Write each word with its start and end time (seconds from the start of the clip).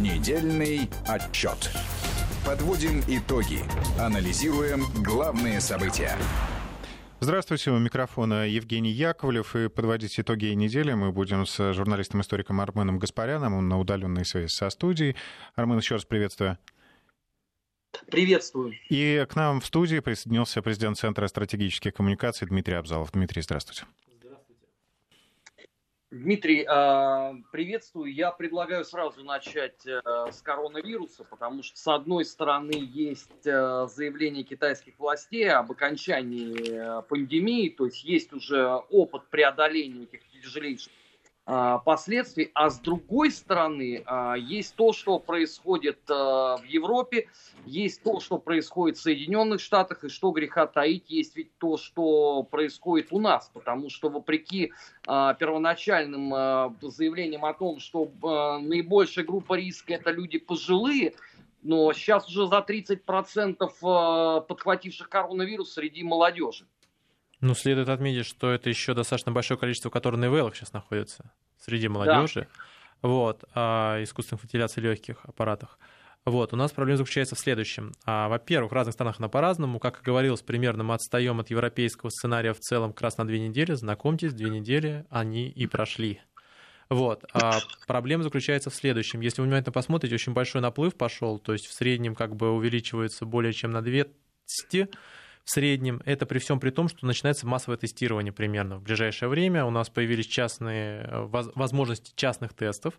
Недельный 0.00 0.88
отчет. 1.06 1.70
Подводим 2.46 3.02
итоги. 3.08 3.60
Анализируем 4.00 4.84
главные 5.02 5.60
события. 5.60 6.16
Здравствуйте, 7.20 7.70
у 7.72 7.78
микрофона 7.78 8.48
Евгений 8.48 8.90
Яковлев. 8.90 9.54
И 9.54 9.68
подводить 9.68 10.18
итоги 10.18 10.46
недели 10.46 10.94
мы 10.94 11.12
будем 11.12 11.44
с 11.44 11.74
журналистом-историком 11.74 12.62
Арменом 12.62 12.98
Гаспаряном. 12.98 13.52
Он 13.52 13.68
на 13.68 13.78
удаленной 13.78 14.24
связи 14.24 14.46
со 14.46 14.70
студией. 14.70 15.14
Армен, 15.56 15.76
еще 15.76 15.96
раз 15.96 16.06
приветствую. 16.06 16.56
Приветствую. 18.10 18.72
И 18.88 19.26
к 19.28 19.36
нам 19.36 19.60
в 19.60 19.66
студии 19.66 19.98
присоединился 19.98 20.62
президент 20.62 20.96
Центра 20.96 21.28
стратегических 21.28 21.92
коммуникаций 21.92 22.48
Дмитрий 22.48 22.74
Абзалов. 22.74 23.12
Дмитрий, 23.12 23.42
здравствуйте. 23.42 23.84
Дмитрий, 26.12 26.66
а, 26.68 27.34
приветствую. 27.52 28.12
Я 28.12 28.32
предлагаю 28.32 28.84
сразу 28.84 29.24
начать 29.24 29.86
э, 29.86 30.02
с 30.30 30.42
коронавируса, 30.42 31.24
потому 31.24 31.62
что, 31.62 31.78
с 31.78 31.88
одной 31.88 32.26
стороны, 32.26 32.74
есть 32.74 33.46
э, 33.46 33.86
заявление 33.88 34.44
китайских 34.44 34.98
властей 34.98 35.48
об 35.50 35.72
окончании 35.72 36.68
э, 36.68 37.02
пандемии, 37.08 37.70
то 37.70 37.86
есть 37.86 38.04
есть 38.04 38.30
уже 38.34 38.62
опыт 38.90 39.22
преодоления 39.30 40.02
этих 40.02 40.20
тяжелейших 40.28 40.92
последствий, 41.84 42.50
а 42.54 42.70
с 42.70 42.78
другой 42.78 43.30
стороны 43.30 44.02
а, 44.06 44.34
есть 44.34 44.74
то, 44.76 44.92
что 44.92 45.18
происходит 45.18 45.98
а, 46.08 46.56
в 46.58 46.64
Европе, 46.64 47.28
есть 47.66 48.02
то, 48.02 48.20
что 48.20 48.38
происходит 48.38 48.96
в 48.96 49.02
Соединенных 49.02 49.60
Штатах, 49.60 50.04
и 50.04 50.08
что 50.08 50.30
греха 50.30 50.66
таить, 50.66 51.10
есть 51.10 51.36
ведь 51.36 51.56
то, 51.58 51.76
что 51.76 52.42
происходит 52.44 53.08
у 53.10 53.20
нас, 53.20 53.50
потому 53.52 53.90
что 53.90 54.08
вопреки 54.08 54.72
первоначальным 55.04 56.30
заявлениям 56.80 57.44
о 57.44 57.54
том, 57.54 57.78
что 57.80 58.10
наибольшая 58.62 59.24
группа 59.24 59.54
риска 59.54 59.94
это 59.94 60.10
люди 60.10 60.38
пожилые, 60.38 61.14
но 61.62 61.92
сейчас 61.92 62.28
уже 62.28 62.46
за 62.46 62.58
30% 62.58 64.46
подхвативших 64.46 65.08
коронавирус 65.08 65.74
среди 65.74 66.02
молодежи. 66.02 66.66
Ну, 67.42 67.54
следует 67.54 67.88
отметить, 67.88 68.24
что 68.24 68.52
это 68.52 68.70
еще 68.70 68.94
достаточно 68.94 69.32
большое 69.32 69.58
количество, 69.58 69.90
которое 69.90 70.16
на 70.16 70.26
ИВЛах 70.26 70.54
сейчас 70.54 70.72
находится 70.72 71.32
среди 71.58 71.88
молодежи. 71.88 72.42
Да. 73.02 73.08
Вот, 73.08 73.44
а, 73.52 74.00
искусственных 74.00 74.44
вентиляций 74.44 74.80
легких 74.80 75.24
аппаратах. 75.24 75.76
Вот, 76.24 76.52
у 76.52 76.56
нас 76.56 76.70
проблема 76.70 76.98
заключается 76.98 77.34
в 77.34 77.40
следующем. 77.40 77.92
А, 78.04 78.28
во-первых, 78.28 78.70
в 78.70 78.74
разных 78.76 78.92
странах 78.92 79.16
она 79.18 79.28
по-разному. 79.28 79.80
Как 79.80 80.00
и 80.00 80.04
говорилось, 80.04 80.40
примерно 80.40 80.84
мы 80.84 80.94
отстаем 80.94 81.40
от 81.40 81.50
европейского 81.50 82.10
сценария 82.10 82.52
в 82.52 82.60
целом 82.60 82.92
как 82.92 83.02
раз 83.02 83.18
на 83.18 83.26
две 83.26 83.40
недели. 83.40 83.74
Знакомьтесь, 83.74 84.32
две 84.32 84.48
недели 84.48 85.04
они 85.10 85.48
и 85.48 85.66
прошли. 85.66 86.20
Вот. 86.90 87.24
А 87.32 87.58
проблема 87.88 88.22
заключается 88.22 88.70
в 88.70 88.74
следующем. 88.76 89.20
Если 89.20 89.40
вы 89.40 89.48
внимательно 89.48 89.72
посмотрите, 89.72 90.14
очень 90.14 90.32
большой 90.32 90.60
наплыв 90.60 90.94
пошел, 90.94 91.40
то 91.40 91.54
есть 91.54 91.66
в 91.66 91.72
среднем 91.72 92.14
как 92.14 92.36
бы 92.36 92.52
увеличивается 92.52 93.26
более 93.26 93.52
чем 93.52 93.72
на 93.72 93.82
200 93.82 94.88
в 95.44 95.50
среднем. 95.50 96.02
Это 96.04 96.26
при 96.26 96.38
всем 96.38 96.60
при 96.60 96.70
том, 96.70 96.88
что 96.88 97.06
начинается 97.06 97.46
массовое 97.46 97.76
тестирование 97.76 98.32
примерно 98.32 98.76
в 98.76 98.82
ближайшее 98.82 99.28
время. 99.28 99.64
У 99.64 99.70
нас 99.70 99.90
появились 99.90 100.26
частные 100.26 101.02
э, 101.02 101.26
возможности 101.54 102.12
частных 102.14 102.54
тестов. 102.54 102.94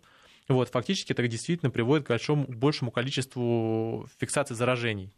Вот, 0.48 0.68
фактически 0.68 1.12
это 1.12 1.26
действительно 1.26 1.70
приводит 1.70 2.06
к 2.06 2.10
большому, 2.10 2.44
большему 2.46 2.90
количеству 2.90 4.06
фиксаций 4.18 4.54
заражений. 4.54 5.14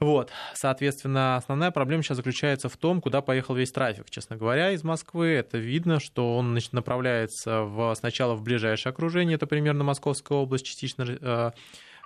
Вот, 0.00 0.30
соответственно, 0.54 1.36
основная 1.36 1.70
проблема 1.70 2.02
сейчас 2.02 2.16
заключается 2.16 2.68
в 2.68 2.76
том, 2.76 3.00
куда 3.00 3.20
поехал 3.20 3.54
весь 3.54 3.70
трафик. 3.70 4.10
Честно 4.10 4.36
говоря, 4.36 4.72
из 4.72 4.82
Москвы 4.82 5.28
это 5.28 5.58
видно, 5.58 6.00
что 6.00 6.36
он 6.36 6.58
направляется 6.72 7.62
в, 7.62 7.94
сначала 7.94 8.34
в 8.34 8.42
ближайшее 8.42 8.90
окружение, 8.90 9.36
это 9.36 9.46
примерно 9.46 9.84
Московская 9.84 10.36
область, 10.36 10.66
частично 10.66 11.04
э, 11.04 11.50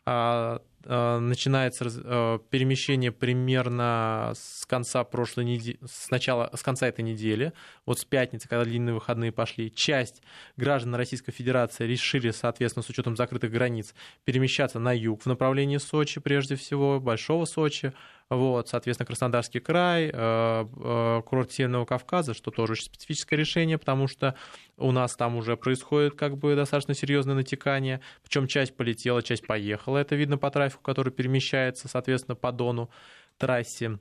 а, 0.04 0.62
начинается 0.84 1.86
а, 1.88 2.38
перемещение 2.50 3.12
примерно 3.12 4.32
с 4.34 4.64
конца 4.66 5.04
прошлой 5.04 5.44
недели, 5.44 5.78
с 5.84 6.10
начала, 6.10 6.50
с 6.54 6.62
конца 6.62 6.86
этой 6.86 7.02
недели, 7.02 7.52
вот 7.84 7.98
с 7.98 8.04
пятницы, 8.04 8.48
когда 8.48 8.64
длинные 8.64 8.94
выходные 8.94 9.32
пошли, 9.32 9.72
часть 9.74 10.22
граждан 10.56 10.94
Российской 10.94 11.32
Федерации 11.32 11.86
решили, 11.86 12.30
соответственно, 12.30 12.82
с 12.82 12.88
учетом 12.88 13.16
закрытых 13.16 13.50
границ, 13.50 13.94
перемещаться 14.24 14.78
на 14.78 14.92
юг 14.92 15.22
в 15.22 15.26
направлении 15.26 15.78
Сочи, 15.78 16.20
прежде 16.20 16.54
всего, 16.54 17.00
Большого 17.00 17.44
Сочи, 17.44 17.92
вот, 18.30 18.68
соответственно, 18.68 19.06
Краснодарский 19.06 19.60
край, 19.60 20.10
э, 20.12 20.12
э, 20.12 21.22
курорт 21.24 21.50
Северного 21.50 21.86
Кавказа, 21.86 22.34
что 22.34 22.50
тоже 22.50 22.72
очень 22.72 22.84
специфическое 22.84 23.38
решение, 23.38 23.78
потому 23.78 24.06
что 24.06 24.34
у 24.76 24.92
нас 24.92 25.16
там 25.16 25.36
уже 25.36 25.56
происходит 25.56 26.14
как 26.14 26.36
бы 26.36 26.54
достаточно 26.54 26.94
серьезное 26.94 27.34
натекание, 27.34 28.02
причем 28.22 28.46
часть 28.46 28.76
полетела, 28.76 29.22
часть 29.22 29.46
поехала, 29.46 29.96
это 29.96 30.14
видно 30.14 30.36
по 30.36 30.50
трафику, 30.50 30.82
который 30.82 31.10
перемещается, 31.10 31.88
соответственно, 31.88 32.34
по 32.34 32.52
Дону, 32.52 32.90
трассе. 33.38 33.98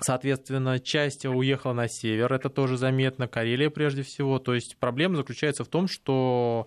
Соответственно, 0.00 0.78
часть 0.78 1.24
уехала 1.26 1.72
на 1.72 1.88
север, 1.88 2.32
это 2.32 2.48
тоже 2.48 2.76
заметно, 2.76 3.26
Карелия 3.26 3.70
прежде 3.70 4.02
всего. 4.02 4.38
То 4.38 4.54
есть 4.54 4.76
проблема 4.78 5.16
заключается 5.16 5.64
в 5.64 5.68
том, 5.68 5.88
что 5.88 6.66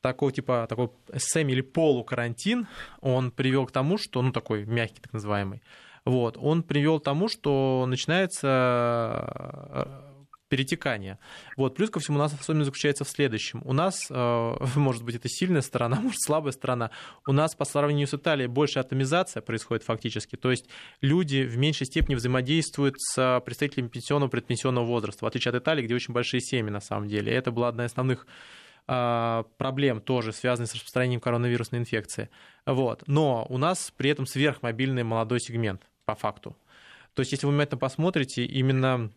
такой 0.00 0.32
типа 0.32 0.66
такой 0.68 0.90
сэми 1.14 1.52
или 1.52 1.60
полукарантин, 1.60 2.66
он 3.00 3.30
привел 3.30 3.66
к 3.66 3.72
тому, 3.72 3.98
что, 3.98 4.22
ну 4.22 4.32
такой 4.32 4.64
мягкий 4.64 5.00
так 5.00 5.12
называемый, 5.12 5.62
вот, 6.04 6.36
он 6.40 6.62
привел 6.62 7.00
к 7.00 7.04
тому, 7.04 7.28
что 7.28 7.84
начинается 7.86 9.26
э, 9.72 10.10
перетекание. 10.50 11.18
Вот. 11.56 11.76
Плюс 11.76 11.88
ко 11.88 12.00
всему 12.00 12.18
у 12.18 12.20
нас 12.20 12.34
особенно 12.38 12.64
заключается 12.64 13.04
в 13.04 13.08
следующем. 13.08 13.62
У 13.64 13.72
нас, 13.72 14.08
э, 14.10 14.54
может 14.76 15.04
быть, 15.04 15.14
это 15.14 15.28
сильная 15.28 15.62
сторона, 15.62 15.96
может, 16.02 16.20
слабая 16.20 16.52
сторона. 16.52 16.90
У 17.26 17.32
нас 17.32 17.54
по 17.54 17.64
сравнению 17.64 18.08
с 18.08 18.14
Италией 18.14 18.48
больше 18.48 18.80
атомизация 18.80 19.40
происходит 19.40 19.84
фактически. 19.84 20.36
То 20.36 20.50
есть 20.50 20.68
люди 21.00 21.42
в 21.44 21.56
меньшей 21.56 21.86
степени 21.86 22.16
взаимодействуют 22.16 22.96
с 22.98 23.40
представителями 23.44 23.88
пенсионного 23.88 24.28
предпенсионного 24.28 24.84
возраста, 24.84 25.24
в 25.24 25.28
отличие 25.28 25.50
от 25.50 25.62
Италии, 25.62 25.84
где 25.84 25.94
очень 25.94 26.12
большие 26.12 26.40
семьи 26.40 26.70
на 26.70 26.80
самом 26.80 27.08
деле. 27.08 27.32
Это 27.32 27.52
была 27.52 27.68
одна 27.68 27.84
из 27.84 27.92
основных 27.92 28.26
э, 28.88 29.44
проблем 29.56 30.00
тоже, 30.00 30.32
связанных 30.32 30.70
с 30.70 30.74
распространением 30.74 31.20
коронавирусной 31.20 31.78
инфекции. 31.78 32.28
Вот. 32.66 33.04
Но 33.06 33.46
у 33.48 33.56
нас 33.56 33.92
при 33.96 34.10
этом 34.10 34.26
сверхмобильный 34.26 35.04
молодой 35.04 35.38
сегмент 35.38 35.89
по 36.04 36.14
факту. 36.14 36.56
То 37.14 37.20
есть, 37.20 37.32
если 37.32 37.46
вы 37.46 37.52
внимательно 37.52 37.78
посмотрите, 37.78 38.44
именно 38.44 39.10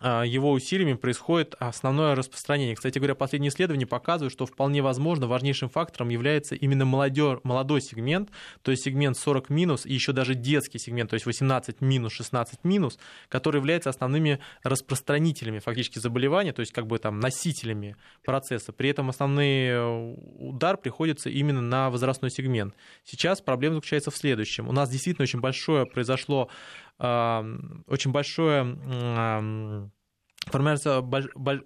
его 0.00 0.52
усилиями 0.52 0.94
происходит 0.94 1.54
основное 1.58 2.14
распространение. 2.14 2.74
Кстати 2.74 2.98
говоря, 2.98 3.14
последние 3.14 3.50
исследования 3.50 3.86
показывают, 3.86 4.32
что 4.32 4.46
вполне 4.46 4.82
возможно 4.82 5.26
важнейшим 5.26 5.68
фактором 5.68 6.08
является 6.08 6.54
именно 6.54 6.84
молодер, 6.84 7.40
молодой 7.44 7.82
сегмент, 7.82 8.30
то 8.62 8.70
есть 8.70 8.84
сегмент 8.84 9.18
40 9.18 9.50
минус 9.50 9.84
и 9.84 9.92
еще 9.92 10.12
даже 10.12 10.34
детский 10.34 10.78
сегмент, 10.78 11.10
то 11.10 11.14
есть 11.14 11.26
18 11.26 11.80
минус, 11.80 12.12
16 12.12 12.64
минус, 12.64 12.98
который 13.28 13.58
является 13.58 13.90
основными 13.90 14.40
распространителями 14.62 15.58
фактически 15.58 15.98
заболевания, 15.98 16.52
то 16.52 16.60
есть 16.60 16.72
как 16.72 16.86
бы 16.86 16.98
там 16.98 17.20
носителями 17.20 17.96
процесса. 18.24 18.72
При 18.72 18.90
этом 18.90 19.10
основной 19.10 19.46
э, 19.46 20.14
удар 20.38 20.76
приходится 20.76 21.28
именно 21.28 21.60
на 21.60 21.90
возрастной 21.90 22.30
сегмент. 22.30 22.74
Сейчас 23.04 23.40
проблема 23.40 23.76
заключается 23.76 24.10
в 24.10 24.16
следующем. 24.16 24.68
У 24.68 24.72
нас 24.72 24.88
действительно 24.90 25.24
очень 25.24 25.40
большое 25.40 25.86
произошло 25.86 26.48
очень 27.00 28.12
большое 28.12 29.90
формируется, 30.46 31.02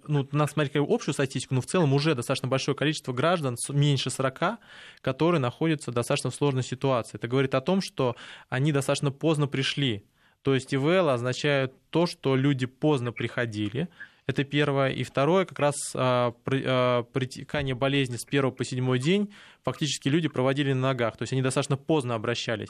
ну, 0.07 0.27
надо 0.31 0.51
смотреть 0.51 0.75
общую 0.75 1.13
статистику, 1.13 1.55
но 1.55 1.61
в 1.61 1.65
целом 1.65 1.93
уже 1.93 2.13
достаточно 2.13 2.47
большое 2.47 2.75
количество 2.75 3.13
граждан, 3.13 3.57
меньше 3.69 4.09
40, 4.09 4.59
которые 5.01 5.39
находятся 5.39 5.91
в 5.91 5.93
достаточно 5.93 6.29
сложной 6.29 6.63
ситуации. 6.63 7.17
Это 7.17 7.27
говорит 7.27 7.55
о 7.55 7.61
том, 7.61 7.81
что 7.81 8.15
они 8.49 8.71
достаточно 8.71 9.11
поздно 9.11 9.47
пришли. 9.47 10.05
То 10.41 10.53
есть 10.53 10.73
ИВЛ 10.73 11.09
означает 11.09 11.73
то, 11.89 12.05
что 12.05 12.35
люди 12.35 12.65
поздно 12.65 13.11
приходили, 13.11 13.89
это 14.27 14.43
первое. 14.43 14.89
И 14.89 15.03
второе, 15.03 15.45
как 15.45 15.59
раз 15.59 15.75
а, 15.93 16.33
а, 16.45 17.03
притекание 17.03 17.75
болезни 17.75 18.17
с 18.17 18.25
первого 18.25 18.51
по 18.51 18.65
седьмой 18.65 18.99
день 18.99 19.33
фактически 19.63 20.09
люди 20.09 20.27
проводили 20.27 20.73
на 20.73 20.89
ногах. 20.89 21.17
То 21.17 21.23
есть 21.23 21.33
они 21.33 21.41
достаточно 21.41 21.77
поздно 21.77 22.15
обращались. 22.15 22.69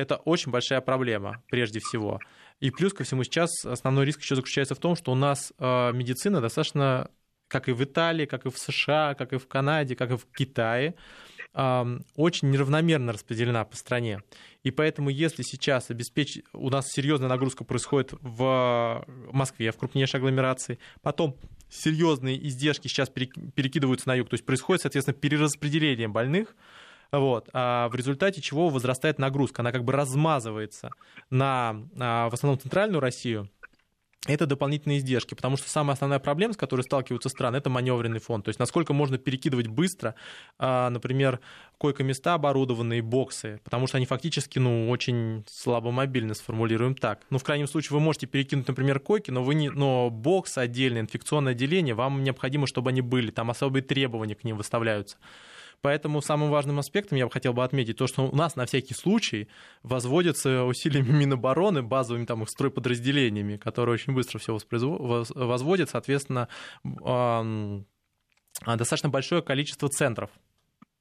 Это 0.00 0.16
очень 0.16 0.50
большая 0.50 0.80
проблема, 0.80 1.42
прежде 1.50 1.78
всего. 1.78 2.20
И 2.58 2.70
плюс 2.70 2.94
ко 2.94 3.04
всему 3.04 3.22
сейчас 3.22 3.50
основной 3.66 4.06
риск 4.06 4.22
еще 4.22 4.34
заключается 4.34 4.74
в 4.74 4.78
том, 4.78 4.96
что 4.96 5.12
у 5.12 5.14
нас 5.14 5.52
а, 5.58 5.92
медицина 5.92 6.40
достаточно, 6.40 7.10
как 7.48 7.68
и 7.68 7.72
в 7.72 7.84
Италии, 7.84 8.24
как 8.24 8.46
и 8.46 8.48
в 8.48 8.56
США, 8.56 9.14
как 9.14 9.34
и 9.34 9.36
в 9.36 9.46
Канаде, 9.46 9.94
как 9.96 10.10
и 10.10 10.16
в 10.16 10.24
Китае, 10.34 10.94
очень 11.52 12.50
неравномерно 12.50 13.12
распределена 13.12 13.64
по 13.64 13.76
стране. 13.76 14.22
И 14.62 14.70
поэтому, 14.70 15.10
если 15.10 15.42
сейчас 15.42 15.90
обеспечить, 15.90 16.44
у 16.52 16.70
нас 16.70 16.86
серьезная 16.88 17.28
нагрузка 17.28 17.64
происходит 17.64 18.14
в 18.20 19.04
Москве, 19.32 19.72
в 19.72 19.76
крупнейшей 19.76 20.20
агломерации, 20.20 20.78
потом 21.02 21.36
серьезные 21.68 22.42
издержки 22.46 22.86
сейчас 22.86 23.10
перекидываются 23.10 24.08
на 24.08 24.14
юг, 24.14 24.28
то 24.28 24.34
есть 24.34 24.46
происходит, 24.46 24.82
соответственно, 24.82 25.18
перераспределение 25.18 26.08
больных, 26.08 26.54
вот, 27.12 27.48
а 27.52 27.88
в 27.88 27.94
результате 27.94 28.40
чего 28.40 28.68
возрастает 28.68 29.18
нагрузка, 29.18 29.62
она 29.62 29.72
как 29.72 29.84
бы 29.84 29.92
размазывается 29.92 30.90
на, 31.30 31.82
а, 31.98 32.28
в 32.30 32.34
основном, 32.34 32.60
центральную 32.60 33.00
Россию, 33.00 33.50
это 34.26 34.44
дополнительные 34.44 34.98
издержки, 34.98 35.34
потому 35.34 35.56
что 35.56 35.70
самая 35.70 35.94
основная 35.94 36.18
проблема, 36.18 36.52
с 36.52 36.56
которой 36.56 36.82
сталкиваются 36.82 37.30
страны, 37.30 37.56
это 37.56 37.70
маневренный 37.70 38.20
фонд. 38.20 38.44
То 38.44 38.50
есть 38.50 38.58
насколько 38.58 38.92
можно 38.92 39.16
перекидывать 39.16 39.68
быстро, 39.68 40.14
а, 40.58 40.90
например, 40.90 41.40
койко-места 41.78 42.34
оборудованные, 42.34 43.00
боксы, 43.00 43.60
потому 43.64 43.86
что 43.86 43.96
они 43.96 44.04
фактически, 44.04 44.58
ну, 44.58 44.90
очень 44.90 45.44
слабомобильны, 45.48 46.34
сформулируем 46.34 46.94
так. 46.94 47.22
Ну, 47.30 47.38
в 47.38 47.44
крайнем 47.44 47.66
случае, 47.66 47.94
вы 47.94 48.00
можете 48.00 48.26
перекинуть, 48.26 48.68
например, 48.68 49.00
койки, 49.00 49.30
но, 49.30 49.42
вы 49.42 49.54
не, 49.54 49.70
но 49.70 50.10
бокс 50.10 50.58
отдельное, 50.58 51.00
инфекционное 51.00 51.52
отделение, 51.52 51.94
вам 51.94 52.22
необходимо, 52.22 52.66
чтобы 52.66 52.90
они 52.90 53.00
были, 53.00 53.30
там 53.30 53.50
особые 53.50 53.82
требования 53.82 54.34
к 54.34 54.44
ним 54.44 54.58
выставляются. 54.58 55.16
Поэтому 55.82 56.20
самым 56.20 56.50
важным 56.50 56.78
аспектом 56.78 57.16
я 57.16 57.26
бы 57.26 57.32
хотел 57.32 57.52
бы 57.52 57.64
отметить 57.64 57.96
то, 57.96 58.06
что 58.06 58.28
у 58.28 58.36
нас 58.36 58.56
на 58.56 58.66
всякий 58.66 58.94
случай 58.94 59.48
возводятся 59.82 60.64
усилиями 60.64 61.10
Минобороны 61.10 61.82
базовыми 61.82 62.26
там, 62.26 62.42
их 62.42 62.50
стройподразделениями, 62.50 63.56
которые 63.56 63.94
очень 63.94 64.12
быстро 64.12 64.38
все 64.38 64.58
возводят, 64.72 65.90
соответственно, 65.90 66.48
достаточно 68.66 69.08
большое 69.08 69.42
количество 69.42 69.88
центров 69.88 70.30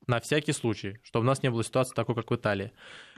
на 0.09 0.19
всякий 0.19 0.53
случай, 0.53 0.97
чтобы 1.03 1.23
у 1.23 1.27
нас 1.27 1.43
не 1.43 1.51
было 1.51 1.63
ситуации 1.63 1.93
такой, 1.93 2.15
как 2.15 2.31
в 2.31 2.35
Италии. 2.35 2.71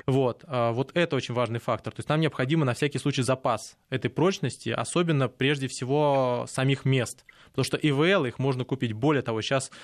Вот, 0.06 0.44
а, 0.46 0.72
вот 0.72 0.92
это 0.94 1.16
очень 1.16 1.34
важный 1.34 1.60
фактор. 1.60 1.94
То 1.94 2.00
есть 2.00 2.10
нам 2.10 2.20
необходимо 2.20 2.66
на 2.66 2.74
всякий 2.74 3.00
случай 3.00 3.24
запас 3.24 3.78
этой 3.90 4.10
прочности, 4.10 4.70
особенно 4.70 5.30
прежде 5.30 5.68
всего 5.70 6.46
самих 6.50 6.84
мест. 6.84 7.26
Потому 7.50 7.64
что 7.64 7.78
ИВЛ 7.78 8.26
их 8.26 8.40
можно 8.40 8.66
купить. 8.66 8.92
Более 8.92 9.22
того, 9.22 9.42
сейчас 9.42 9.72
а, 9.72 9.76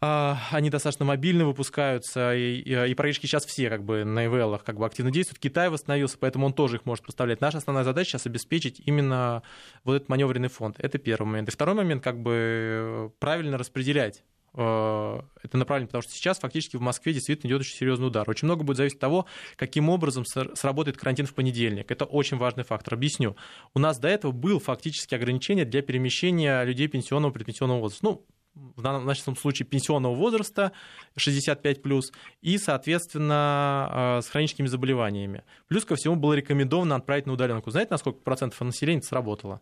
они 0.00 0.70
достаточно 0.70 1.04
мобильно 1.04 1.44
выпускаются, 1.44 2.34
и, 2.34 2.60
и, 2.60 2.90
и 2.90 2.94
практически 2.94 3.26
сейчас 3.26 3.44
все 3.44 3.68
как 3.68 3.84
бы 3.84 4.04
на 4.04 4.24
ivl 4.24 4.60
как 4.64 4.78
бы 4.78 4.86
активно 4.86 5.10
действуют. 5.10 5.38
Китай 5.38 5.68
восстановился, 5.68 6.16
поэтому 6.18 6.46
он 6.46 6.54
тоже 6.54 6.76
их 6.76 6.86
может 6.86 7.04
поставлять. 7.04 7.42
Наша 7.42 7.58
основная 7.58 7.84
задача 7.84 8.12
сейчас 8.12 8.26
обеспечить 8.26 8.80
именно 8.86 9.42
вот 9.84 9.96
этот 9.96 10.08
маневренный 10.08 10.48
фонд. 10.48 10.76
Это 10.78 10.96
первый 10.96 11.26
момент. 11.26 11.48
И 11.48 11.52
второй 11.52 11.74
момент, 11.74 12.02
как 12.02 12.18
бы 12.18 13.12
правильно 13.18 13.58
распределять 13.58 14.24
э, 14.54 15.20
это 15.42 15.58
направление, 15.58 15.88
потому 15.88 16.00
что 16.00 16.12
сейчас 16.12 16.38
фактически 16.38 16.76
в 16.76 16.80
Москве 16.80 17.12
действительно 17.12 17.50
идет 17.50 17.60
очень 17.60 17.76
серьезный 17.76 18.06
удар. 18.06 18.28
Очень 18.30 18.46
много 18.46 18.64
будет 18.64 18.78
зависеть 18.78 18.96
от 18.96 19.00
того, 19.02 19.26
каким 19.56 19.90
образом 19.90 20.24
сработает 20.24 20.96
карантин 20.96 21.26
в 21.26 21.34
понедельник. 21.34 21.90
Это 21.90 22.06
очень 22.06 22.38
важный 22.38 22.64
фактор. 22.64 22.94
Объясню. 22.94 23.36
У 23.74 23.78
нас 23.78 23.98
до 23.98 24.08
этого 24.08 24.32
был 24.32 24.60
фактически 24.60 25.14
ограничение 25.14 25.66
для 25.66 25.82
перемещения 25.82 26.64
людей 26.64 26.88
пенсионного 26.88 27.32
предпенсионного 27.32 27.80
возраста. 27.80 28.06
Ну, 28.06 28.26
в 28.54 28.82
данном 28.82 29.06
нашем 29.06 29.36
случае 29.36 29.66
пенсионного 29.66 30.14
возраста 30.14 30.72
65 31.16 31.82
плюс 31.82 32.12
и, 32.42 32.58
соответственно, 32.58 34.18
э, 34.18 34.22
с 34.22 34.28
хроническими 34.28 34.66
заболеваниями. 34.66 35.44
Плюс 35.68 35.84
ко 35.84 35.96
всему 35.96 36.16
было 36.16 36.34
рекомендовано 36.34 36.96
отправить 36.96 37.26
на 37.26 37.32
удаленку. 37.32 37.70
Знаете, 37.70 37.90
на 37.92 37.98
сколько 37.98 38.20
процентов 38.20 38.60
населения 38.60 39.02
сработало? 39.02 39.60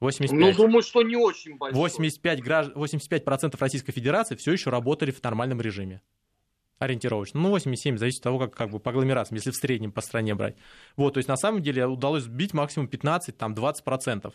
85. 0.00 0.38
Ну, 0.38 0.52
думаю, 0.52 0.82
что 0.82 1.02
не 1.02 1.16
очень 1.16 1.56
большой. 1.56 1.80
85, 1.80 2.42
гражд... 2.42 2.72
85 2.74 3.24
процентов 3.24 3.60
Российской 3.62 3.92
Федерации 3.92 4.36
все 4.36 4.52
еще 4.52 4.70
работали 4.70 5.10
в 5.10 5.22
нормальном 5.22 5.60
режиме. 5.60 6.02
Ориентировочно. 6.78 7.40
Ну, 7.40 7.48
87, 7.48 7.96
зависит 7.96 8.18
от 8.18 8.24
того, 8.24 8.38
как, 8.38 8.54
как 8.54 8.70
бы 8.70 8.78
по 8.78 8.90
агломерациям, 8.90 9.36
если 9.36 9.50
в 9.50 9.56
среднем 9.56 9.92
по 9.92 10.02
стране 10.02 10.34
брать. 10.34 10.56
Вот, 10.96 11.14
то 11.14 11.18
есть 11.18 11.28
на 11.28 11.36
самом 11.36 11.62
деле 11.62 11.86
удалось 11.86 12.24
сбить 12.24 12.52
максимум 12.52 12.88
15, 12.88 13.36
там, 13.36 13.54
20 13.54 13.82
процентов 13.82 14.34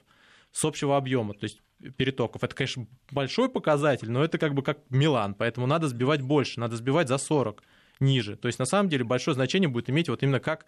с 0.51 0.65
общего 0.65 0.97
объема, 0.97 1.33
то 1.33 1.45
есть 1.45 1.61
перетоков. 1.97 2.43
Это, 2.43 2.55
конечно, 2.55 2.87
большой 3.11 3.49
показатель, 3.49 4.11
но 4.11 4.23
это 4.23 4.37
как 4.37 4.53
бы 4.53 4.63
как 4.63 4.79
Милан, 4.89 5.33
поэтому 5.33 5.67
надо 5.67 5.87
сбивать 5.87 6.21
больше, 6.21 6.59
надо 6.59 6.75
сбивать 6.75 7.07
за 7.07 7.17
40 7.17 7.63
ниже. 7.99 8.35
То 8.35 8.47
есть 8.47 8.59
на 8.59 8.65
самом 8.65 8.89
деле 8.89 9.03
большое 9.03 9.35
значение 9.35 9.69
будет 9.69 9.89
иметь 9.89 10.09
вот 10.09 10.23
именно 10.23 10.39
как 10.39 10.65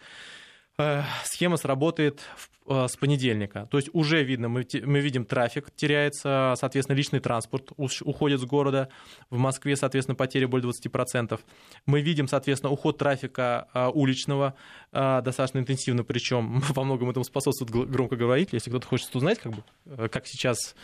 схема 0.78 1.58
сработает 1.58 2.22
э, 2.66 2.88
с 2.88 2.96
понедельника. 2.98 3.68
То 3.70 3.78
есть 3.78 3.90
уже 3.94 4.24
видно, 4.24 4.50
мы, 4.50 4.66
видим 5.00 5.26
трафик 5.26 5.70
теряется, 5.76 6.56
соответственно, 6.58 6.98
личный 6.98 7.20
транспорт 7.20 7.72
уходит 7.78 8.40
с 8.40 8.46
города. 8.46 8.90
В 9.30 9.38
Москве, 9.38 9.76
соответственно, 9.76 10.16
потери 10.16 10.46
более 10.46 10.72
20%. 10.72 11.40
Мы 11.86 12.02
видим, 12.02 12.28
соответственно, 12.28 12.72
уход 12.72 12.98
трафика 12.98 13.68
э, 13.74 13.88
уличного 13.94 14.56
достаточно 14.92 15.60
интенсивно, 15.60 16.04
причем 16.04 16.60
во 16.70 16.84
многом 16.84 17.10
этому 17.10 17.24
способствует 17.24 17.90
громкоговоритель. 17.90 18.56
Если 18.56 18.70
кто-то 18.70 18.88
хочет 18.88 19.16
узнать, 19.16 19.40
как, 19.40 19.54
бы, 19.54 20.10
как 20.10 20.28
сейчас 20.28 20.76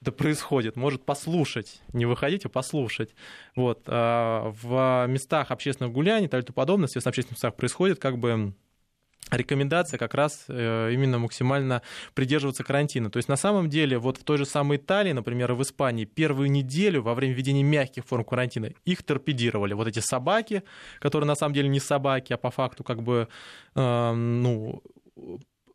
это 0.00 0.12
происходит, 0.12 0.76
может 0.76 1.04
послушать, 1.04 1.80
не 1.92 2.04
выходить, 2.04 2.44
а 2.44 2.50
послушать. 2.50 3.14
Вот. 3.56 3.86
В 3.86 5.06
местах 5.08 5.50
общественных 5.50 5.92
гуляний 5.92 6.26
и 6.26 6.28
тому 6.28 6.42
подобное, 6.54 6.88
в 6.88 6.96
общественных 6.96 7.38
местах 7.38 7.56
происходит 7.56 7.98
как 7.98 8.18
бы 8.18 8.54
рекомендация 9.30 9.98
как 9.98 10.14
раз 10.14 10.44
э, 10.48 10.90
именно 10.92 11.18
максимально 11.18 11.82
придерживаться 12.14 12.64
карантина. 12.64 13.10
То 13.10 13.16
есть 13.16 13.28
на 13.28 13.36
самом 13.36 13.68
деле 13.68 13.98
вот 13.98 14.18
в 14.18 14.24
той 14.24 14.38
же 14.38 14.46
самой 14.46 14.76
Италии, 14.76 15.12
например, 15.12 15.52
и 15.52 15.54
в 15.54 15.62
Испании 15.62 16.04
первую 16.04 16.50
неделю 16.50 17.02
во 17.02 17.14
время 17.14 17.34
введения 17.34 17.62
мягких 17.62 18.04
форм 18.04 18.24
карантина 18.24 18.70
их 18.84 19.02
торпедировали. 19.02 19.74
Вот 19.74 19.88
эти 19.88 20.00
собаки, 20.00 20.62
которые 21.00 21.26
на 21.26 21.34
самом 21.34 21.54
деле 21.54 21.68
не 21.68 21.80
собаки, 21.80 22.32
а 22.32 22.36
по 22.36 22.50
факту 22.50 22.84
как 22.84 23.02
бы 23.02 23.28
э, 23.74 24.12
ну, 24.12 24.82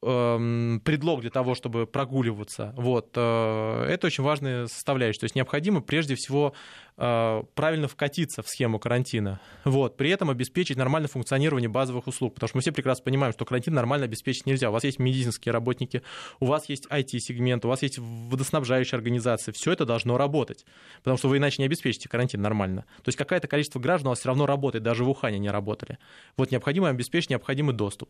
Эм, 0.02 0.80
предлог 0.86 1.20
для 1.20 1.30
того, 1.30 1.56
чтобы 1.56 1.86
прогуливаться. 1.86 2.74
Вот. 2.78 3.10
Э, 3.18 3.84
это 3.84 4.08
очень 4.08 4.24
важная 4.24 4.68
составляющая. 4.68 5.20
То 5.20 5.26
есть 5.26 5.36
необходимо 5.36 5.82
прежде 5.82 6.16
всего 6.16 6.54
э, 6.96 7.44
правильно 7.54 7.90
вкатиться 7.90 8.42
в 8.42 8.48
схему 8.48 8.80
карантина. 8.80 9.42
Вот. 9.66 9.98
При 9.98 10.10
этом 10.10 10.30
обеспечить 10.30 10.78
нормальное 10.78 11.10
функционирование 11.10 11.68
базовых 11.68 12.08
услуг. 12.08 12.36
Потому 12.36 12.48
что 12.48 12.58
мы 12.58 12.62
все 12.62 12.72
прекрасно 12.72 13.04
понимаем, 13.04 13.34
что 13.34 13.44
карантин 13.44 13.74
нормально 13.74 14.06
обеспечить 14.06 14.46
нельзя. 14.46 14.70
У 14.70 14.72
вас 14.72 14.86
есть 14.86 15.00
медицинские 15.00 15.52
работники, 15.52 16.02
у 16.40 16.46
вас 16.46 16.70
есть 16.70 16.88
IT-сегмент, 16.90 17.66
у 17.66 17.68
вас 17.68 17.82
есть 17.82 17.98
водоснабжающие 18.00 18.96
организации. 18.96 19.52
Все 19.52 19.74
это 19.74 19.84
должно 19.84 20.18
работать. 20.18 20.66
Потому 21.00 21.18
что 21.18 21.28
вы 21.28 21.40
иначе 21.40 21.62
не 21.62 21.66
обеспечите 21.66 22.08
карантин 22.08 22.42
нормально. 22.42 22.86
То 23.04 23.10
есть 23.10 23.18
какое-то 23.18 23.50
количество 23.50 23.80
граждан 23.82 24.08
у 24.08 24.10
вас 24.12 24.20
все 24.20 24.30
равно 24.30 24.46
работает, 24.46 24.82
даже 24.82 25.04
в 25.04 25.10
Ухане 25.10 25.40
не 25.40 25.50
работали. 25.50 25.98
Вот 26.38 26.52
необходимо 26.52 26.88
обеспечить 26.88 27.32
необходимый 27.32 27.76
доступ. 27.76 28.10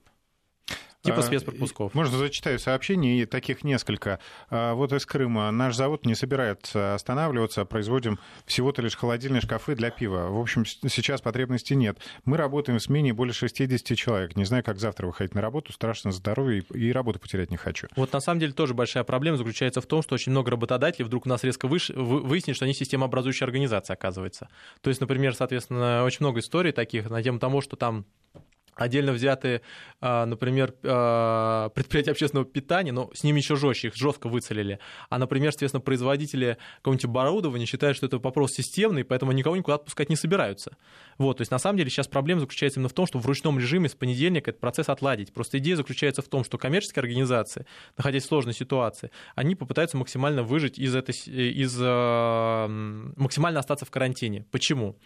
Типа 1.02 1.20
а, 1.20 1.22
спецпропусков. 1.22 1.94
Можно 1.94 2.18
зачитаю 2.18 2.60
сообщение, 2.60 3.22
и 3.22 3.26
таких 3.26 3.64
несколько. 3.64 4.20
А, 4.50 4.74
вот 4.74 4.92
из 4.92 5.06
Крыма. 5.06 5.50
Наш 5.50 5.76
завод 5.76 6.06
не 6.06 6.14
собирается 6.14 6.94
останавливаться, 6.94 7.64
производим 7.64 8.20
всего-то 8.46 8.82
лишь 8.82 8.98
холодильные 8.98 9.42
шкафы 9.42 9.76
для 9.76 9.92
пива. 9.92 10.28
В 10.30 10.38
общем, 10.38 10.66
сейчас 10.66 11.22
потребности 11.22 11.74
нет. 11.74 12.00
Мы 12.26 12.36
работаем 12.36 12.80
в 12.80 12.82
смене 12.82 13.14
более 13.14 13.34
60 13.34 13.98
человек. 13.98 14.36
Не 14.36 14.44
знаю, 14.44 14.62
как 14.62 14.78
завтра 14.78 15.08
выходить 15.08 15.36
на 15.36 15.42
работу. 15.42 15.72
Страшно 15.72 16.12
здоровье 16.12 16.64
и 16.74 16.92
работу 16.92 17.20
потерять 17.20 17.50
не 17.50 17.58
хочу. 17.58 17.88
Вот 17.96 18.12
на 18.12 18.20
самом 18.20 18.42
деле 18.42 18.52
тоже 18.52 18.74
большая 18.74 19.06
проблема 19.06 19.38
заключается 19.38 19.80
в 19.80 19.86
том, 19.86 20.02
что 20.02 20.16
очень 20.16 20.34
много 20.34 20.52
работодателей 20.52 21.06
вдруг 21.06 21.26
у 21.26 21.30
нас 21.30 21.46
резко 21.46 21.70
выш... 21.70 21.90
выяснит, 21.90 22.58
что 22.58 22.66
они 22.66 22.74
системообразующая 22.74 23.48
организация, 23.48 23.94
оказывается. 23.94 24.50
То 24.82 24.90
есть, 24.90 25.00
например, 25.00 25.34
соответственно, 25.34 26.04
очень 26.04 26.26
много 26.26 26.42
историй 26.42 26.74
таких 26.74 27.10
на 27.10 27.24
тему 27.24 27.40
того, 27.40 27.62
что 27.62 27.78
там 27.78 28.06
отдельно 28.80 29.12
взятые, 29.12 29.62
а, 30.02 30.26
например, 30.26 30.74
а, 30.84 31.70
предприятия 31.70 32.12
общественного 32.12 32.46
питания, 32.46 32.92
но 32.92 33.12
с 33.14 33.24
ними 33.24 33.40
еще 33.40 33.56
жестче, 33.56 33.90
их 33.90 33.96
жестко 33.96 34.30
выцелили. 34.30 34.80
А, 35.10 35.18
например, 35.18 35.52
соответственно, 35.52 35.82
производители 35.82 36.58
какого-нибудь 36.78 37.06
оборудования 37.06 37.66
считают, 37.66 37.98
что 37.98 38.06
это 38.06 38.18
вопрос 38.18 38.54
системный, 38.54 39.04
поэтому 39.04 39.34
никого 39.34 39.58
никуда 39.58 39.76
отпускать 39.76 40.10
не 40.10 40.16
собираются. 40.16 40.78
Вот, 41.18 41.38
то 41.38 41.42
есть, 41.42 41.52
на 41.52 41.60
самом 41.60 41.78
деле, 41.78 41.90
сейчас 41.90 42.08
проблема 42.08 42.40
заключается 42.42 42.80
именно 42.80 42.90
в 42.90 42.94
том, 42.94 43.06
что 43.06 43.20
в 43.20 43.26
ручном 43.26 43.60
режиме 43.60 43.90
с 43.90 43.96
понедельника 43.96 44.52
этот 44.52 44.62
процесс 44.62 44.88
отладить. 44.88 45.34
Просто 45.34 45.58
идея 45.58 45.76
заключается 45.76 46.22
в 46.22 46.28
том, 46.30 46.46
что 46.46 46.58
коммерческие 46.58 47.02
организации, 47.02 47.66
находясь 47.98 48.24
в 48.24 48.28
сложной 48.28 48.54
ситуации, 48.54 49.12
они 49.36 49.56
попытаются 49.56 49.98
максимально 49.98 50.44
выжить 50.44 50.80
из 50.80 50.96
этой, 50.96 51.14
из, 51.14 51.78
максимально 51.78 53.60
остаться 53.60 53.86
в 53.86 53.92
карантине. 53.92 54.46
Почему? 54.52 54.98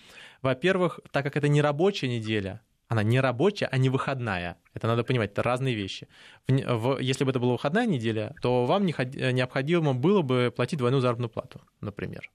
Во-первых, 0.43 0.99
так 1.11 1.23
как 1.23 1.37
это 1.37 1.47
не 1.47 1.61
рабочая 1.61 2.09
неделя, 2.09 2.61
она 2.87 3.03
не 3.03 3.19
рабочая, 3.19 3.65
а 3.65 3.77
не 3.77 3.89
выходная. 3.89 4.57
Это 4.73 4.87
надо 4.87 5.03
понимать, 5.03 5.31
это 5.31 5.43
разные 5.43 5.75
вещи. 5.75 6.07
В, 6.47 6.53
в, 6.53 6.99
если 6.99 7.23
бы 7.23 7.31
это 7.31 7.39
была 7.39 7.53
выходная 7.53 7.85
неделя, 7.85 8.35
то 8.41 8.65
вам 8.65 8.85
не, 8.85 8.93
необходимо 9.33 9.93
было 9.93 10.21
бы 10.21 10.53
платить 10.55 10.79
двойную 10.79 11.01
заработную 11.01 11.29
плату, 11.29 11.61
например. 11.81 12.29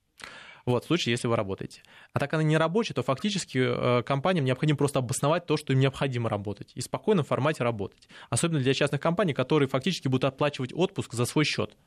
Вот, 0.65 0.83
в 0.83 0.87
случае, 0.87 1.13
если 1.13 1.27
вы 1.27 1.35
работаете. 1.35 1.81
А 2.13 2.19
так 2.19 2.33
она 2.33 2.43
не 2.43 2.57
рабочая, 2.57 2.93
то 2.93 3.01
фактически 3.01 3.57
э, 3.57 4.03
компаниям 4.03 4.45
необходимо 4.45 4.77
просто 4.77 4.99
обосновать 4.99 5.45
то, 5.45 5.57
что 5.57 5.73
им 5.73 5.79
необходимо 5.79 6.29
работать, 6.29 6.71
и 6.75 6.81
в 6.81 6.83
спокойном 6.83 7.25
формате 7.25 7.63
работать. 7.63 8.07
Особенно 8.29 8.59
для 8.59 8.73
частных 8.73 9.01
компаний, 9.01 9.33
которые 9.33 9.67
фактически 9.67 10.07
будут 10.07 10.25
оплачивать 10.25 10.73
отпуск 10.73 11.13
за 11.13 11.25
свой 11.25 11.45
счет. 11.45 11.77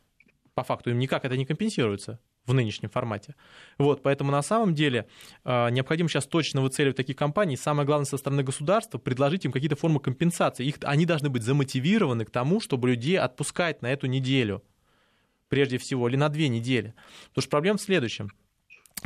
По 0.54 0.64
факту 0.64 0.90
им 0.90 0.98
никак 0.98 1.24
это 1.24 1.36
не 1.36 1.46
компенсируется 1.46 2.18
в 2.46 2.54
нынешнем 2.54 2.90
формате. 2.90 3.34
Вот, 3.78 4.02
поэтому 4.02 4.32
на 4.32 4.42
самом 4.42 4.74
деле 4.74 5.06
э, 5.44 5.70
необходимо 5.70 6.08
сейчас 6.08 6.26
точно 6.26 6.60
выцеливать 6.60 6.96
такие 6.96 7.14
компании. 7.14 7.56
Самое 7.56 7.86
главное 7.86 8.06
со 8.06 8.16
стороны 8.16 8.42
государства 8.42 8.98
предложить 8.98 9.44
им 9.44 9.52
какие-то 9.52 9.76
формы 9.76 10.00
компенсации. 10.00 10.66
Их, 10.66 10.76
они 10.82 11.06
должны 11.06 11.28
быть 11.30 11.42
замотивированы 11.42 12.24
к 12.24 12.30
тому, 12.30 12.60
чтобы 12.60 12.88
людей 12.88 13.18
отпускать 13.18 13.82
на 13.82 13.92
эту 13.92 14.06
неделю, 14.06 14.62
прежде 15.48 15.78
всего, 15.78 16.08
или 16.08 16.16
на 16.16 16.28
две 16.28 16.48
недели. 16.48 16.94
Потому 17.28 17.42
что 17.42 17.50
проблема 17.50 17.78
в 17.78 17.82
следующем. 17.82 18.30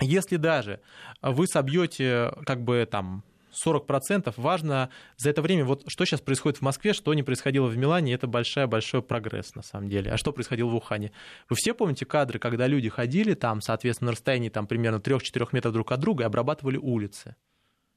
Если 0.00 0.37
даже 0.37 0.81
вы 1.23 1.47
собьете 1.47 2.33
как 2.45 2.62
бы 2.62 2.87
там 2.90 3.25
40%. 3.64 4.32
Важно 4.36 4.90
за 5.16 5.30
это 5.30 5.42
время, 5.42 5.64
вот 5.64 5.84
что 5.88 6.04
сейчас 6.04 6.20
происходит 6.20 6.58
в 6.58 6.62
Москве, 6.62 6.92
что 6.92 7.12
не 7.14 7.22
происходило 7.22 7.66
в 7.66 7.76
Милане, 7.76 8.14
это 8.14 8.26
большой-большой 8.26 9.02
прогресс 9.02 9.54
на 9.54 9.62
самом 9.62 9.88
деле. 9.88 10.10
А 10.10 10.16
что 10.16 10.32
происходило 10.32 10.68
в 10.68 10.75
Ухане? 10.75 11.12
Вы 11.48 11.56
все 11.56 11.75
помните 11.75 12.06
кадры, 12.06 12.38
когда 12.38 12.66
люди 12.66 12.88
ходили 12.88 13.34
там, 13.34 13.60
соответственно, 13.60 14.06
на 14.06 14.12
расстоянии 14.12 14.48
там, 14.48 14.66
примерно 14.66 14.96
3-4 14.96 15.48
метров 15.52 15.72
друг 15.72 15.92
от 15.92 16.00
друга 16.00 16.25
и 16.25 16.26
обрабатывали 16.26 16.76
улицы? 16.76 17.36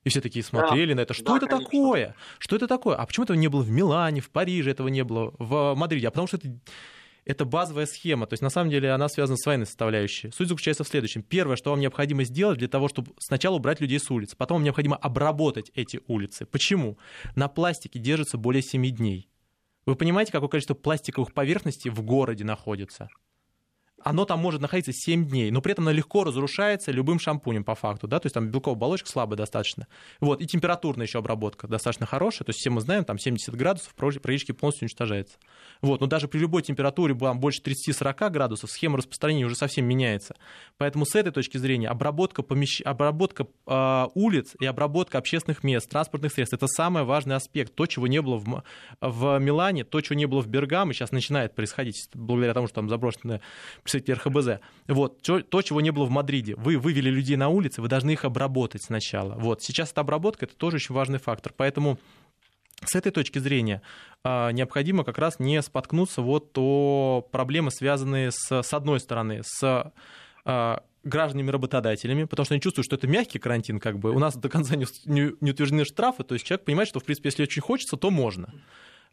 И 0.06 0.10
все 0.10 0.22
такие 0.22 0.44
смотрели 0.44 0.94
да, 0.94 0.98
на 0.98 1.02
это. 1.02 1.14
Что 1.14 1.32
да, 1.32 1.38
это 1.38 1.48
конечно. 1.48 1.66
такое? 1.66 2.16
Что 2.38 2.56
это 2.56 2.68
такое? 2.68 2.96
А 2.96 3.06
почему 3.06 3.26
этого 3.26 3.36
не 3.36 3.50
было 3.50 3.62
в 3.62 3.70
Милане, 3.70 4.22
в 4.22 4.30
Париже, 4.30 4.72
этого 4.72 4.88
не 4.88 5.04
было 5.04 5.34
в 5.38 5.76
Мадриде? 5.76 6.08
А 6.08 6.12
потому 6.12 6.28
что 6.28 6.38
это 6.38 6.48
это 7.26 7.46
базовая 7.46 7.86
схема. 7.86 8.26
То 8.28 8.34
есть, 8.34 8.42
на 8.42 8.50
самом 8.50 8.70
деле, 8.70 8.92
она 8.92 9.10
связана 9.10 9.38
с 9.38 9.46
военной 9.46 9.66
составляющей. 9.66 10.32
Суть 10.32 10.48
заключается 10.48 10.84
в 10.84 10.88
следующем. 10.88 11.24
Первое, 11.24 11.56
что 11.56 11.72
вам 11.72 11.80
необходимо 11.80 12.24
сделать 12.24 12.60
для 12.60 12.68
того, 12.68 12.88
чтобы 12.88 13.12
сначала 13.20 13.56
убрать 13.56 13.82
людей 13.82 14.00
с 14.00 14.10
улиц. 14.10 14.36
Потом 14.36 14.58
вам 14.58 14.64
необходимо 14.64 14.96
обработать 14.96 15.72
эти 15.76 16.02
улицы. 16.08 16.46
Почему? 16.46 16.98
На 17.36 17.48
пластике 17.48 18.00
держится 18.00 18.38
более 18.38 18.62
7 18.62 18.90
дней. 18.90 19.30
Вы 19.86 19.96
понимаете, 19.96 20.32
какое 20.32 20.50
количество 20.50 20.76
пластиковых 20.76 21.34
поверхностей 21.34 21.90
в 21.90 22.02
городе 22.02 22.44
находится? 22.44 23.10
Оно 24.04 24.26
там 24.26 24.40
может 24.40 24.62
находиться 24.62 24.92
7 24.94 25.28
дней, 25.28 25.52
но 25.52 25.62
при 25.62 25.74
этом 25.74 25.86
оно 25.88 25.92
легко 25.92 26.24
разрушается 26.24 26.92
любым 26.92 27.20
шампунем 27.20 27.64
по 27.64 27.76
факту, 27.76 28.08
да, 28.08 28.20
то 28.20 28.26
есть 28.26 28.34
там 28.34 28.50
белковая 28.50 28.76
оболочка 28.76 29.10
слабая 29.10 29.38
достаточно. 29.38 29.88
Вот, 30.20 30.42
и 30.42 30.46
температурная 30.46 31.06
еще 31.06 31.20
обработка 31.20 31.68
достаточно 31.68 32.06
хорошая, 32.06 32.46
то 32.46 32.50
есть 32.50 32.60
все 32.60 32.70
мы 32.70 32.82
знаем, 32.82 33.06
там 33.06 33.18
70 33.18 33.56
градусов, 33.56 33.94
проречки 33.96 34.52
полностью 34.52 34.86
уничтожается. 34.86 35.38
Вот, 35.82 36.02
но 36.02 36.08
даже 36.08 36.28
при 36.28 36.40
любой 36.40 36.62
температуре 36.62 37.16
там, 37.16 37.40
больше 37.40 37.62
30-40 37.62 38.30
градусов 38.30 38.72
схема 38.72 38.98
распространения 38.98 39.46
уже 39.46 39.56
совсем 39.56 39.86
меняется. 39.86 40.36
Поэтому 40.78 41.06
с 41.06 41.16
этой 41.16 41.32
точки 41.32 41.58
зрения 41.58 41.88
обработка, 41.88 42.44
помещ... 42.44 42.82
обработка 42.84 43.48
э, 43.66 44.06
улиц 44.14 44.56
и 44.60 44.66
обработка 44.66 45.18
общественных 45.18 45.64
мест, 45.64 45.90
транспортных 45.90 46.34
средств, 46.34 46.54
это 46.54 46.68
самый 46.68 47.04
важный 47.04 47.36
аспект, 47.36 47.76
то, 47.76 47.86
чего 47.86 48.08
не 48.08 48.22
было 48.22 48.38
в, 48.38 48.64
в 49.02 49.40
Милане, 49.40 49.84
то, 49.84 50.02
чего 50.02 50.16
не 50.16 50.26
было 50.26 50.42
в 50.42 50.48
Бергамо, 50.48 50.94
сейчас 50.94 51.12
начинает 51.12 51.56
происходить 51.56 52.10
благодаря 52.14 52.54
тому, 52.54 52.68
что 52.68 52.76
там 52.76 52.90
заброшенная 52.90 53.42
представитель 53.90 54.14
РХБЗ. 54.16 54.62
Вот, 54.88 55.22
то, 55.22 55.62
чего 55.62 55.82
не 55.82 55.92
было 55.92 56.06
в 56.06 56.10
Мадриде. 56.10 56.56
Вы 56.56 56.78
вывели 56.78 57.10
людей 57.10 57.36
на 57.36 57.50
улицы, 57.50 57.82
вы 57.82 57.88
должны 57.88 58.12
их 58.12 58.26
обработать 58.26 58.84
сначала. 58.84 59.36
Вот, 59.36 59.62
сейчас 59.64 59.92
эта 59.92 60.02
обработка, 60.02 60.46
это 60.46 60.56
тоже 60.56 60.76
очень 60.78 60.96
важный 60.96 61.20
фактор. 61.20 61.54
Поэтому 61.56 62.00
с 62.86 62.96
этой 62.96 63.12
точки 63.12 63.40
зрения 63.40 63.82
а, 64.24 64.52
необходимо 64.52 65.04
как 65.04 65.18
раз 65.18 65.40
не 65.40 65.62
споткнуться 65.62 66.22
вот 66.22 66.52
о 66.58 67.22
проблемы, 67.32 67.72
связанные 67.72 68.32
с, 68.32 68.62
с 68.62 68.74
одной 68.74 69.00
стороны, 69.00 69.42
с 69.44 69.92
а, 70.46 70.84
гражданами-работодателями, 71.04 72.26
потому 72.26 72.46
что 72.46 72.54
они 72.54 72.62
чувствуют, 72.62 72.86
что 72.86 72.96
это 72.96 73.08
мягкий 73.08 73.40
карантин, 73.40 73.80
как 73.80 74.00
бы 74.00 74.12
у 74.12 74.20
нас 74.20 74.36
до 74.36 74.50
конца 74.50 74.76
не, 74.76 74.86
не, 75.06 75.32
не 75.42 75.52
утверждены 75.52 75.86
штрафы, 75.86 76.24
то 76.24 76.36
есть 76.36 76.46
человек 76.46 76.66
понимает, 76.66 76.90
что, 76.90 77.00
в 77.00 77.04
принципе, 77.04 77.30
если 77.30 77.44
очень 77.44 77.62
хочется, 77.62 77.98
то 77.98 78.12
можно. 78.12 78.54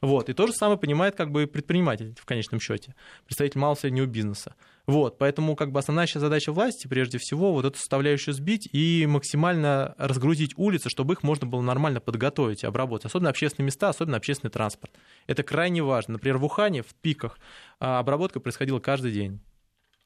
Вот. 0.01 0.29
И 0.29 0.35
то 0.35 0.47
же 0.47 0.53
самое 0.53 0.79
понимает 0.79 1.17
как 1.17 1.31
бы 1.31 1.47
предприниматель 1.47 2.15
в 2.21 2.27
конечном 2.27 2.61
счете, 2.61 2.95
представитель 3.25 3.61
малого 3.61 3.77
и 3.77 3.81
среднего 3.81 4.07
бизнеса. 4.07 4.55
Вот. 4.87 5.19
Поэтому 5.19 5.57
как 5.57 5.73
бы 5.73 5.79
основная 5.79 6.07
сейчас 6.07 6.21
задача 6.21 6.53
власти, 6.53 6.87
прежде 6.87 7.19
всего, 7.19 7.53
вот 7.53 7.65
эту 7.65 7.79
составляющую 7.79 8.35
сбить 8.35 8.69
и 8.73 9.07
максимально 9.07 9.95
разгрузить 9.99 10.53
улицы, 10.57 10.91
чтобы 10.91 11.15
их 11.15 11.23
можно 11.23 11.47
было 11.47 11.63
нормально 11.63 12.01
подготовить 12.01 12.63
и 12.63 12.67
обработать. 12.67 13.07
Особенно 13.07 13.31
общественные 13.31 13.67
места, 13.67 13.89
особенно 13.89 14.19
общественный 14.19 14.51
транспорт. 14.51 14.93
Это 15.27 15.43
крайне 15.43 15.83
важно. 15.83 16.15
Например, 16.15 16.39
в 16.39 16.45
Ухане, 16.45 16.83
в 16.83 16.95
пиках, 16.95 17.39
а, 17.81 17.99
обработка 17.99 18.39
происходила 18.39 18.79
каждый 18.79 19.13
день. 19.13 19.41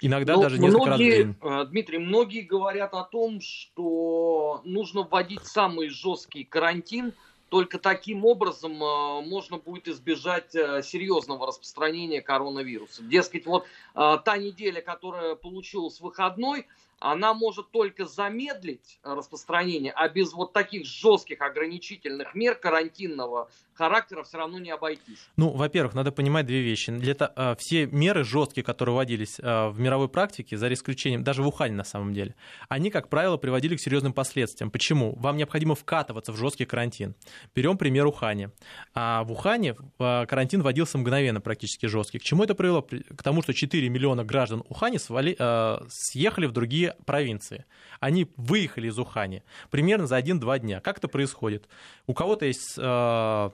Иногда 0.03 0.37
ну, 0.37 0.43
даже 0.43 0.59
несколько 0.59 0.87
многие, 0.87 1.11
раз 1.11 1.19
в 1.19 1.25
день. 1.25 1.37
Э, 1.43 1.67
Дмитрий, 1.67 1.99
многие 1.99 2.41
говорят 2.41 2.95
о 2.95 3.05
том, 3.05 3.41
что 3.43 4.63
нужно 4.65 5.03
вводить 5.03 5.45
самый 5.45 5.89
жесткий 5.89 6.45
карантин– 6.45 7.13
только 7.51 7.79
таким 7.79 8.25
образом 8.25 8.83
э, 8.83 9.21
можно 9.23 9.59
будет 9.59 9.89
избежать 9.89 10.55
э, 10.55 10.83
серьезного 10.83 11.49
распространения 11.49 12.23
коронавируса. 12.23 13.03
Дескать, 13.03 13.45
вот 13.45 13.67
э, 13.95 14.19
та 14.25 14.39
неделя, 14.39 14.81
которая 14.81 15.35
получилась 15.35 16.01
выходной, 16.01 16.67
она 17.01 17.35
может 17.35 17.71
только 17.71 18.05
замедлить 18.05 19.01
распространение, 19.03 19.93
а 19.93 20.09
без 20.09 20.33
вот 20.33 20.53
таких 20.53 20.87
жестких 20.87 21.41
ограничительных 21.41 22.35
мер 22.35 22.55
карантинного 22.55 23.51
характера 23.73 24.23
все 24.23 24.37
равно 24.37 24.59
не 24.59 24.71
обойтись. 24.71 25.19
Ну, 25.37 25.51
во-первых, 25.51 25.95
надо 25.95 26.13
понимать 26.13 26.45
две 26.47 26.61
вещи. 26.61 26.93
Для, 26.93 27.15
э, 27.19 27.57
все 27.59 27.87
меры 27.87 28.25
жесткие, 28.25 28.63
которые 28.63 28.95
вводились 28.95 29.41
э, 29.41 29.69
в 29.69 29.81
мировой 29.81 30.09
практике, 30.09 30.59
за 30.59 30.71
исключением, 30.73 31.25
даже 31.25 31.43
в 31.43 31.49
Ухане 31.49 31.75
на 31.75 31.85
самом 31.85 32.13
деле, 32.13 32.35
они, 32.69 32.91
как 32.91 33.09
правило, 33.09 33.39
приводили 33.39 33.77
к 33.77 33.81
серьезным 33.81 34.13
последствиям. 34.13 34.71
Почему? 34.71 35.15
Вам 35.17 35.39
необходимо 35.39 35.75
вкатываться 35.75 36.33
в 36.33 36.37
жесткий 36.37 36.67
карантин. 36.67 37.15
Берем 37.55 37.79
пример 37.79 38.07
Ухани. 38.07 38.51
А 38.95 39.25
в 39.25 39.33
Ухане 39.33 39.77
э, 39.99 40.27
карантин 40.27 40.61
вводился 40.61 40.99
мгновенно, 40.99 41.41
практически 41.41 41.87
жесткий. 41.87 42.19
К 42.19 42.23
чему 42.23 42.45
это 42.45 42.55
привело? 42.55 42.83
К 42.83 43.23
тому, 43.23 43.41
что 43.41 43.55
4 43.55 43.89
миллиона 43.89 44.25
граждан 44.25 44.63
Ухани 44.69 44.99
свали, 44.99 45.35
э, 45.39 45.79
съехали 45.89 46.45
в 46.45 46.53
другие 46.53 46.90
провинции. 47.05 47.65
Они 48.01 48.31
выехали 48.37 48.89
из 48.89 48.99
Ухани 48.99 49.43
примерно 49.71 50.07
за 50.07 50.19
1-2 50.19 50.59
дня. 50.61 50.81
Как 50.81 50.99
это 50.99 51.09
происходит? 51.09 51.69
У 52.07 52.15
кого-то 52.15 52.47
есть 52.47 52.77
э, 52.79 53.51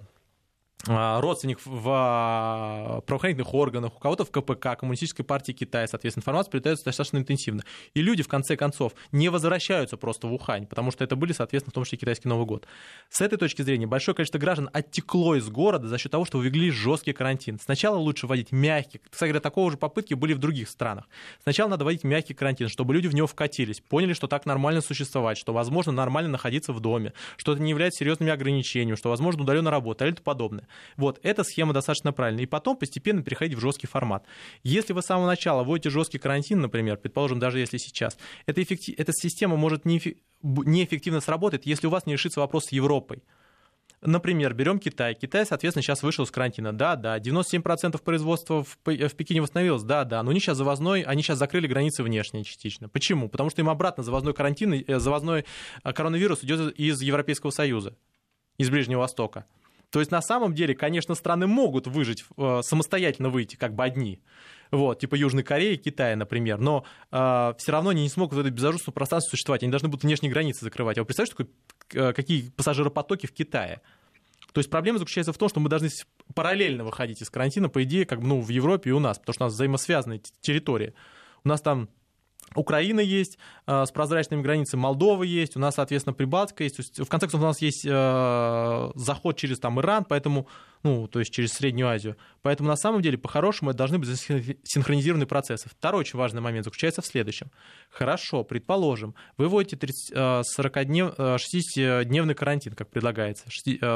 родственник 0.86 1.60
в 1.64 1.88
а, 1.88 3.00
правоохранительных 3.02 3.54
органах, 3.54 3.96
у 3.96 3.98
кого-то 3.98 4.24
в 4.24 4.30
КПК, 4.30 4.76
Коммунистической 4.76 5.24
партии 5.24 5.52
Китая, 5.52 5.86
соответственно, 5.86 6.22
информация 6.22 6.50
передается 6.50 6.84
достаточно 6.84 7.18
интенсивно. 7.18 7.62
И 7.94 8.02
люди, 8.02 8.22
в 8.22 8.28
конце 8.28 8.56
концов, 8.56 8.92
не 9.12 9.28
возвращаются 9.28 9.96
просто 9.96 10.26
в 10.26 10.32
Ухань, 10.32 10.66
потому 10.66 10.90
что 10.90 11.04
это 11.04 11.16
были, 11.16 11.32
соответственно, 11.32 11.72
в 11.72 11.74
том 11.74 11.84
числе 11.84 11.98
китайский 11.98 12.28
Новый 12.28 12.46
год. 12.46 12.66
С 13.10 13.20
этой 13.20 13.38
точки 13.38 13.62
зрения 13.62 13.86
большое 13.86 14.14
количество 14.14 14.38
граждан 14.38 14.70
оттекло 14.72 15.36
из 15.36 15.48
города 15.48 15.88
за 15.88 15.98
счет 15.98 16.12
того, 16.12 16.24
что 16.24 16.40
ввели 16.40 16.70
жесткий 16.70 17.12
карантин. 17.12 17.58
Сначала 17.58 17.96
лучше 17.96 18.26
вводить 18.26 18.52
мягкий. 18.52 19.00
Кстати 19.10 19.30
говоря, 19.30 19.40
такого 19.40 19.70
же 19.70 19.76
попытки 19.76 20.14
были 20.14 20.34
в 20.34 20.38
других 20.38 20.68
странах. 20.68 21.08
Сначала 21.42 21.70
надо 21.70 21.84
вводить 21.84 22.04
мягкий 22.04 22.34
карантин, 22.34 22.68
чтобы 22.68 22.94
люди 22.94 23.08
в 23.08 23.14
него 23.14 23.26
вкатились, 23.26 23.80
поняли, 23.80 24.12
что 24.12 24.26
так 24.26 24.46
нормально 24.46 24.80
существовать, 24.80 25.38
что 25.38 25.52
возможно 25.52 25.92
нормально 25.92 26.30
находиться 26.30 26.72
в 26.72 26.80
доме, 26.80 27.12
что 27.36 27.52
это 27.52 27.62
не 27.62 27.70
является 27.70 27.98
серьезными 27.98 28.32
ограничениями, 28.32 28.96
что 28.96 29.10
возможно 29.10 29.42
удаленно 29.42 29.70
работать 29.70 30.08
или 30.08 30.22
подобное. 30.22 30.66
Вот, 30.96 31.20
эта 31.22 31.44
схема 31.44 31.72
достаточно 31.72 32.12
правильная. 32.12 32.44
И 32.44 32.46
потом 32.46 32.76
постепенно 32.76 33.22
переходить 33.22 33.56
в 33.56 33.60
жесткий 33.60 33.86
формат. 33.86 34.24
Если 34.62 34.92
вы 34.92 35.02
с 35.02 35.06
самого 35.06 35.26
начала 35.26 35.64
вводите 35.64 35.90
жесткий 35.90 36.18
карантин, 36.18 36.60
например, 36.60 36.96
предположим, 36.96 37.38
даже 37.38 37.58
если 37.58 37.78
сейчас, 37.78 38.18
эта, 38.46 38.62
эффектив... 38.62 38.94
эта 38.98 39.12
система 39.12 39.56
может 39.56 39.84
неэффективно 39.84 41.20
сработать, 41.20 41.66
если 41.66 41.86
у 41.86 41.90
вас 41.90 42.06
не 42.06 42.14
решится 42.14 42.40
вопрос 42.40 42.66
с 42.66 42.72
Европой. 42.72 43.22
Например, 44.02 44.52
берем 44.52 44.78
Китай. 44.78 45.14
Китай, 45.14 45.46
соответственно, 45.46 45.82
сейчас 45.82 46.02
вышел 46.02 46.24
из 46.24 46.30
карантина. 46.30 46.72
Да, 46.72 46.96
да, 46.96 47.18
97% 47.18 48.00
производства 48.02 48.62
в, 48.62 48.76
в 48.84 49.14
Пекине 49.14 49.40
восстановилось. 49.40 49.82
Да, 49.82 50.04
да, 50.04 50.22
но 50.22 50.30
они 50.30 50.40
сейчас 50.40 50.58
завозной, 50.58 51.02
они 51.02 51.22
сейчас 51.22 51.38
закрыли 51.38 51.66
границы 51.66 52.02
внешние 52.02 52.44
частично. 52.44 52.88
Почему? 52.88 53.28
Потому 53.28 53.50
что 53.50 53.62
им 53.62 53.70
обратно 53.70 54.02
завозной 54.02 54.34
карантин, 54.34 54.74
э, 54.74 54.98
завозной 54.98 55.44
э, 55.82 55.92
коронавирус 55.92 56.44
идет 56.44 56.74
из 56.78 57.00
Европейского 57.00 57.50
Союза, 57.50 57.96
из 58.58 58.68
Ближнего 58.68 59.00
Востока. 59.00 59.46
То 59.96 60.00
есть 60.00 60.12
на 60.12 60.20
самом 60.20 60.52
деле, 60.52 60.74
конечно, 60.74 61.14
страны 61.14 61.46
могут 61.46 61.86
выжить, 61.86 62.22
э, 62.36 62.60
самостоятельно 62.62 63.30
выйти 63.30 63.56
как 63.56 63.74
бы 63.74 63.82
одни. 63.82 64.20
Вот, 64.70 64.98
типа 64.98 65.14
Южной 65.14 65.42
Кореи, 65.42 65.76
Китая, 65.76 66.16
например, 66.16 66.58
но 66.58 66.84
э, 67.10 67.54
все 67.56 67.72
равно 67.72 67.88
они 67.88 68.02
не 68.02 68.10
смогут 68.10 68.34
в 68.34 68.40
этом 68.40 68.52
безоружном 68.52 68.92
пространстве 68.92 69.30
существовать, 69.30 69.62
они 69.62 69.72
должны 69.72 69.88
будут 69.88 70.04
внешние 70.04 70.30
границы 70.30 70.66
закрывать. 70.66 70.98
А 70.98 71.00
вы 71.00 71.06
представляете, 71.06 71.50
э, 71.94 72.12
какие 72.12 72.50
пассажиропотоки 72.50 73.24
в 73.24 73.32
Китае? 73.32 73.80
То 74.52 74.58
есть 74.58 74.68
проблема 74.68 74.98
заключается 74.98 75.32
в 75.32 75.38
том, 75.38 75.48
что 75.48 75.60
мы 75.60 75.70
должны 75.70 75.88
параллельно 76.34 76.84
выходить 76.84 77.22
из 77.22 77.30
карантина, 77.30 77.70
по 77.70 77.82
идее, 77.82 78.04
как 78.04 78.20
ну, 78.20 78.42
в 78.42 78.50
Европе 78.50 78.90
и 78.90 78.92
у 78.92 78.98
нас, 78.98 79.18
потому 79.18 79.32
что 79.32 79.44
у 79.44 79.46
нас 79.46 79.54
взаимосвязанные 79.54 80.20
территории. 80.42 80.92
У 81.42 81.48
нас 81.48 81.62
там 81.62 81.88
Украина 82.54 83.00
есть 83.00 83.38
э, 83.66 83.84
с 83.84 83.90
прозрачными 83.90 84.42
границами, 84.42 84.80
Молдова 84.80 85.22
есть, 85.24 85.56
у 85.56 85.60
нас, 85.60 85.74
соответственно, 85.74 86.14
Прибалтика 86.14 86.64
есть. 86.64 86.78
В 86.78 87.08
конце 87.08 87.26
концов, 87.26 87.40
у 87.40 87.44
нас 87.44 87.60
есть 87.60 87.84
э, 87.84 88.90
заход 88.94 89.36
через 89.36 89.58
там, 89.58 89.80
Иран, 89.80 90.04
поэтому, 90.04 90.48
ну, 90.82 91.08
то 91.08 91.18
есть 91.18 91.32
через 91.32 91.52
Среднюю 91.52 91.88
Азию. 91.88 92.16
Поэтому, 92.42 92.68
на 92.68 92.76
самом 92.76 93.02
деле, 93.02 93.18
по-хорошему, 93.18 93.70
это 93.70 93.78
должны 93.78 93.98
быть 93.98 94.08
синхронизированные 94.64 95.26
процессы. 95.26 95.68
Второй 95.68 96.00
очень 96.00 96.18
важный 96.18 96.40
момент 96.40 96.64
заключается 96.64 97.02
в 97.02 97.06
следующем. 97.06 97.50
Хорошо, 97.90 98.44
предположим, 98.44 99.14
вы 99.36 99.48
вводите 99.48 99.76
40-днев, 99.76 101.14
60-дневный 101.18 102.34
карантин, 102.34 102.74
как 102.74 102.88
предлагается, 102.90 103.44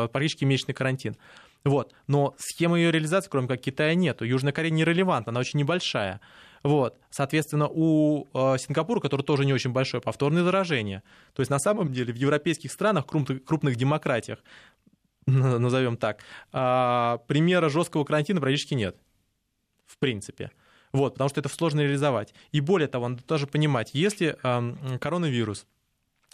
практически 0.08 0.44
месячный 0.44 0.74
карантин. 0.74 1.16
Вот. 1.64 1.94
Но 2.06 2.34
схемы 2.38 2.78
ее 2.78 2.90
реализации, 2.90 3.28
кроме 3.30 3.48
как 3.48 3.60
Китая, 3.60 3.94
нету. 3.94 4.24
Южная 4.24 4.52
Корея 4.52 4.72
нерелевантна, 4.72 5.30
она 5.30 5.40
очень 5.40 5.58
небольшая. 5.58 6.20
Вот. 6.62 6.98
Соответственно, 7.10 7.68
у 7.68 8.26
э, 8.34 8.58
Сингапура, 8.58 9.00
который 9.00 9.22
тоже 9.22 9.46
не 9.46 9.52
очень 9.52 9.72
большой, 9.72 10.00
повторные 10.00 10.44
заражения. 10.44 11.02
То 11.34 11.40
есть 11.40 11.50
на 11.50 11.58
самом 11.58 11.92
деле 11.92 12.12
в 12.12 12.16
европейских 12.16 12.70
странах, 12.70 13.06
крупных, 13.06 13.44
крупных 13.44 13.76
демократиях, 13.76 14.40
назовем 15.26 15.96
так, 15.96 16.22
э, 16.52 17.18
примера 17.26 17.68
жесткого 17.68 18.04
карантина 18.04 18.40
практически 18.40 18.74
нет. 18.74 18.96
В 19.86 19.98
принципе. 19.98 20.50
Вот, 20.92 21.14
потому 21.14 21.30
что 21.30 21.40
это 21.40 21.48
сложно 21.48 21.80
реализовать. 21.80 22.34
И 22.52 22.60
более 22.60 22.88
того, 22.88 23.08
надо 23.08 23.22
тоже 23.22 23.46
понимать, 23.46 23.90
если 23.94 24.36
э, 24.42 24.98
коронавирус 24.98 25.66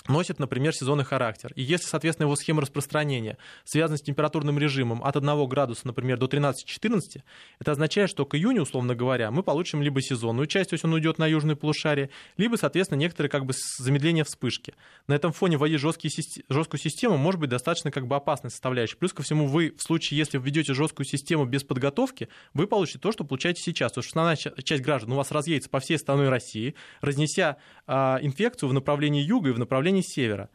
носит, 0.09 0.39
например, 0.39 0.73
сезонный 0.75 1.05
характер. 1.05 1.53
И 1.55 1.63
если, 1.63 1.87
соответственно, 1.87 2.27
его 2.27 2.37
схема 2.37 2.63
распространения 2.63 3.39
связана 3.65 3.99
с 3.99 4.03
температурным 4.03 4.59
режимом 4.59 5.03
от 5.03 5.17
1 5.17 5.49
градуса, 5.49 5.87
например, 5.87 6.19
до 6.19 6.27
13-14, 6.27 7.23
это 7.59 7.73
означает, 7.73 8.11
что 8.11 8.25
к 8.25 8.35
июню, 8.37 8.63
условно 8.63 8.95
говоря, 8.95 9.31
мы 9.31 9.43
получим 9.43 9.83
либо 9.83 10.01
сезонную 10.01 10.47
часть, 10.47 10.71
то 10.71 10.75
есть 10.75 10.85
он 10.85 10.93
уйдет 10.93 11.19
на 11.19 11.27
южное 11.27 11.57
полушарие, 11.57 12.11
либо, 12.37 12.57
соответственно, 12.57 12.99
некоторые 12.99 13.31
как 13.31 13.45
бы 13.45 13.55
замедления 13.79 14.25
вспышки. 14.25 14.75
На 15.07 15.15
этом 15.15 15.33
фоне 15.33 15.57
вводить 15.57 15.81
жесткие, 15.81 16.13
жесткую 16.49 16.81
систему 16.81 17.17
может 17.17 17.41
быть 17.41 17.51
достаточно 17.51 17.91
как 17.91 18.07
бы 18.07 18.17
опасной 18.17 18.51
составляющей. 18.51 18.97
Плюс 18.97 19.13
ко 19.13 19.23
всему, 19.23 19.47
вы 19.47 19.75
в 19.77 19.83
случае, 19.83 20.19
если 20.19 20.39
введете 20.39 20.75
жесткую 20.75 21.07
систему 21.07 21.45
без 21.45 21.65
подготовки, 21.65 22.29
вы 22.55 22.67
получите 22.67 22.99
то, 22.99 23.13
что 23.13 23.25
получаете 23.25 23.63
сейчас. 23.63 23.93
То 23.93 24.01
есть 24.01 24.11
основная 24.11 24.37
часть 24.37 24.83
граждан 24.83 25.13
у 25.13 25.17
вас 25.17 25.31
разъедется 25.31 25.71
по 25.71 25.81
всей 25.81 25.99
стране 25.99 26.29
России, 26.29 26.75
разнеся 27.01 27.57
э, 27.87 27.93
инфекцию 28.23 28.69
в 28.69 28.73
направлении 28.73 29.23
юга 29.23 29.51
и 29.51 29.53
в 29.53 29.59
направлении 29.59 29.86
направлении 29.87 30.03
севера. 30.03 30.49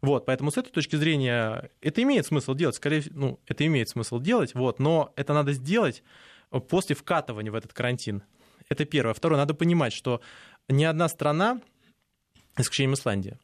Вот, 0.00 0.26
поэтому 0.26 0.50
с 0.50 0.56
этой 0.56 0.70
точки 0.70 0.96
зрения 0.96 1.70
это 1.80 2.02
имеет 2.02 2.24
смысл 2.26 2.54
делать, 2.54 2.76
скорее 2.76 3.00
всего, 3.00 3.18
ну, 3.18 3.40
это 3.46 3.66
имеет 3.66 3.88
смысл 3.88 4.20
делать, 4.20 4.54
вот, 4.54 4.78
но 4.78 5.12
это 5.16 5.34
надо 5.34 5.52
сделать 5.52 6.04
после 6.68 6.94
вкатывания 6.94 7.50
в 7.50 7.54
этот 7.56 7.72
карантин. 7.72 8.22
Это 8.68 8.84
первое. 8.84 9.12
Второе, 9.12 9.38
надо 9.38 9.54
понимать, 9.54 9.92
что 9.92 10.20
ни 10.68 10.84
одна 10.84 11.08
страна, 11.08 11.60
исключением 12.56 12.94
Исландии 12.94 13.38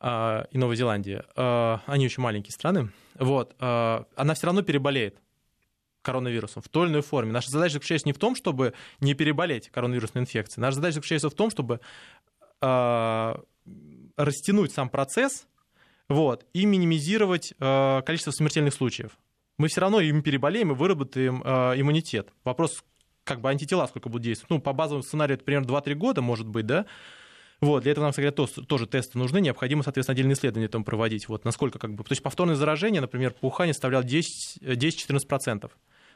э, 0.00 0.44
и 0.50 0.58
Новой 0.58 0.76
Зеландии, 0.76 1.22
э, 1.36 1.78
они 1.86 2.06
очень 2.06 2.22
маленькие 2.22 2.52
страны, 2.52 2.90
вот, 3.14 3.54
э, 3.60 4.04
она 4.16 4.34
все 4.34 4.46
равно 4.46 4.62
переболеет 4.62 5.16
коронавирусом 6.02 6.62
в 6.62 6.68
той 6.68 6.86
или 6.86 6.92
иной 6.92 7.02
форме. 7.02 7.30
Наша 7.30 7.50
задача 7.50 7.74
заключается 7.74 8.08
не 8.08 8.12
в 8.12 8.18
том, 8.18 8.34
чтобы 8.34 8.72
не 9.00 9.14
переболеть 9.14 9.68
коронавирусной 9.70 10.22
инфекцией. 10.22 10.62
Наша 10.62 10.76
задача 10.76 10.94
заключается 10.94 11.30
в 11.30 11.34
том, 11.34 11.50
чтобы 11.50 11.80
растянуть 14.24 14.72
сам 14.72 14.88
процесс 14.88 15.46
вот, 16.08 16.44
и 16.52 16.66
минимизировать 16.66 17.54
э, 17.58 18.02
количество 18.04 18.32
смертельных 18.32 18.74
случаев. 18.74 19.18
Мы 19.58 19.68
все 19.68 19.80
равно 19.80 20.00
им 20.00 20.22
переболеем 20.22 20.72
и 20.72 20.74
выработаем 20.74 21.42
э, 21.44 21.80
иммунитет. 21.80 22.32
Вопрос, 22.44 22.82
как 23.24 23.40
бы 23.40 23.50
антитела 23.50 23.86
сколько 23.86 24.08
будут 24.08 24.24
действовать. 24.24 24.50
Ну, 24.50 24.60
по 24.60 24.72
базовому 24.72 25.02
сценарию 25.02 25.36
это 25.36 25.44
примерно 25.44 25.66
2-3 25.66 25.94
года, 25.94 26.22
может 26.22 26.46
быть, 26.46 26.66
да? 26.66 26.86
Вот, 27.60 27.82
для 27.82 27.92
этого 27.92 28.04
нам, 28.04 28.12
кстати, 28.12 28.30
тоже, 28.30 28.86
тесты 28.86 29.18
нужны, 29.18 29.40
необходимо, 29.40 29.82
соответственно, 29.82 30.14
отдельные 30.14 30.34
исследования 30.34 30.68
там 30.68 30.82
проводить. 30.82 31.28
Вот, 31.28 31.44
насколько, 31.44 31.78
как 31.78 31.94
бы, 31.94 32.02
то 32.04 32.12
есть 32.12 32.22
повторное 32.22 32.54
заражение, 32.54 33.02
например, 33.02 33.32
по 33.32 33.46
Ухане 33.46 33.74
составляло 33.74 34.02
10-14%. 34.02 35.70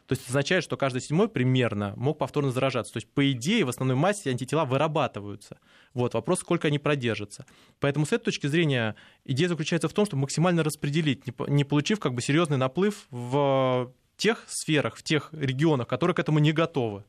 То 0.06 0.12
есть 0.12 0.28
означает, 0.28 0.62
что 0.62 0.76
каждый 0.76 1.00
седьмой 1.00 1.28
примерно 1.28 1.94
мог 1.96 2.18
повторно 2.18 2.50
заражаться. 2.50 2.92
То 2.92 2.98
есть, 2.98 3.08
по 3.08 3.30
идее, 3.32 3.64
в 3.64 3.70
основной 3.70 3.96
массе 3.96 4.30
антитела 4.30 4.64
вырабатываются. 4.64 5.58
Вот, 5.94 6.14
вопрос, 6.14 6.40
сколько 6.40 6.68
они 6.68 6.78
продержатся. 6.78 7.46
Поэтому 7.80 8.04
с 8.04 8.12
этой 8.12 8.24
точки 8.24 8.46
зрения 8.46 8.96
идея 9.24 9.48
заключается 9.48 9.88
в 9.88 9.94
том, 9.94 10.04
чтобы 10.04 10.22
максимально 10.22 10.62
распределить, 10.62 11.24
не 11.48 11.64
получив 11.64 12.00
как 12.00 12.12
бы 12.12 12.20
серьезный 12.20 12.58
наплыв 12.58 13.06
в 13.10 13.92
тех 14.16 14.44
сферах, 14.46 14.96
в 14.96 15.02
тех 15.02 15.30
регионах, 15.32 15.88
которые 15.88 16.14
к 16.14 16.18
этому 16.18 16.38
не 16.38 16.52
готовы. 16.52 17.04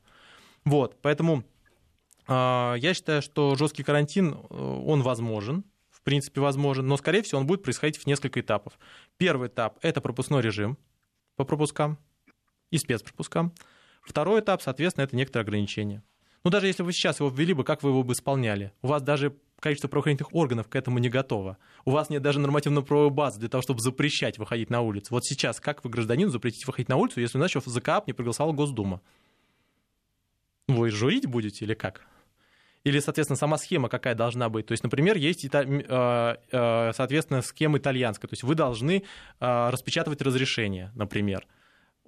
Вот, 0.64 0.96
поэтому 1.02 1.44
э, 2.26 2.74
я 2.78 2.94
считаю, 2.94 3.22
что 3.22 3.54
жесткий 3.56 3.82
карантин, 3.82 4.34
э, 4.34 4.56
он 4.56 5.02
возможен, 5.02 5.64
в 5.90 6.02
принципе 6.02 6.40
возможен, 6.40 6.86
но, 6.86 6.96
скорее 6.96 7.22
всего, 7.22 7.40
он 7.40 7.46
будет 7.46 7.62
происходить 7.62 7.98
в 7.98 8.06
несколько 8.06 8.40
этапов. 8.40 8.78
Первый 9.16 9.48
этап– 9.48 9.78
это 9.82 10.00
пропускной 10.00 10.42
режим 10.42 10.78
по 11.36 11.44
пропускам, 11.44 11.98
и 12.70 12.78
спецпропускам. 12.78 13.52
Второй 14.02 14.40
этап, 14.40 14.62
соответственно, 14.62 15.04
это 15.04 15.16
некоторые 15.16 15.44
ограничения. 15.44 16.02
Ну, 16.44 16.50
даже 16.50 16.68
если 16.68 16.82
вы 16.82 16.92
сейчас 16.92 17.18
его 17.18 17.28
ввели 17.28 17.54
бы, 17.54 17.64
как 17.64 17.82
вы 17.82 17.90
его 17.90 18.04
бы 18.04 18.12
исполняли? 18.12 18.72
У 18.82 18.86
вас 18.86 19.02
даже 19.02 19.36
количество 19.58 19.88
правоохранительных 19.88 20.32
органов 20.34 20.68
к 20.68 20.76
этому 20.76 20.98
не 20.98 21.08
готово. 21.08 21.58
У 21.84 21.90
вас 21.90 22.10
нет 22.10 22.22
даже 22.22 22.38
нормативно-правовой 22.38 23.10
базы 23.10 23.40
для 23.40 23.48
того, 23.48 23.62
чтобы 23.62 23.80
запрещать 23.80 24.38
выходить 24.38 24.70
на 24.70 24.80
улицу. 24.80 25.08
Вот 25.10 25.24
сейчас, 25.24 25.60
как 25.60 25.82
вы 25.82 25.90
гражданину 25.90 26.30
запретите 26.30 26.66
выходить 26.66 26.88
на 26.88 26.96
улицу, 26.96 27.20
если 27.20 27.38
иначе 27.38 27.60
за 27.64 27.80
КАП 27.80 28.06
не 28.06 28.12
проголосовала 28.12 28.52
Госдума? 28.52 29.00
Вы 30.68 30.90
журить 30.90 31.26
будете 31.26 31.64
или 31.64 31.74
как? 31.74 32.06
Или, 32.84 33.00
соответственно, 33.00 33.36
сама 33.36 33.58
схема 33.58 33.88
какая 33.88 34.14
должна 34.14 34.48
быть. 34.48 34.66
То 34.66 34.72
есть, 34.72 34.84
например, 34.84 35.16
есть, 35.16 35.44
э, 35.44 35.48
э, 35.50 36.92
соответственно, 36.92 37.42
схема 37.42 37.78
итальянская. 37.78 38.28
То 38.28 38.34
есть 38.34 38.44
вы 38.44 38.54
должны 38.54 39.02
э, 39.40 39.70
распечатывать 39.70 40.22
разрешение, 40.22 40.92
например. 40.94 41.44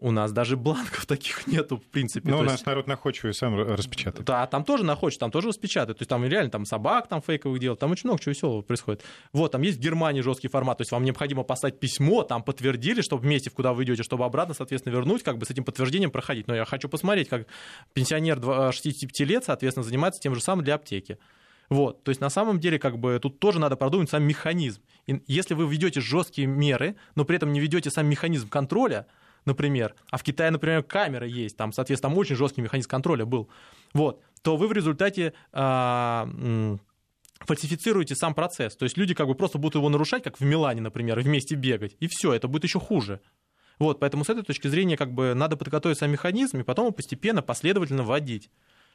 У 0.01 0.13
нас 0.13 0.31
даже 0.31 0.57
бланков 0.57 1.07
таких 1.07 1.47
нету, 1.49 1.77
в 1.77 1.85
принципе. 1.85 2.31
То 2.31 2.39
у 2.39 2.43
нас 2.43 2.53
есть... 2.53 2.67
народ 2.67 2.87
находчивый 2.87 3.35
сам 3.35 3.57
распечатает. 3.57 4.25
Да, 4.25 4.47
там 4.47 4.65
тоже 4.65 4.85
находится, 4.85 5.21
там 5.21 5.31
тоже 5.31 5.49
распечатают. 5.49 5.99
То 5.99 6.03
есть 6.03 6.09
там 6.09 6.25
реально 6.25 6.51
там 6.51 6.65
собак 6.65 7.09
там 7.09 7.21
фейковых 7.21 7.59
делают, 7.59 7.81
там 7.81 7.91
очень 7.91 8.09
много 8.09 8.23
чего 8.23 8.33
веселого 8.33 8.63
происходит. 8.63 9.03
Вот, 9.33 9.53
там 9.53 9.63
есть 9.63 9.79
в 9.79 9.81
Германии 9.81 10.21
жесткий 10.21 10.49
формат, 10.49 10.79
то 10.79 10.83
есть 10.83 10.93
вам 10.93 11.05
необходимо 11.05 11.43
послать 11.43 11.81
письмо, 11.81 12.23
там 12.23 12.43
подтвердили, 12.43 13.01
чтобы 13.01 13.23
вместе, 13.23 13.51
куда 13.51 13.73
вы 13.73 13.85
идете, 13.85 14.03
чтобы 14.05 14.25
обратно, 14.25 14.55
соответственно, 14.55 14.95
вернуть, 14.95 15.23
как 15.23 15.39
бы 15.39 15.47
с 15.47 15.51
этим 15.51 15.65
подтверждением 15.65 16.11
проходить. 16.11 16.47
Но 16.47 16.55
я 16.55 16.65
хочу 16.65 16.89
посмотреть, 16.89 17.29
как 17.29 17.47
пенсионер 17.93 18.73
65 18.73 19.29
лет, 19.29 19.45
соответственно, 19.45 19.85
занимается 19.85 20.21
тем 20.21 20.35
же 20.35 20.41
самым 20.41 20.65
для 20.65 20.77
аптеки. 20.77 21.19
Вот, 21.71 22.03
то 22.03 22.11
есть 22.11 22.21
на 22.21 22.31
самом 22.31 22.61
деле 22.61 22.79
как 22.79 22.99
бы 22.99 23.19
тут 23.21 23.41
тоже 23.41 23.59
надо 23.59 23.77
продумать 23.77 24.09
сам 24.09 24.23
механизм. 24.23 24.81
И 25.07 25.21
если 25.27 25.55
вы 25.55 25.67
ведете 25.69 26.01
жесткие 26.01 26.47
меры, 26.47 26.97
но 27.15 27.25
при 27.25 27.37
этом 27.37 27.53
не 27.53 27.61
ведете 27.61 27.91
сам 27.91 28.07
механизм 28.07 28.49
контроля, 28.49 29.07
например, 29.49 29.97
а 30.11 30.17
в 30.17 30.23
Китае, 30.23 30.51
например, 30.51 30.85
камера 30.85 31.27
есть, 31.27 31.57
там, 31.57 31.73
соответственно, 31.73 32.13
там 32.13 32.19
очень 32.19 32.37
жесткий 32.37 32.63
механизм 32.63 32.89
контроля 32.89 33.25
был, 33.25 33.49
вот, 33.93 34.23
то 34.43 34.57
вы 34.57 34.69
в 34.69 34.73
результате 34.73 35.33
а, 35.53 36.29
фальсифицируете 37.41 38.15
сам 38.15 38.35
процесс. 38.35 38.77
То 38.77 38.85
есть 38.85 38.97
люди 38.97 39.15
как 39.15 39.27
бы 39.27 39.35
просто 39.35 39.59
будут 39.59 39.75
его 39.75 39.89
нарушать, 39.89 40.23
как 40.23 40.39
в 40.39 40.45
Милане, 40.45 40.81
например, 40.81 41.19
вместе 41.21 41.57
бегать, 41.57 41.97
и 41.99 42.07
все, 42.07 42.33
это 42.33 42.47
будет 42.47 42.65
еще 42.65 42.79
хуже. 42.79 43.21
Вот, 43.79 44.01
поэтому 44.01 44.25
с 44.25 44.29
этой 44.29 44.43
точки 44.43 44.69
зрения 44.69 44.97
как 44.97 45.13
бы 45.13 45.35
надо 45.35 45.57
подготовить 45.57 45.99
сам 45.99 46.11
механизм 46.11 46.61
и 46.61 46.65
потом 46.65 46.93
постепенно, 46.93 47.43
последовательно 47.43 48.03
вводить 48.03 48.51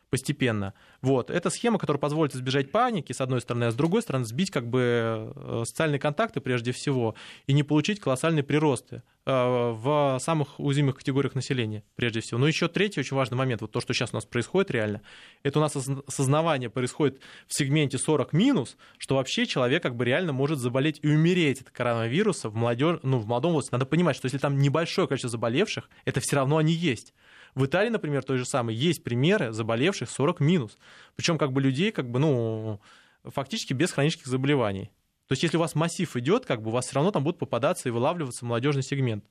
постепенно. 0.10 0.76
Вот. 1.02 1.32
Это 1.32 1.50
схема, 1.50 1.80
которая 1.80 2.00
позволит 2.00 2.36
избежать 2.36 2.72
паники, 2.72 3.12
с 3.14 3.20
одной 3.22 3.42
стороны, 3.42 3.64
а 3.64 3.72
с 3.72 3.76
другой 3.76 4.04
стороны, 4.04 4.26
сбить 4.26 4.52
как 4.52 4.68
бы 4.68 5.34
э, 5.36 5.64
социальные 5.66 5.98
контакты 5.98 6.40
прежде 6.40 6.72
всего 6.72 7.16
и 7.48 7.54
не 7.54 7.64
получить 7.64 8.00
колоссальные 8.00 8.44
приросты 8.44 9.02
в 9.26 10.18
самых 10.20 10.60
уязвимых 10.60 10.98
категориях 10.98 11.34
населения, 11.34 11.84
прежде 11.96 12.20
всего. 12.20 12.40
Но 12.40 12.48
еще 12.48 12.68
третий 12.68 13.00
очень 13.00 13.16
важный 13.16 13.38
момент, 13.38 13.62
вот 13.62 13.72
то, 13.72 13.80
что 13.80 13.94
сейчас 13.94 14.12
у 14.12 14.18
нас 14.18 14.26
происходит 14.26 14.72
реально, 14.72 15.02
это 15.44 15.60
у 15.60 15.62
нас 15.62 15.76
осознавание 15.76 16.70
происходит 16.70 17.22
в 17.48 17.58
сегменте 17.58 17.98
40 17.98 18.34
минус, 18.34 18.76
что 18.98 19.16
вообще 19.16 19.46
человек 19.46 19.82
как 19.82 19.96
бы 19.96 20.04
реально 20.04 20.34
может 20.34 20.60
заболеть 20.60 21.00
и 21.02 21.08
умереть 21.08 21.62
от 21.62 21.70
коронавируса 21.70 22.50
в, 22.50 22.56
молодежь, 22.56 23.00
ну, 23.04 23.18
в 23.18 23.26
молодом 23.26 23.54
возрасте. 23.54 23.76
Надо 23.76 23.86
понимать, 23.86 24.18
что 24.18 24.26
если 24.26 24.40
там 24.40 24.58
небольшое 24.58 25.08
количество 25.08 25.30
заболевших, 25.30 25.90
это 26.04 26.20
все 26.20 26.36
равно 26.36 26.58
они 26.58 26.74
есть. 26.74 27.14
В 27.56 27.66
Италии, 27.66 27.90
например, 27.90 28.24
той 28.24 28.40
же 28.40 28.46
самой, 28.46 28.76
есть 28.76 29.04
примеры 29.04 29.54
заболевших 29.54 30.10
40 30.10 30.40
минус. 30.42 30.78
Причем 31.16 31.38
как 31.38 31.54
бы 31.54 31.62
людей, 31.62 31.92
как 31.92 32.10
бы, 32.10 32.20
ну, 32.20 32.82
фактически 33.24 33.74
без 33.74 33.92
хронических 33.92 34.28
заболеваний. 34.28 34.92
То 35.28 35.34
есть 35.34 35.44
если 35.44 35.58
у 35.58 35.60
вас 35.60 35.76
массив 35.76 36.16
идет, 36.18 36.46
как 36.46 36.62
бы 36.62 36.70
у 36.70 36.74
вас 36.74 36.86
все 36.86 36.96
равно 36.96 37.12
там 37.12 37.24
будут 37.24 37.40
попадаться 37.40 37.90
и 37.90 37.92
вылавливаться 37.92 38.46
молодежный 38.46 38.84
сегмент. 38.84 39.26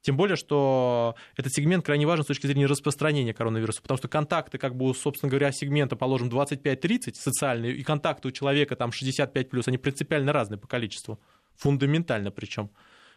Тем 0.00 0.16
более, 0.16 0.36
что 0.36 1.16
этот 1.36 1.52
сегмент 1.52 1.84
крайне 1.84 2.06
важен 2.06 2.22
с 2.22 2.28
точки 2.28 2.46
зрения 2.46 2.66
распространения 2.66 3.34
коронавируса, 3.34 3.82
потому 3.82 3.98
что 3.98 4.08
контакты, 4.08 4.56
как 4.56 4.76
бы, 4.76 4.94
собственно 4.94 5.28
говоря, 5.28 5.50
сегмента, 5.50 5.96
положим, 5.96 6.28
25-30 6.28 7.14
социальные, 7.14 7.74
и 7.74 7.82
контакты 7.82 8.28
у 8.28 8.30
человека 8.30 8.76
там 8.76 8.90
65+, 8.90 9.62
они 9.66 9.78
принципиально 9.78 10.32
разные 10.32 10.58
по 10.58 10.68
количеству, 10.68 11.18
фундаментально 11.56 12.30
причем. 12.30 12.70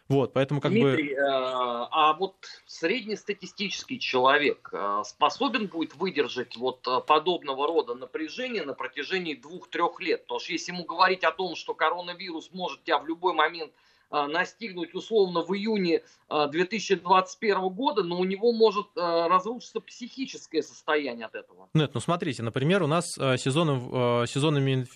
Вот, 0.08 0.32
поэтому 0.32 0.60
как 0.60 0.72
Дмитрий, 0.72 1.14
бы... 1.14 1.20
Э, 1.20 1.86
а 1.90 2.12
вот 2.14 2.34
среднестатистический 2.66 3.98
человек 3.98 4.68
э, 4.72 5.02
способен 5.04 5.68
будет 5.68 5.94
выдержать 5.94 6.56
вот 6.56 6.86
э, 6.86 7.00
подобного 7.00 7.66
рода 7.66 7.94
напряжение 7.94 8.64
на 8.64 8.74
протяжении 8.74 9.34
двух-трех 9.34 10.00
лет? 10.00 10.22
Потому 10.22 10.40
что 10.40 10.52
если 10.52 10.72
ему 10.72 10.84
говорить 10.84 11.24
о 11.24 11.32
том, 11.32 11.54
что 11.56 11.74
коронавирус 11.74 12.50
может 12.52 12.82
тебя 12.84 12.98
в 12.98 13.06
любой 13.06 13.32
момент 13.32 13.72
настигнуть 14.10 14.94
условно 14.94 15.40
в 15.40 15.54
июне 15.56 16.02
2021 16.28 17.56
э, 17.56 17.70
года, 17.70 18.02
но 18.02 18.18
у 18.18 18.24
него 18.24 18.52
может 18.52 18.88
разрушиться 18.94 19.80
психическое 19.80 20.62
состояние 20.62 21.24
от 21.24 21.34
этого. 21.34 21.70
Нет, 21.72 21.92
ну 21.94 22.00
смотрите, 22.00 22.42
например, 22.42 22.82
у 22.82 22.86
нас 22.86 23.06
сезонным, 23.14 24.26
сезонными 24.26 24.86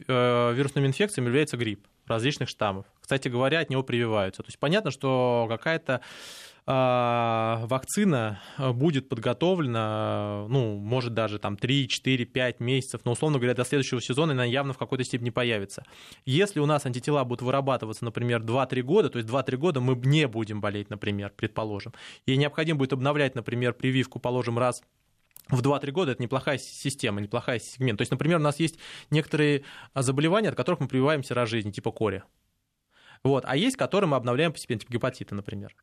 вирусными 0.53 0.89
инфекциями 0.89 1.29
является 1.29 1.57
грипп 1.57 1.87
различных 2.07 2.49
штаммов. 2.49 2.87
Кстати 3.01 3.29
говоря, 3.29 3.61
от 3.61 3.71
него 3.71 3.83
прививаются. 3.83 4.43
То 4.43 4.49
есть 4.49 4.59
понятно, 4.59 4.91
что 4.91 5.47
какая-то 5.49 6.01
а, 6.69 7.65
вакцина 7.67 8.41
э, 8.59 8.73
будет 8.73 9.09
подготовлена, 9.09 10.47
ну, 10.49 10.77
может 10.77 11.15
даже 11.15 11.39
там 11.39 11.57
3, 11.57 11.87
4, 11.87 12.25
5 12.25 12.59
месяцев, 12.59 13.03
но, 13.05 13.13
условно 13.13 13.39
говоря, 13.39 13.55
до 13.55 13.65
следующего 13.65 14.01
сезона 14.01 14.33
она 14.33 14.45
явно 14.45 14.73
в 14.73 14.79
какой-то 14.79 15.05
степени 15.05 15.31
появится. 15.31 15.85
Если 16.25 16.59
у 16.59 16.67
нас 16.67 16.85
антитела 16.85 17.23
будут 17.23 17.43
вырабатываться, 17.43 18.05
например, 18.05 18.43
2-3 18.43 18.83
года, 18.83 19.11
то 19.11 19.19
есть 19.19 19.31
2-3 19.31 19.57
года 19.57 19.81
мы 19.81 19.95
не 19.95 20.27
будем 20.27 20.61
болеть, 20.61 20.91
например, 20.91 21.33
предположим, 21.37 21.93
и 22.27 22.37
необходимо 22.37 22.81
будет 22.81 22.95
обновлять, 22.95 23.37
например, 23.37 23.73
прививку, 23.73 24.19
положим, 24.19 24.59
раз 24.59 24.83
в 25.49 25.61
2-3 25.61 25.91
года 25.93 26.13
это 26.13 26.23
неплохая 26.23 26.59
система, 26.59 27.21
неплохая 27.21 27.59
сегмент. 27.59 27.99
То 27.99 28.03
есть, 28.03 28.11
например, 28.11 28.39
у 28.39 28.43
нас 28.43 28.59
есть 28.59 28.79
некоторые 29.11 29.65
заболевания, 29.95 30.49
от 30.49 30.57
которых 30.57 30.81
мы 30.81 30.89
прививаемся 30.89 31.35
раз 31.35 31.49
в 31.49 31.53
жизни, 31.53 31.71
типа 31.71 31.93
кори. 31.93 32.23
Вот. 33.23 33.45
А 33.47 33.57
есть, 33.57 33.77
которые 33.77 34.09
мы 34.09 34.17
обновляем 34.17 34.53
постепенно, 34.53 34.81
типа 34.81 34.93
гепатита, 34.93 35.35
например. 35.35 35.75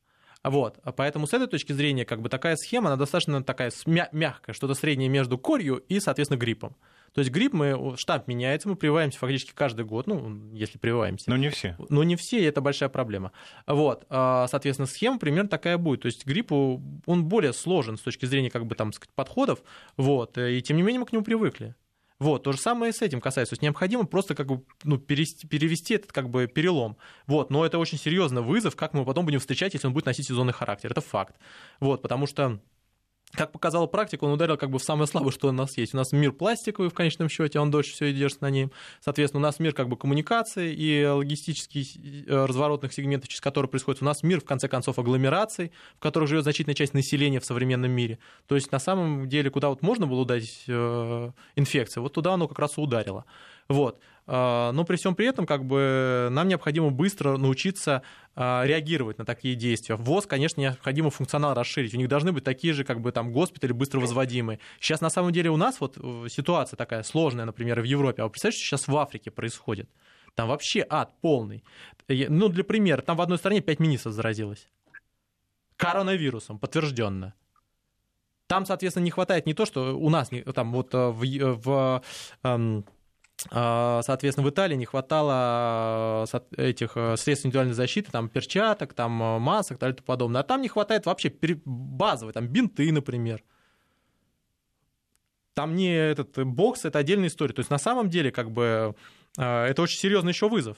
Вот. 0.44 0.80
Поэтому 0.98 1.28
с 1.28 1.34
этой 1.34 1.48
точки 1.48 1.72
зрения 1.72 2.06
как 2.06 2.22
бы 2.22 2.30
такая 2.30 2.58
схема, 2.58 2.88
она 2.88 2.98
достаточно 2.98 3.44
такая 3.44 3.72
мягкая, 3.86 4.54
что-то 4.54 4.74
среднее 4.74 5.10
между 5.10 5.38
корью 5.38 5.78
и, 5.78 6.00
соответственно, 6.00 6.38
гриппом. 6.38 6.76
То 7.14 7.20
есть 7.20 7.32
грипп, 7.32 7.54
мы, 7.54 7.96
штамп 7.98 8.28
меняется, 8.28 8.68
мы 8.68 8.76
прививаемся 8.76 9.20
фактически 9.20 9.52
каждый 9.54 9.86
год, 9.86 10.08
ну, 10.08 10.52
если 10.54 10.78
прививаемся. 10.78 11.30
Но 11.30 11.38
не 11.38 11.50
все. 11.50 11.76
Но 11.90 12.04
не 12.04 12.16
все, 12.16 12.40
и 12.40 12.44
это 12.44 12.60
большая 12.60 12.90
проблема. 12.90 13.32
Вот, 13.68 14.06
а, 14.10 14.48
соответственно, 14.48 14.88
схема 14.88 15.20
примерно 15.20 15.50
такая 15.50 15.78
будет. 15.78 16.02
То 16.02 16.08
есть 16.08 16.26
грипп, 16.26 16.52
он 16.52 17.26
более 17.26 17.54
сложен 17.54 17.98
с 17.98 18.02
точки 18.02 18.26
зрения, 18.26 18.50
как 18.50 18.66
бы, 18.66 18.76
там, 18.76 18.92
сказать, 18.94 19.14
подходов, 19.14 19.62
вот, 19.96 20.38
и 20.38 20.62
тем 20.62 20.78
не 20.78 20.84
менее 20.84 21.02
мы 21.02 21.06
к 21.06 21.14
нему 21.14 21.24
привыкли. 21.24 21.76
Вот, 22.20 22.44
то 22.44 22.54
же 22.54 22.58
самое 22.58 22.92
и 22.92 22.96
с 22.96 23.02
этим 23.02 23.20
касается. 23.20 23.52
То 23.52 23.54
есть 23.56 23.64
необходимо 23.64 24.06
просто 24.06 24.34
как 24.34 24.48
бы 24.48 24.64
ну, 24.84 24.98
перевести, 24.98 25.46
перевести 25.46 25.96
этот 25.96 26.14
как 26.14 26.30
бы 26.30 26.48
перелом. 26.48 26.96
Вот, 27.28 27.50
но 27.50 27.66
это 27.66 27.78
очень 27.80 27.98
серьезный 27.98 28.42
вызов, 28.42 28.78
как 28.78 28.94
мы 28.94 29.04
потом 29.04 29.26
будем 29.26 29.40
встречать, 29.40 29.74
если 29.74 29.88
он 29.88 29.94
будет 29.94 30.06
носить 30.06 30.28
сезонный 30.28 30.54
характер. 30.54 30.92
Это 30.92 31.02
факт. 31.02 31.36
Вот, 31.82 32.02
потому 32.02 32.26
что 32.26 32.62
как 33.34 33.52
показала 33.52 33.88
практика, 33.88 34.24
он 34.26 34.32
ударил 34.32 34.58
как 34.58 34.70
бы 34.70 34.80
в 34.80 34.84
самое 34.84 35.08
слабое, 35.08 35.32
что 35.32 35.50
у 35.50 35.52
нас 35.52 35.78
есть. 35.78 35.94
У 35.94 35.98
нас 35.98 36.12
мир 36.12 36.32
пластиковый 36.32 36.90
в 36.90 36.94
конечном 36.94 37.30
счете, 37.30 37.60
он 37.60 37.72
дольше 37.72 37.94
все 37.94 38.06
и 38.06 38.14
держится 38.14 38.44
на 38.44 38.50
нем. 38.50 38.72
Соответственно, 39.02 39.42
у 39.42 39.44
нас 39.44 39.60
мир 39.60 39.74
как 39.74 39.90
бы 39.90 39.98
коммуникации 39.98 40.74
и 40.74 41.06
логистических 41.06 42.28
э, 42.28 42.46
разворотных 42.46 42.94
сегментов, 42.94 43.30
через 43.30 43.42
которые 43.42 43.70
происходит. 43.70 44.02
У 44.02 44.06
нас 44.06 44.24
мир, 44.24 44.40
в 44.40 44.46
конце 44.46 44.68
концов, 44.68 45.00
агломераций, 45.00 45.72
в 45.96 46.00
которых 46.00 46.30
живет 46.30 46.44
значительная 46.44 46.76
часть 46.76 46.94
населения 46.94 47.40
в 47.40 47.46
современном 47.46 47.92
мире. 47.92 48.20
То 48.48 48.56
есть, 48.56 48.72
на 48.72 48.80
самом 48.80 49.28
деле, 49.28 49.50
куда 49.50 49.70
вот 49.70 49.82
можно 49.82 50.06
было 50.06 50.22
ударить 50.22 50.64
э, 50.68 51.32
инфекция, 51.56 52.02
вот 52.02 52.14
туда 52.14 52.34
оно 52.34 52.48
как 52.48 52.60
раз 52.60 52.78
и 52.78 52.82
ударило. 52.82 53.26
Вот. 53.68 54.00
А, 54.26 54.72
но 54.72 54.86
при 54.86 54.96
всем 54.96 55.16
при 55.16 55.28
этом 55.28 55.46
как 55.46 55.66
бы, 55.66 56.30
нам 56.32 56.48
необходимо 56.48 56.90
быстро 56.90 57.38
научиться 57.38 58.04
а, 58.36 58.64
реагировать 58.66 59.18
на 59.18 59.26
такие 59.26 59.56
действия. 59.56 59.96
ВОЗ, 59.96 60.26
конечно, 60.28 60.62
необходимо 60.62 61.10
функционал 61.10 61.54
расширить. 61.54 61.94
У 61.94 61.98
них 61.98 62.08
должны 62.08 62.32
быть 62.32 62.44
такие 62.44 62.74
же 62.74 62.84
как 62.84 63.02
бы, 63.02 63.12
там, 63.12 63.32
госпитали 63.34 63.74
быстро 63.74 64.00
возводимые. 64.00 64.60
Сейчас 64.80 65.02
на 65.02 65.10
самом 65.10 65.32
деле 65.32 65.50
у 65.50 65.58
нас 65.58 65.80
вот 65.82 65.98
э, 65.98 66.28
ситуация 66.30 66.78
такая 66.78 67.04
сложная, 67.04 67.46
например, 67.46 67.82
в 67.82 67.86
Европе. 67.86 68.22
А 68.22 68.26
вы 68.26 68.32
представляете, 68.32 68.64
что 68.64 68.78
сейчас 68.78 68.88
в 68.88 68.98
Африке 68.98 69.32
происходит? 69.32 69.90
Там 70.36 70.48
вообще 70.48 70.86
ад 70.90 71.14
полный. 71.22 71.64
Ну, 72.08 72.50
для 72.50 72.64
примера, 72.64 73.02
там 73.02 73.18
в 73.18 73.22
одной 73.22 73.38
стране 73.38 73.62
5 73.62 73.80
министров 73.80 74.14
заразилось. 74.14 74.68
Коронавирусом, 75.76 76.60
подтвержденно. 76.60 77.34
Там, 78.48 78.66
соответственно, 78.66 79.06
не 79.06 79.12
хватает 79.12 79.46
не 79.46 79.54
то, 79.54 79.66
что 79.66 79.98
у 79.98 80.10
нас 80.10 80.30
там 80.54 80.72
вот 80.74 80.94
э, 80.94 81.10
в, 81.10 81.24
э, 81.24 81.54
в 81.54 82.02
эм, 82.44 82.86
соответственно, 83.50 84.48
в 84.48 84.50
Италии 84.50 84.76
не 84.76 84.86
хватало 84.86 85.34
а, 85.34 86.26
этих 86.58 86.94
э, 86.96 87.18
средств 87.18 87.46
индивидуальной 87.46 87.74
защиты, 87.74 88.12
там, 88.12 88.30
перчаток, 88.30 88.94
там, 88.94 89.22
э, 89.22 89.40
масок 89.40 89.78
и 89.78 89.80
тому 89.80 89.94
подобное. 90.06 90.42
А 90.42 90.44
там 90.44 90.62
не 90.62 90.70
хватает 90.70 91.06
вообще 91.06 91.34
базовой, 91.66 92.34
там, 92.34 92.48
бинты, 92.48 92.92
например. 92.92 93.44
Там 95.54 95.76
не 95.76 95.94
этот 95.94 96.38
э, 96.38 96.46
бокс, 96.46 96.86
это 96.86 97.00
отдельная 97.00 97.28
история. 97.28 97.54
То 97.54 97.60
есть, 97.60 97.70
на 97.70 97.78
самом 97.78 98.10
деле, 98.10 98.32
как 98.32 98.52
бы, 98.52 98.96
это 99.36 99.82
очень 99.82 100.00
серьезный 100.00 100.32
еще 100.32 100.48
вызов 100.48 100.78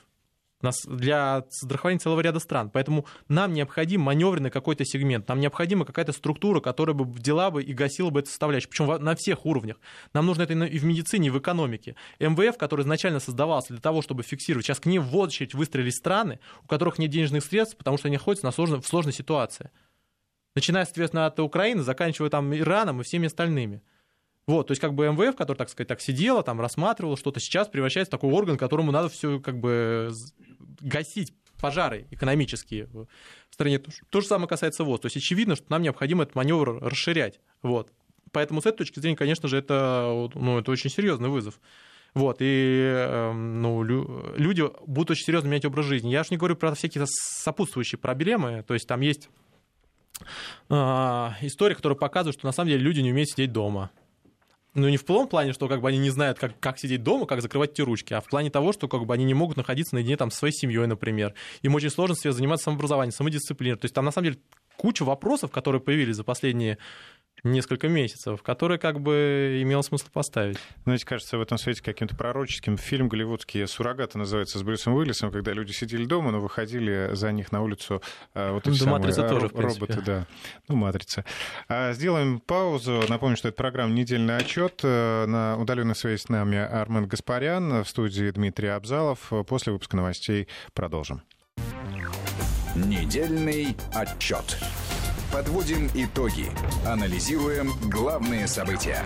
для 0.62 1.46
страхования 1.50 2.00
целого 2.00 2.22
ряда 2.22 2.40
стран. 2.40 2.70
Поэтому 2.70 3.06
нам 3.28 3.54
необходим 3.54 4.02
маневренный 4.02 4.50
какой-то 4.50 4.86
сегмент, 4.86 5.28
нам 5.28 5.40
необходима 5.40 5.86
какая-то 5.86 6.12
структура, 6.12 6.60
которая 6.60 6.96
бы 6.96 7.06
взяла 7.06 7.52
бы 7.52 7.62
и 7.64 7.74
гасила 7.74 8.10
бы 8.10 8.22
эту 8.22 8.30
составляющую, 8.30 8.70
причем 8.70 9.04
на 9.04 9.16
всех 9.16 9.46
уровнях. 9.46 9.78
Нам 10.14 10.26
нужно 10.26 10.44
это 10.44 10.54
и 10.54 10.78
в 10.78 10.86
медицине, 10.86 11.28
и 11.28 11.32
в 11.32 11.40
экономике. 11.40 11.96
МВФ, 12.20 12.58
который 12.58 12.82
изначально 12.82 13.20
создавался 13.20 13.70
для 13.70 13.82
того, 13.82 14.02
чтобы 14.02 14.24
фиксировать, 14.24 14.66
сейчас 14.66 14.80
к 14.80 14.86
ним 14.86 15.04
в 15.04 15.16
очередь 15.18 15.54
выстроились 15.54 15.96
страны, 15.96 16.40
у 16.64 16.68
которых 16.68 16.98
нет 16.98 17.12
денежных 17.12 17.44
средств, 17.44 17.78
потому 17.78 17.98
что 17.98 18.08
они 18.08 18.18
находятся 18.18 18.46
на 18.46 18.52
сложной, 18.52 18.82
в 18.82 18.88
сложной 18.88 19.14
ситуации. 19.14 19.72
Начиная, 20.56 20.86
соответственно, 20.86 21.26
от 21.26 21.40
Украины, 21.40 21.84
заканчивая 21.84 22.30
там 22.30 22.56
Ираном 22.56 23.02
и 23.02 23.04
всеми 23.04 23.28
остальными. 23.28 23.82
Вот, 24.48 24.68
то 24.68 24.72
есть 24.72 24.82
как 24.82 24.94
бы 24.94 25.08
МВФ, 25.08 25.36
который, 25.36 25.58
так 25.58 25.70
сказать, 25.70 25.88
так 25.88 26.02
сидела, 26.02 26.44
там 26.44 26.62
рассматривала 26.62 27.18
что-то, 27.18 27.40
сейчас 27.40 27.68
превращается 27.68 28.12
в 28.12 28.20
такой 28.20 28.32
орган, 28.32 28.58
которому 28.58 28.92
надо 28.92 29.10
все 29.10 29.40
как 29.40 29.60
бы 29.60 30.12
гасить 30.82 31.34
пожары 31.60 32.06
экономические 32.12 32.86
в 32.86 33.08
стране. 33.50 33.82
То 34.10 34.22
же 34.22 34.28
самое 34.28 34.48
касается 34.48 34.84
ВОЗ. 34.84 35.02
То 35.02 35.06
есть 35.08 35.18
очевидно, 35.18 35.56
что 35.56 35.66
нам 35.70 35.82
необходимо 35.82 36.24
этот 36.24 36.36
маневр 36.36 36.78
расширять. 36.80 37.40
Вот. 37.64 37.92
Поэтому 38.32 38.62
с 38.62 38.66
этой 38.66 38.80
точки 38.80 39.00
зрения, 39.00 39.16
конечно 39.16 39.48
же, 39.48 39.58
это, 39.58 40.30
ну, 40.36 40.60
это 40.60 40.70
очень 40.70 40.90
серьезный 40.90 41.30
вызов. 41.30 41.60
Вот, 42.14 42.38
и 42.40 42.44
эм, 42.46 43.62
ну, 43.62 43.84
люди 43.84 44.64
будут 44.88 45.12
очень 45.12 45.26
серьезно 45.26 45.48
менять 45.48 45.66
образ 45.66 45.86
жизни. 45.86 46.12
Я 46.12 46.24
же 46.24 46.30
не 46.32 46.38
говорю 46.38 46.56
про 46.56 46.74
всякие 46.74 47.04
сопутствующие 47.08 48.00
проблемы, 48.00 48.64
то 48.66 48.74
есть 48.74 48.88
там 48.88 49.02
есть 49.02 49.30
а, 50.70 51.36
история, 51.42 51.76
которая 51.76 51.98
показывает, 51.98 52.38
что 52.38 52.48
на 52.48 52.54
самом 52.54 52.70
деле 52.70 52.82
люди 52.82 53.02
не 53.02 53.12
умеют 53.12 53.30
сидеть 53.30 53.52
дома. 53.52 53.92
Ну, 54.76 54.90
не 54.90 54.98
в 54.98 55.06
том 55.06 55.28
плане, 55.30 55.54
что 55.54 55.70
как 55.70 55.82
бы 55.82 55.88
они 55.88 55.98
не 55.98 56.10
знают, 56.10 56.38
как, 56.38 56.60
как 56.60 56.78
сидеть 56.78 57.02
дома, 57.02 57.26
как 57.26 57.42
закрывать 57.42 57.72
эти 57.72 57.82
ручки, 57.82 58.14
а 58.14 58.20
в 58.20 58.26
плане 58.26 58.50
того, 58.50 58.74
что 58.74 58.90
как 58.90 59.06
бы 59.06 59.14
они 59.14 59.24
не 59.24 59.34
могут 59.34 59.56
находиться 59.56 59.96
наедине 59.96 60.18
там, 60.18 60.32
со 60.32 60.40
своей 60.40 60.54
семьей, 60.54 60.86
например. 60.86 61.34
Им 61.62 61.76
очень 61.76 61.90
сложно 61.90 62.16
себе 62.16 62.34
заниматься 62.34 62.66
самообразованием, 62.66 63.14
самодисциплиной. 63.14 63.78
То 63.78 63.86
есть 63.86 63.96
там 63.96 64.04
на 64.04 64.12
самом 64.12 64.26
деле 64.32 64.40
куча 64.76 65.04
вопросов, 65.04 65.50
которые 65.50 65.82
появились 65.82 66.18
за 66.18 66.26
последние 66.26 66.78
несколько 67.44 67.88
месяцев, 67.88 68.42
которые 68.42 68.80
как 68.80 69.00
бы 69.00 69.60
имело 69.62 69.82
смысл 69.82 70.08
поставить. 70.12 70.58
Знаете, 70.84 71.06
кажется, 71.06 71.38
в 71.38 71.42
этом 71.42 71.58
свете 71.58 71.84
каким-то 71.84 72.16
пророческим 72.16 72.78
фильм 72.78 73.08
голливудский 73.08 73.68
«Суррогаты» 73.68 74.18
называется 74.18 74.58
с 74.58 74.64
Брюсом 74.64 74.96
Уиллисом, 74.96 75.32
когда 75.32 75.54
люди 75.54 75.72
сидели 75.72 76.06
дома, 76.06 76.32
но 76.32 76.40
выходили 76.40 77.10
за 77.14 77.32
них 77.32 77.52
на 77.52 77.62
улицу 77.62 78.02
э, 78.34 78.52
вот 78.52 78.68
эти 78.68 78.80
да, 78.80 78.86
самые 78.86 79.00
матрица 79.00 79.28
тоже, 79.28 79.50
роботы. 79.54 80.02
Да. 80.06 80.28
Ну, 80.68 80.76
«Матрица». 80.76 81.26
А, 81.68 81.94
сделаем 81.94 82.40
паузу. 82.40 83.04
Напомню, 83.10 83.38
что 83.38 83.50
это 83.50 83.58
программа 83.58 83.94
«Недельный 83.94 84.38
отчет». 84.38 84.82
Э, 84.84 85.26
на 85.26 85.58
удаленной 85.58 85.96
связи 85.96 86.22
с 86.22 86.30
нами 86.30 86.58
Армен 86.58 87.08
Гаспарян, 87.08 87.84
в 87.84 87.90
студии 87.90 88.30
Дмитрий 88.32 88.70
Абзалов. 88.70 89.32
После 89.48 89.74
выпуска 89.74 89.98
новостей 89.98 90.48
продолжим. 90.74 91.22
Недельный 92.76 93.76
отчет. 93.94 94.58
Подводим 95.36 95.90
итоги. 95.94 96.46
Анализируем 96.86 97.72
главные 97.92 98.48
события. 98.48 99.04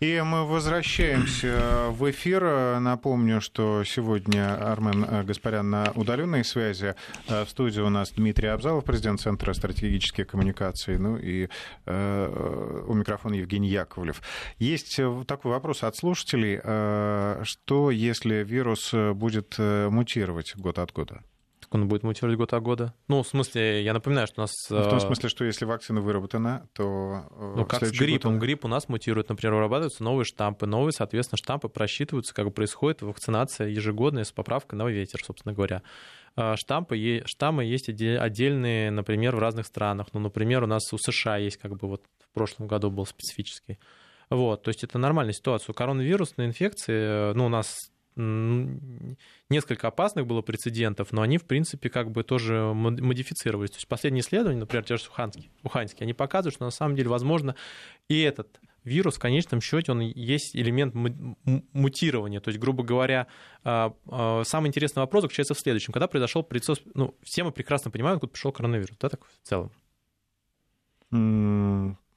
И 0.00 0.18
мы 0.24 0.46
возвращаемся 0.46 1.88
в 1.90 2.10
эфир. 2.10 2.80
Напомню, 2.80 3.42
что 3.42 3.84
сегодня 3.84 4.72
Армен 4.72 5.26
Гаспарян 5.26 5.68
на 5.68 5.92
удаленной 5.94 6.42
связи. 6.42 6.94
В 7.28 7.46
студии 7.46 7.82
у 7.82 7.90
нас 7.90 8.12
Дмитрий 8.12 8.48
Абзалов, 8.48 8.82
президент 8.86 9.20
Центра 9.20 9.52
стратегических 9.52 10.26
коммуникаций. 10.26 10.96
Ну 10.96 11.18
и 11.18 11.50
э, 11.84 12.84
у 12.88 12.94
микрофона 12.94 13.34
Евгений 13.34 13.68
Яковлев. 13.68 14.22
Есть 14.56 14.98
такой 15.26 15.50
вопрос 15.50 15.82
от 15.82 15.96
слушателей. 15.96 16.58
Э, 16.64 17.42
что 17.44 17.90
если 17.90 18.36
вирус 18.36 18.94
будет 19.12 19.56
э, 19.58 19.90
мутировать 19.90 20.56
год 20.56 20.78
от 20.78 20.92
года? 20.92 21.22
Он 21.74 21.88
будет 21.88 22.02
мутировать 22.02 22.38
год 22.38 22.52
от 22.52 22.62
года. 22.62 22.94
Ну, 23.08 23.22
в 23.22 23.28
смысле, 23.28 23.82
я 23.82 23.92
напоминаю, 23.92 24.26
что 24.26 24.40
у 24.40 24.44
нас... 24.44 24.52
Ну, 24.70 24.80
в 24.80 24.88
том 24.88 24.98
э, 24.98 25.00
смысле, 25.00 25.28
что 25.28 25.44
если 25.44 25.64
вакцина 25.64 26.00
выработана, 26.00 26.68
то... 26.72 27.26
Э, 27.30 27.54
ну, 27.56 27.64
как 27.64 27.84
с 27.84 27.90
гриппом. 27.90 28.34
Год... 28.34 28.42
Грипп 28.42 28.64
у 28.64 28.68
нас 28.68 28.88
мутирует, 28.88 29.28
например, 29.28 29.54
вырабатываются 29.54 30.02
новые 30.02 30.24
штампы. 30.24 30.66
Новые, 30.66 30.92
соответственно, 30.92 31.38
штампы 31.38 31.68
просчитываются, 31.68 32.34
как 32.34 32.52
происходит 32.54 33.02
вакцинация 33.02 33.68
ежегодная 33.68 34.24
с 34.24 34.32
поправкой 34.32 34.78
на 34.78 34.86
ветер, 34.88 35.20
собственно 35.24 35.54
говоря. 35.54 35.82
Э, 36.36 36.56
штампы, 36.56 37.22
штаммы 37.26 37.64
есть 37.64 37.88
отдельные, 37.88 38.90
например, 38.90 39.36
в 39.36 39.38
разных 39.38 39.66
странах. 39.66 40.08
Ну, 40.12 40.20
например, 40.20 40.62
у 40.64 40.66
нас 40.66 40.92
у 40.92 40.98
США 40.98 41.36
есть, 41.36 41.56
как 41.56 41.76
бы 41.76 41.88
вот 41.88 42.02
в 42.18 42.34
прошлом 42.34 42.66
году 42.66 42.90
был 42.90 43.06
специфический. 43.06 43.78
Вот, 44.30 44.62
то 44.62 44.68
есть 44.68 44.82
это 44.82 44.98
нормальная 44.98 45.34
ситуация. 45.34 45.74
Коронавирусные 45.74 46.48
инфекции, 46.48 47.34
ну, 47.34 47.46
у 47.46 47.48
нас 47.50 47.76
несколько 48.16 49.88
опасных 49.88 50.26
было 50.26 50.42
прецедентов, 50.42 51.12
но 51.12 51.22
они, 51.22 51.38
в 51.38 51.44
принципе, 51.44 51.88
как 51.88 52.10
бы 52.10 52.22
тоже 52.24 52.72
модифицировались. 52.74 53.70
То 53.70 53.76
есть 53.76 53.88
последние 53.88 54.22
исследования, 54.22 54.60
например, 54.60 54.84
те 54.84 54.96
же 54.96 55.04
Уханские, 55.08 55.50
Уханские 55.62 56.04
они 56.04 56.12
показывают, 56.14 56.54
что 56.54 56.64
на 56.64 56.70
самом 56.70 56.94
деле, 56.96 57.08
возможно, 57.08 57.54
и 58.08 58.20
этот 58.20 58.60
вирус 58.84 59.16
в 59.16 59.18
конечном 59.18 59.60
счете 59.60 59.92
он 59.92 60.00
есть 60.00 60.56
элемент 60.56 60.94
мутирования. 60.94 62.40
То 62.40 62.48
есть, 62.48 62.60
грубо 62.60 62.82
говоря, 62.82 63.28
а, 63.64 63.94
а, 64.06 64.42
самый 64.44 64.68
интересный 64.68 65.00
вопрос 65.00 65.22
заключается 65.22 65.54
в 65.54 65.60
следующем. 65.60 65.92
Когда 65.92 66.08
произошел 66.08 66.42
прицел... 66.42 66.76
Ну, 66.94 67.14
все 67.22 67.44
мы 67.44 67.52
прекрасно 67.52 67.90
понимаем, 67.90 68.16
откуда 68.16 68.32
пришел 68.32 68.52
коронавирус, 68.52 68.96
да, 69.00 69.08
так 69.08 69.24
в 69.24 69.48
целом? 69.48 69.70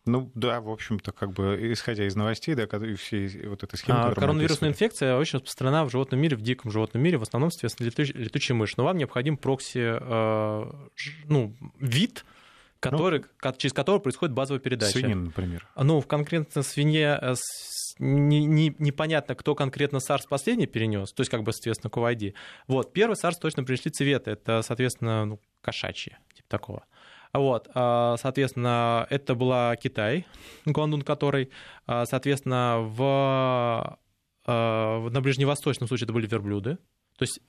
Ну 0.06 0.32
да, 0.36 0.62
в 0.62 0.70
общем-то, 0.70 1.12
как 1.12 1.32
бы 1.32 1.74
исходя 1.74 2.06
из 2.06 2.16
новостей, 2.16 2.54
да, 2.54 2.64
и 2.64 2.94
всей 2.94 3.48
вот 3.48 3.64
этой 3.64 3.76
схемы. 3.78 4.00
А, 4.00 4.14
коронавирусная 4.14 4.70
инфекция 4.70 5.18
очень 5.18 5.40
распространена 5.40 5.84
в 5.84 5.90
животном 5.90 6.22
мире, 6.22 6.38
в 6.38 6.42
диком 6.42 6.72
животном 6.72 7.02
мире, 7.02 7.18
в 7.18 7.24
основном, 7.24 7.50
соответственно, 7.50 7.88
летучая, 7.88 8.22
летучая 8.22 8.56
мышь. 8.56 8.78
Но 8.78 8.84
вам 8.84 8.98
необходим 8.98 9.36
прокси, 9.36 9.98
э, 10.00 10.72
ну, 11.26 11.56
вид, 11.80 12.24
который, 12.80 13.26
ну, 13.44 13.54
через 13.58 13.74
который 13.74 14.00
происходит 14.00 14.36
базовая 14.36 14.60
передача. 14.60 15.00
Свинина, 15.00 15.26
например. 15.26 15.68
Ну, 15.76 16.02
конкретно 16.04 16.62
свинья, 16.62 17.20
э, 17.20 17.34
не, 17.98 18.46
не, 18.46 18.76
непонятно, 18.78 19.34
кто 19.34 19.56
конкретно 19.56 19.98
SARS 19.98 20.28
последний 20.30 20.68
перенес, 20.68 21.14
то 21.14 21.22
есть, 21.22 21.32
как 21.32 21.42
бы, 21.42 21.52
соответственно, 21.52 21.90
COVID. 21.90 22.34
Вот, 22.68 22.94
первый 22.94 23.16
SARS 23.16 23.36
точно 23.42 23.64
пришли 23.64 23.90
цветы, 23.90 24.32
это, 24.32 24.62
соответственно, 24.62 25.26
ну, 25.26 25.40
кошачьи, 25.62 26.16
типа 26.36 26.48
такого. 26.48 26.86
Вот, 27.38 27.70
а, 27.74 28.16
соответственно, 28.18 29.08
это 29.10 29.36
была 29.36 29.76
Китай, 29.76 30.26
Гуандун 30.66 31.02
который, 31.02 31.50
а, 31.86 32.06
соответственно, 32.06 32.78
в, 32.80 34.00
а, 34.46 35.10
на 35.10 35.22
ближневосточном 35.22 35.88
случае 35.88 36.06
это 36.06 36.14
были 36.14 36.28
верблюды. 36.28 36.78
То 37.18 37.24
есть 37.24 37.40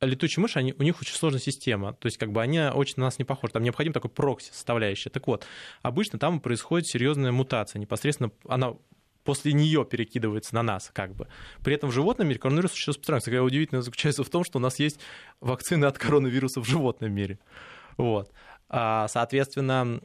летучие 0.00 0.42
мыши, 0.42 0.58
они, 0.58 0.74
у 0.78 0.82
них 0.82 1.00
очень 1.00 1.14
сложная 1.14 1.40
система, 1.40 1.94
то 1.94 2.06
есть 2.06 2.18
как 2.18 2.30
бы 2.30 2.42
они 2.42 2.60
очень 2.60 2.94
на 2.98 3.04
нас 3.04 3.18
не 3.18 3.24
похожи, 3.24 3.52
там 3.52 3.62
необходим 3.62 3.92
такой 3.92 4.10
прокси 4.10 4.50
составляющая. 4.52 5.10
Так 5.10 5.26
вот, 5.26 5.46
обычно 5.82 6.18
там 6.18 6.40
происходит 6.40 6.86
серьезная 6.86 7.32
мутация, 7.32 7.80
непосредственно 7.80 8.30
она 8.48 8.74
после 9.24 9.52
нее 9.52 9.84
перекидывается 9.84 10.54
на 10.54 10.62
нас, 10.62 10.90
как 10.92 11.14
бы. 11.14 11.26
При 11.64 11.74
этом 11.74 11.90
в 11.90 11.92
животном 11.92 12.28
мире 12.28 12.38
коронавирус 12.38 12.72
очень 12.72 12.90
распространяется. 12.90 13.30
Какая 13.30 13.42
удивительно 13.42 13.82
заключается 13.82 14.22
в 14.22 14.30
том, 14.30 14.44
что 14.44 14.58
у 14.58 14.60
нас 14.62 14.78
есть 14.78 15.00
вакцины 15.40 15.84
от 15.86 15.98
коронавируса 15.98 16.60
в 16.60 16.64
животном 16.64 17.12
мире. 17.12 17.40
Вот. 17.96 18.30
А, 18.68 19.08
соответственно, 19.08 20.00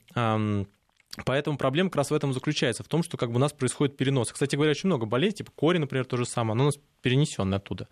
Поэтому 1.26 1.58
проблема 1.58 1.90
как 1.90 1.98
раз 1.98 2.12
в 2.12 2.14
этом 2.14 2.34
заключается, 2.34 2.84
в 2.84 2.88
том, 2.88 3.04
что 3.04 3.18
как 3.18 3.32
бы 3.32 3.36
у 3.36 3.40
нас 3.40 3.52
происходит 3.52 3.98
перенос. 3.98 4.32
Кстати 4.32 4.56
говоря, 4.56 4.72
очень 4.72 4.88
много 4.88 5.06
болезней, 5.06 5.40
типа 5.40 5.52
кори, 5.54 5.78
например, 5.78 6.06
то 6.06 6.16
же 6.16 6.26
самое, 6.26 6.56
но 6.56 6.64
у 6.64 6.66
нас 6.68 6.76
перенесено 7.02 7.58
оттуда. 7.58 7.90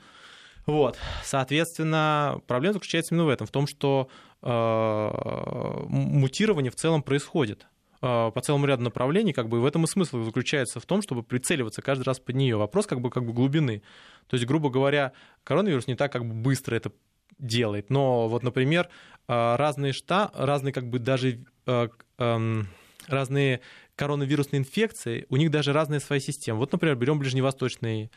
Вот, 0.65 0.97
соответственно, 1.23 2.41
проблема 2.47 2.73
заключается 2.73 3.13
именно 3.13 3.25
в 3.25 3.29
этом, 3.29 3.47
в 3.47 3.51
том, 3.51 3.65
что 3.67 4.07
э, 4.41 5.85
мутирование 5.87 6.71
в 6.71 6.75
целом 6.75 7.01
происходит 7.01 7.67
э, 8.01 8.31
по 8.33 8.41
целому 8.41 8.65
ряду 8.67 8.83
направлений, 8.83 9.33
как 9.33 9.49
бы 9.49 9.59
в 9.59 9.65
этом 9.65 9.85
и 9.85 9.87
смысл 9.87 10.23
заключается 10.23 10.79
в 10.79 10.85
том, 10.85 11.01
чтобы 11.01 11.23
прицеливаться 11.23 11.81
каждый 11.81 12.03
раз 12.03 12.19
под 12.19 12.35
нее. 12.35 12.55
Вопрос 12.55 12.85
как 12.85 13.01
бы, 13.01 13.09
как 13.09 13.25
бы 13.25 13.33
глубины. 13.33 13.81
То 14.27 14.35
есть, 14.35 14.45
грубо 14.45 14.69
говоря, 14.69 15.13
коронавирус 15.43 15.87
не 15.87 15.95
так 15.95 16.11
как 16.11 16.25
бы 16.25 16.35
быстро 16.35 16.75
это 16.75 16.91
делает, 17.37 17.89
но 17.89 18.27
вот, 18.27 18.43
например, 18.43 18.89
э, 19.27 19.55
разные 19.55 19.93
шта, 19.93 20.31
разные 20.33 20.73
как 20.73 20.89
бы 20.89 20.99
даже 20.99 21.45
э, 21.65 21.87
эм, 22.17 22.67
разные 23.07 23.61
коронавирусные 23.95 24.59
инфекции, 24.61 25.25
у 25.29 25.35
них 25.35 25.51
даже 25.51 25.73
разная 25.73 25.99
своя 25.99 26.21
система. 26.21 26.59
Вот, 26.59 26.71
например, 26.71 26.95
берем 26.95 27.19
ближневосточный 27.19 28.11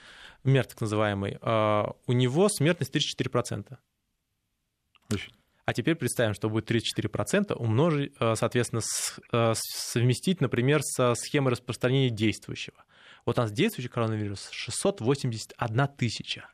мер, 0.44 0.64
так 0.64 0.80
называемый, 0.80 1.38
а, 1.40 1.92
у 2.06 2.12
него 2.12 2.48
смертность 2.48 2.94
34%. 2.94 3.78
Очень. 5.12 5.32
А 5.64 5.72
теперь 5.74 5.94
представим, 5.94 6.34
что 6.34 6.48
будет 6.48 6.70
34% 6.70 7.54
умножить, 7.56 8.12
а, 8.18 8.36
соответственно, 8.36 8.82
а, 9.32 9.54
совместить, 9.56 10.40
например, 10.40 10.82
со 10.82 11.14
схемой 11.14 11.50
распространения 11.50 12.10
действующего. 12.10 12.84
Вот 13.24 13.38
у 13.38 13.42
нас 13.42 13.52
действующий 13.52 13.88
коронавирус 13.88 14.50
681 14.50 15.88
тысяча 15.96 16.48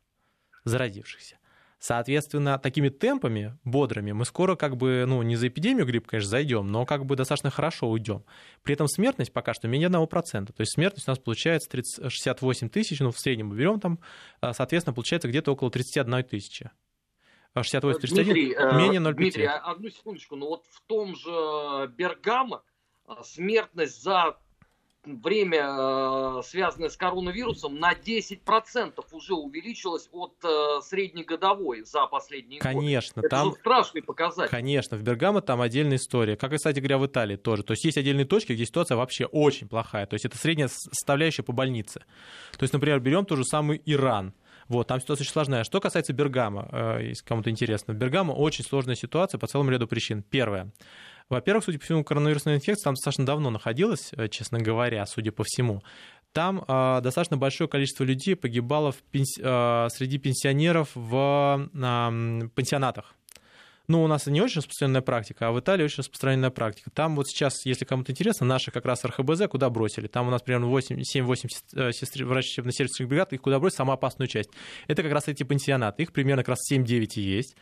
заразившихся. 0.65 1.39
Соответственно, 1.79 2.59
такими 2.59 2.89
темпами 2.89 3.57
бодрыми 3.63 4.11
мы 4.11 4.25
скоро 4.25 4.57
как 4.57 4.77
бы, 4.77 5.05
ну, 5.07 5.23
не 5.23 5.37
за 5.37 5.47
эпидемию 5.47 5.87
гриппа, 5.87 6.09
конечно, 6.09 6.31
зайдем, 6.31 6.67
но 6.67 6.85
как 6.85 7.07
бы 7.07 7.15
достаточно 7.15 7.51
хорошо 7.51 7.89
уйдем. 7.89 8.25
При 8.63 8.75
этом 8.75 8.89
смертность 8.89 9.33
пока 9.33 9.55
что 9.55 9.69
менее 9.69 9.89
1%. 9.89 10.47
То 10.47 10.61
есть 10.61 10.73
смертность 10.73 11.07
у 11.07 11.11
нас 11.13 11.19
получается 11.19 11.71
30, 11.71 12.11
68 12.13 12.69
тысяч, 12.69 12.99
ну, 12.99 13.13
в 13.13 13.19
среднем 13.19 13.49
мы 13.49 13.57
берем 13.57 13.79
там, 13.79 14.01
а, 14.41 14.53
соответственно, 14.55 14.95
получается 14.95 15.29
где-то 15.29 15.53
около 15.53 15.71
31 15.71 16.25
тысячи. 16.25 16.71
68, 17.55 18.01
31, 18.01 18.25
Дмитрий, 18.25 18.55
э, 18.55 18.77
менее 18.77 19.01
0,5. 19.01 19.15
Дмитрий, 19.15 19.45
а, 19.47 19.59
одну 19.59 19.89
секундочку, 19.89 20.37
но 20.37 20.49
вот 20.49 20.67
в 20.67 20.81
том 20.83 21.15
же 21.17 21.93
Бергамо 21.97 22.63
а, 23.07 23.23
смертность 23.23 24.03
за 24.03 24.37
время, 25.05 26.39
э, 26.39 26.43
связанное 26.45 26.89
с 26.89 26.97
коронавирусом, 26.97 27.79
на 27.79 27.95
10% 27.95 29.05
уже 29.13 29.35
увеличилось 29.35 30.09
от 30.13 30.35
э, 30.45 30.81
среднегодовой 30.83 31.83
за 31.83 32.07
последние 32.07 32.61
Конечно, 32.61 33.23
годы. 33.23 33.29
там... 33.29 33.49
Это 33.49 33.59
страшный 33.59 34.03
показатель. 34.03 34.51
Конечно, 34.51 34.97
в 34.97 35.03
Бергамо 35.03 35.41
там 35.41 35.61
отдельная 35.61 35.97
история. 35.97 36.37
Как 36.37 36.53
и, 36.53 36.57
кстати 36.57 36.79
говоря, 36.81 36.99
в 36.99 37.07
Италии 37.07 37.37
тоже. 37.37 37.63
То 37.63 37.73
есть 37.73 37.85
есть 37.85 37.99
отдельные 37.99 38.27
точки, 38.27 38.53
где 38.53 38.67
ситуация 38.67 38.97
вообще 38.97 39.27
очень 39.27 39.69
плохая. 39.69 40.07
То 40.07 40.15
есть 40.15 40.25
это 40.25 40.37
средняя 40.37 40.69
составляющая 40.69 41.43
по 41.43 41.53
больнице. 41.53 42.01
То 42.57 42.65
есть, 42.65 42.73
например, 42.73 43.01
берем 43.01 43.25
тот 43.25 43.39
же 43.39 43.45
самый 43.45 43.81
Иран. 43.87 44.35
Вот, 44.69 44.87
там 44.87 45.01
ситуация 45.01 45.25
очень 45.25 45.33
сложная. 45.33 45.65
Что 45.65 45.81
касается 45.81 46.13
Бергама, 46.13 46.69
э, 46.71 46.99
если 47.09 47.25
кому-то 47.25 47.49
интересно, 47.49 47.93
Бергамо 47.93 48.33
очень 48.33 48.65
сложная 48.65 48.97
ситуация 48.97 49.39
по 49.39 49.47
целому 49.47 49.71
ряду 49.71 49.89
причин. 49.89 50.23
Первое. 50.23 50.71
Во-первых, 51.29 51.65
судя 51.65 51.79
по 51.79 51.85
всему, 51.85 52.05
коронавирусная 52.05 52.57
инфекция 52.57 52.85
там 52.85 52.95
достаточно 52.95 53.27
давно 53.27 53.51
находилась, 53.51 54.13
э, 54.13 54.29
честно 54.29 54.59
говоря, 54.59 55.05
судя 55.07 55.33
по 55.33 55.45
всему. 55.45 55.83
Там 56.33 56.65
э, 56.67 57.01
достаточно 57.03 57.37
большое 57.37 57.69
количество 57.69 58.05
людей 58.05 58.37
погибало 58.37 58.93
в 58.93 58.99
пенс... 59.11 59.39
э, 59.39 59.89
среди 59.91 60.19
пенсионеров 60.19 60.91
в 60.95 61.69
э, 61.73 62.49
пансионатах. 62.55 63.15
Ну, 63.89 64.05
у 64.05 64.07
нас 64.07 64.27
не 64.27 64.43
очень 64.43 64.59
распространенная 64.59 65.01
практика, 65.01 65.49
а 65.49 65.53
в 65.53 65.61
Италии 65.61 65.83
очень 65.83 66.01
распространенная 66.01 66.51
практика. 66.51 66.91
Там 66.91 67.17
вот 67.17 67.27
сейчас, 67.27 67.65
если 67.65 67.87
кому-то 67.87 68.13
интересно, 68.13 68.45
наши 68.45 68.71
как 68.71 68.85
раз 68.85 69.03
РХБЗ 69.03 69.49
куда 69.49 69.71
бросили? 69.71 70.09
Там 70.09 70.29
у 70.29 70.31
нас 70.31 70.43
примерно 70.43 70.67
7-8 70.67 71.49
э, 71.75 71.93
сестр, 71.93 72.25
лечебно 72.25 73.07
бригад, 73.07 73.33
их 73.33 73.41
куда 73.41 73.59
бросили, 73.59 73.79
самую 73.79 73.95
опасную 73.95 74.29
часть. 74.29 74.51
Это 74.89 75.03
как 75.03 75.13
раз 75.13 75.29
эти 75.29 75.43
пансионаты. 75.43 76.03
Их 76.03 76.13
примерно 76.13 76.43
как 76.43 76.51
раз 76.51 76.71
7-9 76.71 77.15
и 77.15 77.21
есть. 77.23 77.57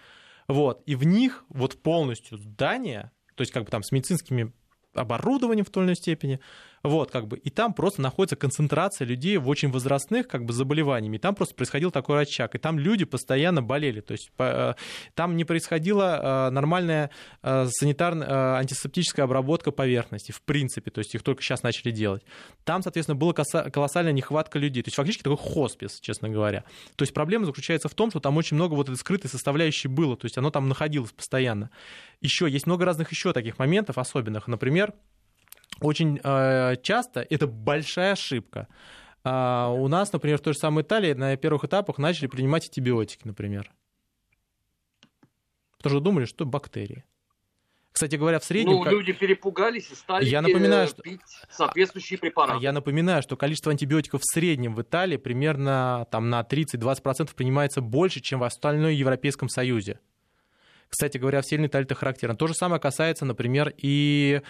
Вот. 0.49 0.83
И 0.87 0.97
в 0.97 1.05
них 1.05 1.45
вот 1.49 1.81
полностью 1.81 2.39
здание 2.39 3.13
то 3.37 3.43
есть 3.43 3.53
как 3.53 3.65
бы 3.65 3.71
там 3.71 3.83
с 3.83 3.93
медицинскими 3.93 4.53
оборудованием 4.95 5.65
в 5.65 5.71
той 5.71 5.83
или 5.83 5.89
иной 5.89 5.97
степени, 5.97 6.41
вот, 6.87 7.11
как 7.11 7.27
бы, 7.27 7.37
и 7.37 7.51
там 7.51 7.75
просто 7.75 8.01
находится 8.01 8.37
концентрация 8.37 9.07
людей 9.07 9.37
в 9.37 9.49
очень 9.49 9.71
возрастных, 9.71 10.29
как 10.29 10.45
бы, 10.45 10.53
заболеваниями. 10.53 11.17
И 11.17 11.19
там 11.19 11.35
просто 11.35 11.55
происходил 11.55 11.91
такой 11.91 12.23
очаг. 12.23 12.55
И 12.55 12.59
там 12.59 12.79
люди 12.79 13.05
постоянно 13.05 13.63
болели. 13.63 14.01
То 14.01 14.13
есть 14.13 14.31
э, 14.39 14.75
там 15.15 15.37
не 15.37 15.45
происходила 15.45 16.49
э, 16.49 16.51
нормальная 16.51 17.11
э, 17.43 17.67
санитарная 17.71 18.57
антисептическая 18.57 19.25
обработка 19.25 19.71
поверхности, 19.71 20.33
в 20.33 20.43
принципе. 20.43 20.91
То 20.91 21.01
есть 21.01 21.15
их 21.15 21.23
только 21.23 21.43
сейчас 21.43 21.63
начали 21.63 21.91
делать. 21.91 22.23
Там, 22.65 22.83
соответственно, 22.83 23.17
была 23.17 23.33
колоссальная 23.33 24.13
нехватка 24.13 24.59
людей. 24.59 24.83
То 24.83 24.89
есть 24.89 24.97
фактически 24.97 25.23
такой 25.23 25.39
хоспис, 25.39 26.01
честно 26.01 26.29
говоря. 26.29 26.65
То 26.97 27.03
есть 27.03 27.15
проблема 27.15 27.47
заключается 27.47 27.89
в 27.89 27.95
том, 27.95 28.11
что 28.11 28.21
там 28.21 28.37
очень 28.37 28.57
много 28.57 28.75
вот 28.75 28.89
этой 28.89 28.99
скрытой 28.99 29.31
составляющей 29.31 29.89
было. 29.89 30.17
То 30.17 30.27
есть 30.27 30.39
оно 30.39 30.51
там 30.51 30.69
находилось 30.69 31.13
постоянно. 31.13 31.71
Еще 32.21 32.49
есть 32.49 32.67
много 32.67 32.85
разных 32.85 33.11
еще 33.11 33.33
таких 33.33 33.59
моментов 33.59 33.99
особенных. 33.99 34.49
Например, 34.49 34.93
очень 35.81 36.21
э, 36.23 36.77
часто 36.83 37.27
это 37.29 37.47
большая 37.47 38.13
ошибка. 38.13 38.69
А 39.25 39.71
у 39.71 39.89
нас, 39.89 40.13
например, 40.13 40.39
в 40.39 40.41
той 40.43 40.53
же 40.53 40.59
самой 40.59 40.83
Италии 40.83 41.13
на 41.13 41.37
первых 41.37 41.65
этапах 41.65 41.99
начали 41.99 42.29
принимать 42.29 42.67
антибиотики, 42.67 43.23
например. 43.25 43.73
Потому 45.79 45.97
что 45.97 46.01
думали, 46.01 46.25
что 46.25 46.47
бактерии. 46.47 47.05
Кстати 47.97 48.17
говоря, 48.17 48.39
в 48.39 48.45
среднем... 48.45 48.75
Ну, 48.75 48.85
люди 48.85 49.13
перепугались 49.13 49.91
и 49.91 49.95
стали 49.95 50.27
я 50.27 50.43
напоминаю, 50.43 50.87
что... 50.87 51.01
пить 51.01 51.21
соответствующие 51.49 52.19
препараты. 52.19 52.63
Я 52.63 52.73
напоминаю, 52.73 53.23
что 53.23 53.39
количество 53.39 53.73
антибиотиков 53.73 54.21
в 54.21 54.31
среднем 54.31 54.75
в 54.75 54.83
Италии 54.83 55.17
примерно 55.17 56.07
там, 56.11 56.29
на 56.29 56.43
30-20% 56.43 57.35
принимается 57.35 57.81
больше, 57.81 58.21
чем 58.21 58.41
в 58.41 58.45
остальном 58.45 58.91
Европейском 58.91 59.49
Союзе. 59.49 59.99
Кстати 60.89 61.19
говоря, 61.19 61.43
в 61.43 61.47
Северной 61.47 61.69
Италии 61.69 61.85
это 61.85 61.95
характерно. 61.95 62.37
То 62.37 62.47
же 62.47 62.55
самое 62.55 62.81
касается, 62.81 63.25
например, 63.25 63.73
и 63.77 64.41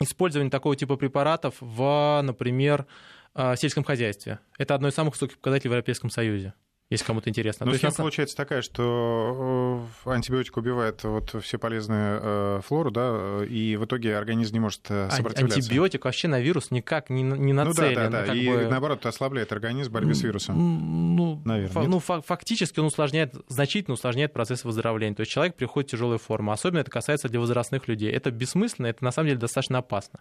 использование 0.00 0.50
такого 0.50 0.76
типа 0.76 0.96
препаратов 0.96 1.56
в, 1.60 2.20
например, 2.22 2.86
а, 3.34 3.54
сельском 3.56 3.84
хозяйстве. 3.84 4.38
Это 4.56 4.74
одно 4.74 4.88
из 4.88 4.94
самых 4.94 5.14
высоких 5.14 5.36
показателей 5.38 5.70
в 5.70 5.72
Европейском 5.72 6.08
Союзе 6.08 6.54
если 6.94 7.06
кому-то 7.06 7.28
интересно. 7.28 7.66
Но 7.66 7.72
ну, 7.72 7.78
схема 7.78 7.94
получается 7.94 8.36
такая, 8.36 8.62
что 8.62 9.86
э, 10.04 10.10
антибиотик 10.10 10.56
убивает 10.56 11.02
вот 11.04 11.34
все 11.42 11.58
полезные 11.58 12.18
э, 12.22 12.60
флору, 12.64 12.90
да, 12.90 13.44
и 13.48 13.76
в 13.76 13.84
итоге 13.84 14.16
организм 14.16 14.54
не 14.54 14.60
может 14.60 14.80
э, 14.88 15.10
сопротивляться. 15.10 15.58
Антибиотик 15.58 16.04
вообще 16.04 16.28
на 16.28 16.40
вирус 16.40 16.70
никак 16.70 17.10
не, 17.10 17.22
не 17.22 17.52
нацелен. 17.52 17.88
Ну 17.90 17.94
да, 17.94 18.08
да, 18.08 18.26
да. 18.26 18.34
И 18.34 18.48
бы... 18.48 18.66
наоборот 18.66 19.04
ослабляет 19.06 19.52
организм 19.52 19.90
в 19.90 19.92
борьбе 19.92 20.14
с 20.14 20.22
вирусом. 20.22 21.16
Ну, 21.16 21.40
Наверное, 21.44 22.00
фа- 22.00 22.18
ну 22.18 22.22
фактически 22.22 22.80
он 22.80 22.86
усложняет, 22.86 23.34
значительно 23.48 23.94
усложняет 23.94 24.32
процесс 24.32 24.64
выздоровления. 24.64 25.14
То 25.14 25.20
есть 25.20 25.32
человек 25.32 25.56
приходит 25.56 25.88
в 25.88 25.92
тяжелую 25.92 26.18
форму. 26.18 26.52
Особенно 26.52 26.80
это 26.80 26.90
касается 26.90 27.28
для 27.28 27.40
возрастных 27.40 27.88
людей. 27.88 28.10
Это 28.10 28.30
бессмысленно, 28.30 28.86
это 28.86 29.04
на 29.04 29.10
самом 29.10 29.28
деле 29.28 29.40
достаточно 29.40 29.78
опасно. 29.78 30.20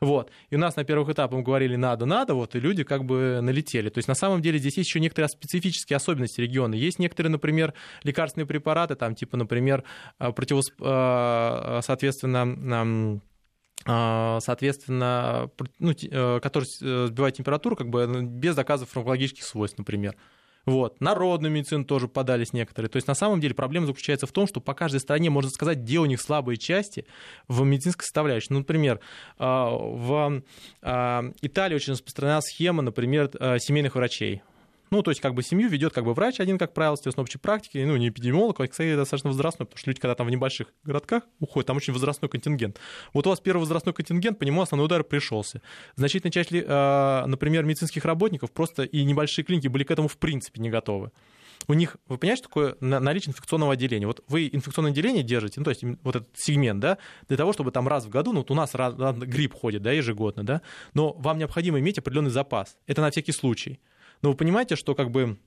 Вот. 0.00 0.30
И 0.50 0.56
у 0.56 0.58
нас 0.58 0.76
на 0.76 0.84
первых 0.84 1.08
этапах 1.10 1.38
мы 1.38 1.44
говорили 1.44 1.76
надо, 1.76 2.06
надо, 2.06 2.34
вот, 2.34 2.54
и 2.54 2.60
люди 2.60 2.84
как 2.84 3.04
бы 3.04 3.40
налетели. 3.40 3.88
То 3.88 3.98
есть 3.98 4.08
на 4.08 4.14
самом 4.14 4.42
деле 4.42 4.58
здесь 4.58 4.76
есть 4.76 4.88
еще 4.88 5.00
некоторые 5.00 5.28
специфические 5.28 5.96
особенности 5.96 6.11
региона. 6.14 6.74
Есть 6.74 6.98
некоторые, 6.98 7.30
например, 7.30 7.74
лекарственные 8.02 8.46
препараты, 8.46 8.94
там, 8.94 9.14
типа, 9.14 9.36
например, 9.36 9.84
э, 10.18 10.32
противос... 10.32 10.72
Э, 10.80 11.80
соответственно, 11.82 13.20
э, 13.86 14.38
соответственно, 14.40 15.50
ну, 15.78 15.92
который 16.40 16.64
сбивает 17.08 17.34
температуру 17.36 17.76
как 17.76 17.88
бы 17.88 18.06
без 18.22 18.54
доказов 18.54 18.90
фармакологических 18.90 19.44
свойств, 19.44 19.78
например. 19.78 20.16
Вот. 20.64 21.00
Народную 21.00 21.50
медицину 21.50 21.84
тоже 21.84 22.06
подались 22.06 22.52
некоторые. 22.52 22.88
То 22.88 22.96
есть 22.96 23.08
на 23.08 23.14
самом 23.14 23.40
деле 23.40 23.52
проблема 23.52 23.86
заключается 23.86 24.28
в 24.28 24.30
том, 24.32 24.46
что 24.46 24.60
по 24.60 24.74
каждой 24.74 25.00
стране 25.00 25.28
можно 25.28 25.50
сказать, 25.50 25.78
где 25.78 25.98
у 25.98 26.04
них 26.04 26.20
слабые 26.20 26.56
части 26.56 27.04
в 27.48 27.64
медицинской 27.64 28.04
составляющей. 28.04 28.46
Ну, 28.50 28.60
например, 28.60 29.00
в 29.38 30.42
Италии 30.80 31.74
очень 31.74 31.94
распространена 31.94 32.40
схема, 32.42 32.82
например, 32.82 33.30
семейных 33.58 33.96
врачей. 33.96 34.42
Ну, 34.92 35.02
то 35.02 35.10
есть, 35.10 35.22
как 35.22 35.32
бы 35.32 35.42
семью 35.42 35.70
ведет 35.70 35.94
как 35.94 36.04
бы 36.04 36.12
врач 36.12 36.38
один, 36.38 36.58
как 36.58 36.74
правило, 36.74 36.92
естественно, 36.96 37.22
общей 37.22 37.38
практики, 37.38 37.78
ну, 37.78 37.96
не 37.96 38.10
эпидемиолог, 38.10 38.60
а, 38.60 38.68
кстати, 38.68 38.94
достаточно 38.94 39.30
возрастной, 39.30 39.64
потому 39.64 39.78
что 39.78 39.88
люди, 39.88 40.00
когда 40.00 40.14
там 40.14 40.26
в 40.26 40.30
небольших 40.30 40.66
городках 40.84 41.22
уходят, 41.40 41.66
там 41.66 41.78
очень 41.78 41.94
возрастной 41.94 42.28
контингент. 42.28 42.78
Вот 43.14 43.26
у 43.26 43.30
вас 43.30 43.40
первый 43.40 43.60
возрастной 43.60 43.94
контингент, 43.94 44.38
по 44.38 44.44
нему 44.44 44.60
основной 44.60 44.84
удар 44.84 45.02
пришелся. 45.02 45.62
Значительная 45.96 46.30
часть, 46.30 46.50
а, 46.52 47.24
например, 47.26 47.64
медицинских 47.64 48.04
работников 48.04 48.52
просто 48.52 48.82
и 48.82 49.02
небольшие 49.04 49.46
клиники 49.46 49.68
были 49.68 49.84
к 49.84 49.90
этому 49.90 50.08
в 50.08 50.18
принципе 50.18 50.60
не 50.60 50.68
готовы 50.68 51.10
у 51.68 51.74
них, 51.74 51.96
вы 52.08 52.18
понимаете, 52.18 52.42
такое 52.42 52.76
наличие 52.80 53.30
инфекционного 53.30 53.74
отделения? 53.74 54.06
Вот 54.06 54.24
вы 54.26 54.50
инфекционное 54.52 54.90
отделение 54.90 55.22
держите, 55.22 55.60
ну, 55.60 55.64
то 55.64 55.70
есть 55.70 55.84
вот 56.02 56.16
этот 56.16 56.28
сегмент, 56.34 56.80
да, 56.80 56.98
для 57.28 57.36
того, 57.36 57.52
чтобы 57.52 57.70
там 57.70 57.86
раз 57.86 58.04
в 58.04 58.08
году, 58.08 58.32
ну, 58.32 58.40
вот 58.40 58.50
у 58.50 58.54
нас 58.54 58.74
раз, 58.74 58.94
грипп 58.94 59.54
ходит, 59.54 59.80
да, 59.80 59.92
ежегодно, 59.92 60.42
да, 60.42 60.60
но 60.92 61.12
вам 61.12 61.38
необходимо 61.38 61.78
иметь 61.78 61.98
определенный 61.98 62.30
запас. 62.30 62.76
Это 62.88 63.00
на 63.00 63.10
всякий 63.10 63.32
случай. 63.32 63.80
Но 64.22 64.30
вы 64.30 64.36
понимаете, 64.36 64.76
что 64.76 64.94
как 64.94 65.10
бы 65.10 65.38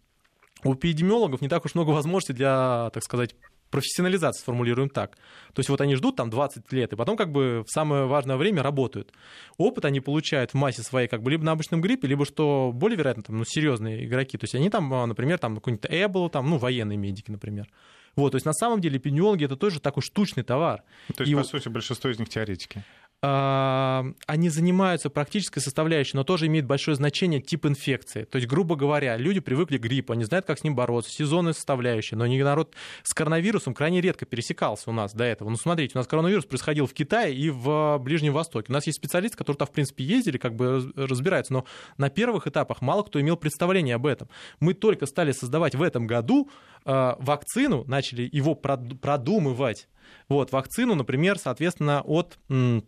у 0.63 0.73
эпидемиологов 0.73 1.41
не 1.41 1.49
так 1.49 1.65
уж 1.65 1.75
много 1.75 1.91
возможностей 1.91 2.33
для, 2.33 2.89
так 2.93 3.03
сказать, 3.03 3.35
профессионализации, 3.69 4.41
сформулируем 4.41 4.89
так. 4.89 5.17
То 5.53 5.59
есть 5.59 5.69
вот 5.69 5.81
они 5.81 5.95
ждут 5.95 6.15
там 6.15 6.29
20 6.29 6.71
лет, 6.71 6.93
и 6.93 6.95
потом 6.95 7.17
как 7.17 7.31
бы 7.31 7.63
в 7.67 7.71
самое 7.71 8.05
важное 8.05 8.38
время 8.38 8.63
работают. 8.63 9.11
Опыт 9.57 9.85
они 9.85 9.99
получают 9.99 10.51
в 10.51 10.53
массе 10.53 10.81
своей 10.81 11.07
как 11.07 11.21
бы 11.21 11.31
либо 11.31 11.43
на 11.43 11.51
обычном 11.51 11.81
гриппе, 11.81 12.07
либо, 12.07 12.25
что 12.25 12.71
более 12.73 12.97
вероятно, 12.97 13.23
там, 13.23 13.38
ну, 13.38 13.43
серьезные 13.45 14.05
игроки. 14.05 14.38
То 14.38 14.45
есть 14.45 14.55
они 14.55 14.69
там, 14.69 14.93
а, 14.93 15.05
например, 15.05 15.39
там 15.39 15.55
какой-нибудь 15.55 15.85
Эбол, 15.89 16.29
там, 16.29 16.49
ну, 16.49 16.57
военные 16.57 16.97
медики, 16.97 17.31
например. 17.31 17.67
Вот, 18.15 18.31
то 18.31 18.38
есть 18.38 18.45
на 18.45 18.53
самом 18.53 18.79
деле 18.79 18.97
эпидемиологи 18.97 19.43
это 19.43 19.57
тоже 19.57 19.81
такой 19.81 20.01
штучный 20.01 20.43
товар. 20.43 20.83
То 21.13 21.23
есть, 21.23 21.33
и 21.33 21.35
по 21.35 21.43
сути, 21.43 21.67
большинство 21.67 22.09
из 22.09 22.17
них 22.17 22.29
теоретики. 22.29 22.83
А, 23.27 24.05
они 24.27 24.49
занимаются 24.49 25.09
практической 25.09 25.59
составляющей, 25.59 26.15
но 26.15 26.23
тоже 26.23 26.45
имеет 26.45 26.67
большое 26.67 26.93
значение 26.93 27.41
тип 27.41 27.65
инфекции. 27.65 28.25
То 28.25 28.35
есть, 28.35 28.47
грубо 28.47 28.75
говоря, 28.75 29.17
люди 29.17 29.39
привыкли 29.39 29.79
к 29.79 29.81
гриппу, 29.81 30.13
они 30.13 30.25
знают, 30.25 30.45
как 30.45 30.59
с 30.59 30.63
ним 30.63 30.75
бороться, 30.75 31.09
сезонная 31.11 31.53
составляющая, 31.53 32.17
но 32.17 32.27
народ 32.27 32.75
с 33.01 33.15
коронавирусом 33.15 33.73
крайне 33.73 33.99
редко 33.99 34.27
пересекался 34.27 34.91
у 34.91 34.93
нас 34.93 35.15
до 35.15 35.23
этого. 35.23 35.49
Ну, 35.49 35.55
смотрите, 35.55 35.93
у 35.95 35.97
нас 35.97 36.05
коронавирус 36.05 36.45
происходил 36.45 36.85
в 36.85 36.93
Китае 36.93 37.35
и 37.35 37.49
в 37.49 37.97
Ближнем 37.97 38.31
Востоке. 38.31 38.67
У 38.69 38.73
нас 38.73 38.85
есть 38.85 38.99
специалисты, 38.99 39.39
которые 39.39 39.57
там, 39.57 39.69
в 39.69 39.71
принципе, 39.71 40.03
ездили, 40.03 40.38
как 40.38 40.55
бы 40.55 40.93
разбираются, 40.95 41.53
но 41.53 41.65
на 41.97 42.11
первых 42.11 42.45
этапах 42.45 42.83
мало 42.83 43.01
кто 43.01 43.19
имел 43.19 43.38
представление 43.38 43.95
об 43.95 44.05
этом. 44.05 44.29
Мы 44.59 44.75
только 44.75 45.07
стали 45.07 45.31
создавать 45.31 45.73
в 45.73 45.81
этом 45.81 46.05
году 46.05 46.51
э, 46.85 47.13
вакцину, 47.17 47.85
начали 47.88 48.29
его 48.31 48.53
продумывать. 48.53 49.88
Вот, 50.29 50.51
вакцину, 50.51 50.93
например, 50.93 51.39
соответственно, 51.39 52.01
от 52.01 52.38
а, 52.49 52.81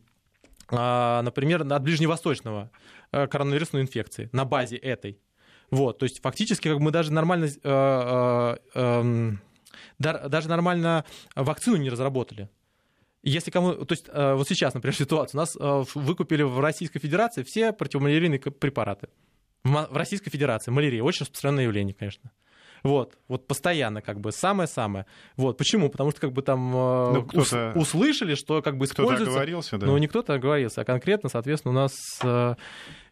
например, 0.71 1.61
от 1.61 1.83
ближневосточного 1.83 2.71
э, 3.11 3.27
коронавирусной 3.27 3.81
инфекции 3.81 4.29
на 4.33 4.45
базе 4.45 4.77
этой. 4.77 5.19
Вот, 5.69 5.99
то 5.99 6.03
есть 6.03 6.21
фактически 6.21 6.69
как 6.69 6.79
мы 6.79 6.91
даже 6.91 7.11
нормально, 7.11 7.45
э, 7.45 7.49
э, 7.63 8.57
эм, 8.73 9.41
даже 9.99 10.49
нормально 10.49 11.05
вакцину 11.35 11.77
не 11.77 11.89
разработали. 11.89 12.49
Если 13.23 13.51
кому, 13.51 13.73
то 13.73 13.93
есть 13.93 14.07
вот 14.13 14.47
сейчас, 14.47 14.73
например, 14.73 14.95
ситуация, 14.97 15.37
у 15.37 15.41
нас 15.41 15.57
выкупили 15.95 16.43
в 16.43 16.59
Российской 16.59 16.99
Федерации 16.99 17.43
все 17.43 17.73
противомалярийные 17.73 18.39
препараты. 18.39 19.09
В 19.63 19.97
Российской 19.97 20.29
Федерации 20.29 20.71
малярия 20.71 21.03
очень 21.03 21.21
распространенное 21.21 21.65
явление, 21.65 21.93
конечно. 21.93 22.31
Вот, 22.83 23.17
вот 23.27 23.47
постоянно 23.47 24.01
как 24.01 24.19
бы 24.19 24.31
самое-самое. 24.31 25.05
Вот, 25.35 25.57
почему? 25.57 25.89
Потому 25.89 26.11
что 26.11 26.21
как 26.21 26.31
бы 26.31 26.41
там 26.41 26.75
э, 26.75 27.13
ну, 27.13 27.27
ус, 27.33 27.53
услышали, 27.75 28.35
что 28.35 28.61
как 28.61 28.77
бы 28.77 28.85
используется. 28.85 29.23
Кто-то 29.23 29.31
оговорился, 29.31 29.77
да? 29.77 29.87
Ну, 29.87 29.97
не 29.97 30.07
кто-то 30.07 30.33
оговорился, 30.33 30.81
а 30.81 30.85
конкретно, 30.85 31.29
соответственно, 31.29 31.71
у 31.71 31.75
нас 31.75 31.93
э, 32.23 32.55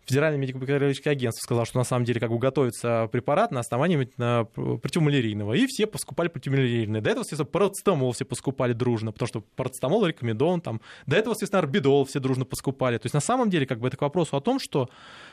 Федеральное 0.06 0.40
медико-биологическое 0.40 1.14
агентство 1.14 1.44
сказало, 1.44 1.66
что 1.66 1.80
на 1.80 1.84
самом 1.84 2.06
деле 2.06 2.20
как 2.20 2.30
бы 2.30 2.38
готовится 2.38 3.10
препарат 3.12 3.52
на 3.52 3.60
основании 3.60 4.06
противомалярийного. 4.06 5.54
И 5.54 5.66
все 5.66 5.88
поскупали 5.88 6.28
противомалярийные. 6.28 7.02
До 7.02 7.10
этого, 7.10 7.24
естественно, 7.24 7.50
парацетамол 7.50 8.12
все 8.12 8.24
поскупали 8.24 8.74
дружно, 8.74 9.12
потому 9.12 9.28
что 9.28 9.42
парацетамол 9.56 10.06
рекомендован. 10.06 10.62
Там. 10.62 10.82
До 11.08 11.16
этого, 11.16 11.34
естественно, 11.34 11.60
орбидол 11.60 12.06
все 12.06 12.20
дружно 12.20 12.46
поскупали. 12.46 12.98
То 12.98 13.08
есть 13.08 13.16
на 13.16 13.20
самом 13.20 13.50
деле 13.50 13.66
как 13.66 13.80
бы 13.80 13.88
это 13.88 13.98
к 13.98 14.02
вопросу 14.02 14.38
о 14.38 14.42
том, 14.42 14.60
что 14.60 14.90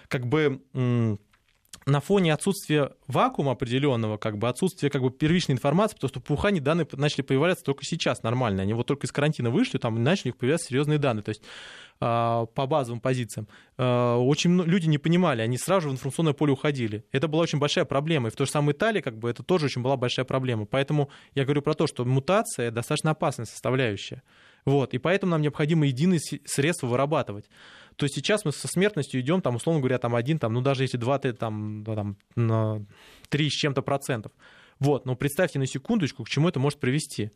как 0.09 0.27
бы 0.27 0.61
на 1.87 2.01
фоне 2.01 2.33
отсутствия 2.33 2.93
вакуума 3.07 3.53
определенного, 3.53 4.17
как 4.17 4.39
бы 4.39 4.49
отсутствия 4.49 4.91
как 4.91 5.03
бы 5.03 5.11
первичной 5.11 5.55
информации, 5.55 5.95
потому 5.95 6.09
что 6.09 6.21
по 6.21 6.33
Ухане 6.33 6.61
данные 6.61 6.87
начали 6.93 7.23
появляться 7.23 7.65
только 7.65 7.85
сейчас 7.85 8.23
нормально. 8.23 8.63
Они 8.63 8.75
вот 8.75 8.87
только 8.87 9.07
из 9.07 9.13
карантина 9.13 9.51
вышли, 9.51 9.79
там 9.79 10.03
начали 10.03 10.31
появляться 10.31 10.69
серьезные 10.69 10.99
данные. 10.99 11.23
То 11.23 11.31
есть 11.31 11.43
а, 12.05 12.47
по 12.47 12.67
базовым 12.67 13.01
позициям. 13.01 13.47
А, 13.79 14.17
очень 14.17 14.61
люди 14.63 14.89
не 14.89 14.99
понимали, 14.99 15.41
они 15.41 15.57
сразу 15.57 15.89
в 15.89 15.93
информационное 15.93 16.33
поле 16.33 16.53
уходили. 16.53 17.05
Это 17.13 17.29
была 17.29 17.43
очень 17.43 17.61
большая 17.61 17.85
проблема. 17.85 18.29
И 18.29 18.33
в 18.33 18.35
той 18.37 18.47
же 18.47 18.53
самой 18.53 18.73
Италии 18.73 19.01
как 19.01 19.19
бы, 19.19 19.31
это 19.31 19.45
тоже 19.45 19.67
очень 19.67 19.83
была 19.83 19.97
большая 19.97 20.25
проблема. 20.25 20.67
Поэтому 20.67 21.11
я 21.35 21.45
говорю 21.45 21.63
про 21.63 21.75
то, 21.75 21.87
что 21.87 22.05
мутация 22.05 22.73
достаточно 22.73 23.13
опасная 23.13 23.47
составляющая. 23.47 24.23
Вот. 24.65 24.95
И 24.95 24.99
поэтому 24.99 25.31
нам 25.31 25.43
необходимо 25.43 25.87
единые 25.87 26.19
средства 26.45 26.89
вырабатывать 26.89 27.47
то 27.97 28.07
сейчас 28.09 28.45
мы 28.45 28.53
со 28.53 28.69
смертностью 28.69 29.21
идем, 29.21 29.43
там, 29.43 29.57
условно 29.57 29.81
говоря, 29.81 29.99
там 29.99 30.15
один, 30.15 30.39
там, 30.39 30.53
ну 30.53 30.61
даже 30.61 30.85
если 30.85 30.97
два, 30.97 31.19
там, 31.19 31.85
там, 31.85 32.17
на 32.37 32.85
3 33.29 33.51
с 33.51 33.53
чем-то 33.53 33.83
процентов. 33.83 34.33
Вот, 34.79 35.07
но 35.07 35.15
представьте 35.15 35.59
на 35.59 35.67
секундочку, 35.67 36.25
к 36.25 36.29
чему 36.29 36.49
это 36.49 36.59
может 36.59 36.81
привести. 36.81 37.31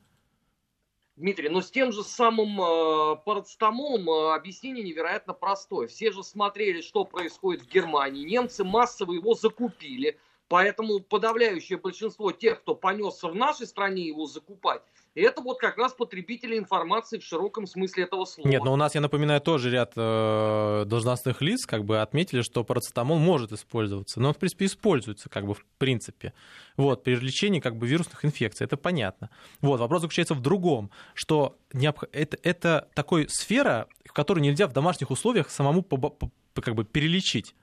Дмитрий, 1.17 1.49
ну 1.49 1.63
с 1.63 1.71
тем 1.71 1.93
же 1.93 2.03
самым 2.03 2.61
э, 2.61 3.17
парацетамолом 3.25 4.11
э, 4.11 4.35
объяснение 4.35 4.85
невероятно 4.85 5.33
простое. 5.33 5.87
Все 5.87 6.13
же 6.13 6.23
смотрели, 6.23 6.83
что 6.83 7.05
происходит 7.07 7.63
в 7.63 7.69
Германии. 7.69 8.23
Немцы 8.23 8.65
массово 8.65 9.13
его 9.13 9.33
закупили. 9.33 10.19
Поэтому 10.49 11.01
подавляющее 11.01 11.79
большинство 11.79 12.31
тех, 12.33 12.61
кто 12.61 12.75
понесся 12.75 13.29
в 13.29 13.35
нашей 13.35 13.67
стране 13.67 14.07
его 14.07 14.27
закупать, 14.27 14.83
это 15.17 15.41
вот 15.41 15.59
как 15.59 15.79
раз 15.79 15.95
потребители 15.95 16.59
информации 16.59 17.19
в 17.19 17.25
широком 17.25 17.67
смысле 17.67 18.05
этого 18.05 18.27
слова. 18.27 18.49
Нет, 18.49 18.63
но 18.63 18.73
у 18.73 18.77
нас, 18.77 18.95
я 18.95 19.01
напоминаю, 19.01 19.41
тоже 19.41 19.71
ряд 19.71 19.93
э, 19.97 20.85
должностных 20.87 21.41
лиц 21.41 21.65
как 21.67 21.85
бы 21.85 22.01
отметили, 22.01 22.43
что 22.43 22.63
парацетамол 22.65 23.19
может 23.19 23.51
использоваться. 23.53 24.21
Но 24.21 24.29
он, 24.29 24.35
в 24.35 24.39
принципе, 24.39 24.67
используется 24.67 25.29
как 25.31 25.47
бы 25.47 25.55
в 25.55 25.65
принципе. 25.79 26.35
Вот, 26.77 27.03
при 27.03 27.17
лечении 27.17 27.61
как 27.61 27.77
бы 27.77 27.87
вирусных 27.87 28.25
инфекций, 28.27 28.67
это 28.67 28.77
понятно. 28.77 29.31
Вот, 29.63 29.81
вопрос 29.81 30.03
заключается 30.03 30.35
в 30.35 30.43
другом, 30.43 30.91
что 31.15 31.57
необх... 31.73 32.05
это, 32.13 32.37
это 32.43 32.89
такой 32.95 33.27
сфера, 33.31 33.89
в 34.05 34.13
которой 34.13 34.41
нельзя 34.41 34.67
в 34.69 34.73
домашних 34.73 35.11
условиях 35.11 35.51
самому 35.51 35.83
как 35.83 36.75
бы 36.75 36.85
перелечить. 36.85 37.55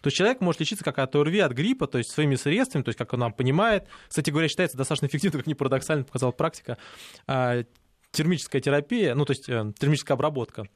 То 0.00 0.06
есть 0.06 0.16
человек 0.16 0.40
может 0.40 0.60
лечиться 0.60 0.84
как 0.84 0.98
от 0.98 1.14
ОРВИ, 1.14 1.40
от 1.40 1.52
гриппа, 1.52 1.86
то 1.86 1.98
есть 1.98 2.10
своими 2.10 2.34
средствами, 2.34 2.82
то 2.82 2.88
есть 2.88 2.98
как 2.98 3.12
он 3.12 3.20
нам 3.20 3.32
понимает. 3.32 3.86
Кстати 4.08 4.30
говоря, 4.30 4.48
считается 4.48 4.76
достаточно 4.76 5.06
эффективно, 5.06 5.38
как 5.38 5.46
ни 5.46 5.54
парадоксально 5.54 6.04
показала 6.04 6.32
практика, 6.32 6.78
а, 7.26 7.64
термическая 8.12 8.60
терапия, 8.60 9.14
ну 9.14 9.24
то 9.24 9.32
есть 9.32 9.48
э, 9.48 9.72
термическая 9.78 10.16
обработка. 10.16 10.68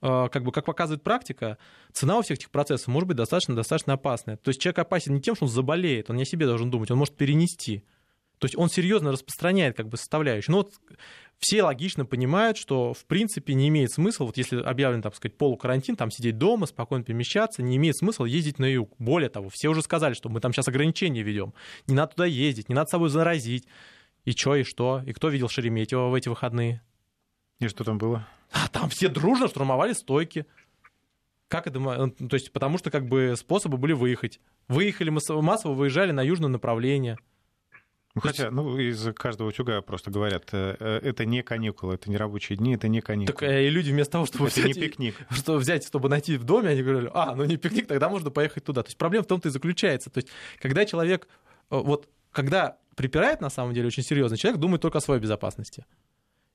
а, 0.00 0.28
как 0.28 0.44
бы, 0.44 0.52
как 0.52 0.64
показывает 0.64 1.02
практика, 1.02 1.58
цена 1.92 2.18
у 2.18 2.22
всех 2.22 2.38
этих 2.38 2.50
процессов 2.50 2.86
может 2.88 3.08
быть 3.08 3.16
достаточно, 3.16 3.56
достаточно 3.56 3.94
опасная. 3.94 4.36
То 4.36 4.50
есть 4.50 4.60
человек 4.60 4.78
опасен 4.78 5.14
не 5.14 5.20
тем, 5.20 5.34
что 5.34 5.46
он 5.46 5.50
заболеет, 5.50 6.10
он 6.10 6.16
не 6.16 6.22
о 6.22 6.26
себе 6.26 6.46
должен 6.46 6.70
думать, 6.70 6.90
он 6.90 6.98
может 6.98 7.16
перенести. 7.16 7.84
То 8.38 8.46
есть 8.46 8.56
он 8.56 8.68
серьезно 8.68 9.12
распространяет 9.12 9.76
как 9.76 9.88
бы 9.88 9.96
составляющую. 9.96 10.52
Но 10.52 10.58
вот 10.58 10.74
все 11.38 11.62
логично 11.62 12.04
понимают, 12.04 12.56
что 12.56 12.94
в 12.94 13.04
принципе 13.04 13.54
не 13.54 13.68
имеет 13.68 13.92
смысла, 13.92 14.24
вот 14.24 14.36
если 14.36 14.60
объявлен, 14.60 15.02
так 15.02 15.14
сказать, 15.14 15.36
полукарантин, 15.36 15.96
там 15.96 16.10
сидеть 16.10 16.38
дома, 16.38 16.66
спокойно 16.66 17.04
перемещаться, 17.04 17.62
не 17.62 17.76
имеет 17.76 17.96
смысла 17.96 18.24
ездить 18.24 18.58
на 18.58 18.64
юг. 18.64 18.92
Более 18.98 19.28
того, 19.28 19.48
все 19.52 19.68
уже 19.68 19.82
сказали, 19.82 20.14
что 20.14 20.28
мы 20.28 20.40
там 20.40 20.52
сейчас 20.52 20.68
ограничения 20.68 21.22
ведем. 21.22 21.54
Не 21.86 21.94
надо 21.94 22.12
туда 22.12 22.26
ездить, 22.26 22.68
не 22.68 22.74
надо 22.74 22.88
с 22.88 22.90
собой 22.90 23.08
заразить. 23.08 23.66
И 24.24 24.32
что, 24.32 24.56
и 24.56 24.64
что? 24.64 25.02
И 25.06 25.12
кто 25.12 25.28
видел 25.28 25.48
Шереметьево 25.48 26.08
в 26.08 26.14
эти 26.14 26.28
выходные? 26.28 26.82
И 27.60 27.68
что 27.68 27.84
там 27.84 27.98
было? 27.98 28.26
А 28.52 28.68
там 28.68 28.88
все 28.88 29.08
дружно 29.08 29.48
штурмовали 29.48 29.92
стойки. 29.92 30.46
Как 31.48 31.66
это? 31.66 31.80
То 31.80 32.34
есть, 32.34 32.52
потому 32.52 32.78
что 32.78 32.90
как 32.90 33.06
бы 33.06 33.34
способы 33.36 33.78
были 33.78 33.92
выехать. 33.92 34.40
Выехали 34.68 35.08
массово, 35.08 35.72
выезжали 35.72 36.10
на 36.10 36.22
южное 36.22 36.50
направление. 36.50 37.16
Ну, 38.24 38.30
хотя, 38.30 38.50
ну, 38.50 38.78
из 38.78 39.12
каждого 39.14 39.48
утюга 39.48 39.80
просто 39.82 40.10
говорят, 40.10 40.48
э, 40.52 40.76
э, 40.78 41.00
это 41.02 41.24
не 41.24 41.42
каникулы, 41.42 41.94
это 41.94 42.10
не 42.10 42.16
рабочие 42.16 42.56
дни, 42.56 42.74
это 42.74 42.88
не 42.88 43.00
каникулы. 43.00 43.38
Так 43.38 43.48
э, 43.48 43.66
и 43.66 43.70
люди 43.70 43.90
вместо 43.90 44.12
того, 44.12 44.26
чтобы 44.26 44.46
это 44.48 44.60
взять, 44.60 44.76
не 44.76 44.82
пикник. 44.82 45.14
Что 45.30 45.56
взять, 45.56 45.86
чтобы 45.86 46.08
найти 46.08 46.36
в 46.36 46.44
доме, 46.44 46.70
они 46.70 46.82
говорили, 46.82 47.10
а, 47.14 47.34
ну 47.34 47.44
не 47.44 47.56
пикник, 47.56 47.86
тогда 47.86 48.08
можно 48.08 48.30
поехать 48.30 48.64
туда. 48.64 48.82
То 48.82 48.88
есть 48.88 48.98
проблема 48.98 49.24
в 49.24 49.28
том-то 49.28 49.48
и 49.48 49.52
заключается. 49.52 50.10
То 50.10 50.18
есть 50.18 50.28
когда 50.60 50.84
человек, 50.84 51.28
вот, 51.70 52.08
когда 52.32 52.78
припирает, 52.96 53.40
на 53.40 53.50
самом 53.50 53.74
деле, 53.74 53.86
очень 53.86 54.02
серьезно, 54.02 54.36
человек 54.36 54.60
думает 54.60 54.82
только 54.82 54.98
о 54.98 55.00
своей 55.00 55.20
безопасности. 55.20 55.86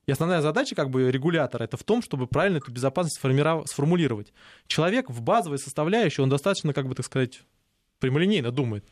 И 0.06 0.12
основная 0.12 0.42
задача 0.42 0.74
как 0.74 0.90
бы 0.90 1.10
регулятора 1.10 1.64
это 1.64 1.76
в 1.76 1.84
том, 1.84 2.02
чтобы 2.02 2.26
правильно 2.26 2.58
эту 2.58 2.70
безопасность 2.70 3.16
сформулировать. 3.16 4.32
Человек 4.66 5.08
в 5.08 5.22
базовой 5.22 5.58
составляющей, 5.58 6.20
он 6.20 6.28
достаточно, 6.28 6.74
как 6.74 6.86
бы 6.86 6.94
так 6.94 7.06
сказать, 7.06 7.40
прямолинейно 8.00 8.50
думает. 8.50 8.84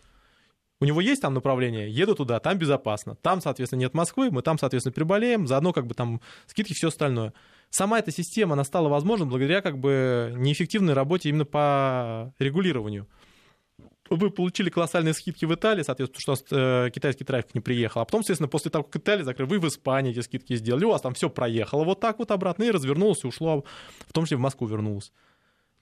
У 0.83 0.85
него 0.85 1.01
есть 1.01 1.22
там 1.22 1.33
направление, 1.33 1.89
еду 1.89 2.16
туда, 2.16 2.41
там 2.41 2.59
безопасно. 2.59 3.14
Там, 3.14 3.41
соответственно, 3.41 3.78
нет 3.78 3.95
Москвы, 3.95 4.33
мы 4.33 4.43
там, 4.43 4.59
соответственно, 4.59 4.93
приболеем, 4.93 5.47
заодно 5.47 5.72
как 5.72 5.87
бы 5.87 5.95
там 5.95 6.20
скидки, 6.49 6.72
все 6.72 6.89
остальное. 6.89 7.35
Сама 7.70 8.01
эта 8.01 8.11
система, 8.11 8.55
она 8.55 8.64
стала 8.64 8.89
возможна 8.89 9.24
благодаря 9.24 9.61
как 9.61 9.78
бы 9.78 10.35
неэффективной 10.37 10.95
работе 10.95 11.28
именно 11.28 11.45
по 11.45 12.35
регулированию 12.41 13.07
вы 14.11 14.30
получили 14.30 14.68
колоссальные 14.68 15.14
скидки 15.14 15.45
в 15.45 15.55
Италии, 15.55 15.85
соответственно, 15.85 16.20
потому 16.20 16.37
что 16.37 16.53
у 16.53 16.57
нас 16.57 16.87
э, 16.87 16.91
китайский 16.91 17.24
трафик 17.24 17.55
не 17.55 17.61
приехал. 17.61 18.01
А 18.01 18.05
потом, 18.05 18.22
соответственно, 18.22 18.49
после 18.49 18.70
того, 18.70 18.85
как 18.85 18.97
Италия 18.97 19.24
закрыли, 19.24 19.49
вы 19.49 19.61
в 19.61 19.68
Испании 19.68 20.11
эти 20.11 20.20
скидки 20.20 20.55
сделали, 20.57 20.85
у 20.85 20.91
вас 20.91 21.01
там 21.01 21.14
все 21.14 21.30
проехало 21.30 21.85
вот 21.85 22.01
так 22.01 22.18
вот 22.18 22.30
обратно 22.30 22.64
и 22.64 22.70
развернулось, 22.70 23.24
и 23.24 23.26
ушло, 23.26 23.64
в 24.07 24.12
том 24.12 24.24
числе 24.24 24.37
в 24.37 24.41
Москву 24.41 24.66
вернулось. 24.66 25.12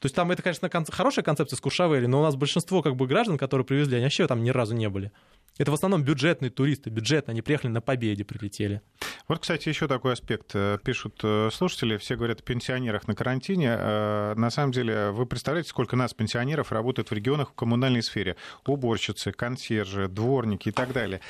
То 0.00 0.06
есть 0.06 0.16
там 0.16 0.30
это, 0.30 0.42
конечно, 0.42 0.68
кон- 0.70 0.86
хорошая 0.86 1.22
концепция 1.22 1.56
с 1.56 1.60
Куршавели, 1.60 2.06
но 2.06 2.20
у 2.20 2.22
нас 2.22 2.34
большинство 2.34 2.82
как 2.82 2.96
бы 2.96 3.06
граждан, 3.06 3.36
которые 3.36 3.66
привезли, 3.66 3.96
они 3.96 4.04
вообще 4.04 4.26
там 4.26 4.42
ни 4.42 4.50
разу 4.50 4.74
не 4.74 4.88
были. 4.88 5.12
Это 5.58 5.70
в 5.70 5.74
основном 5.74 6.02
бюджетные 6.02 6.50
туристы, 6.50 6.88
бюджетные, 6.88 7.32
они 7.32 7.42
приехали 7.42 7.70
на 7.70 7.82
победе, 7.82 8.24
прилетели. 8.24 8.80
Вот, 9.28 9.40
кстати, 9.40 9.68
еще 9.68 9.88
такой 9.88 10.14
аспект. 10.14 10.52
Э, 10.54 10.78
пишут 10.82 11.20
э, 11.22 11.50
слушатели, 11.52 11.98
все 11.98 12.16
говорят 12.16 12.40
о 12.40 12.42
пенсионерах 12.42 13.06
на 13.08 13.14
карантине. 13.14 13.76
Э, 13.78 14.34
на 14.36 14.48
самом 14.48 14.72
деле, 14.72 15.10
вы 15.10 15.26
представляете, 15.26 15.68
сколько 15.68 15.96
нас, 15.96 16.14
пенсионеров, 16.14 16.72
работает 16.72 17.10
в 17.10 17.12
регионах 17.12 17.50
в 17.50 17.54
коммунальной 17.54 18.02
сфере? 18.02 18.36
Уборщицы, 18.66 19.32
консьержи, 19.32 20.08
дворники 20.08 20.70
и 20.70 20.72
так 20.72 20.94
далее. 20.94 21.20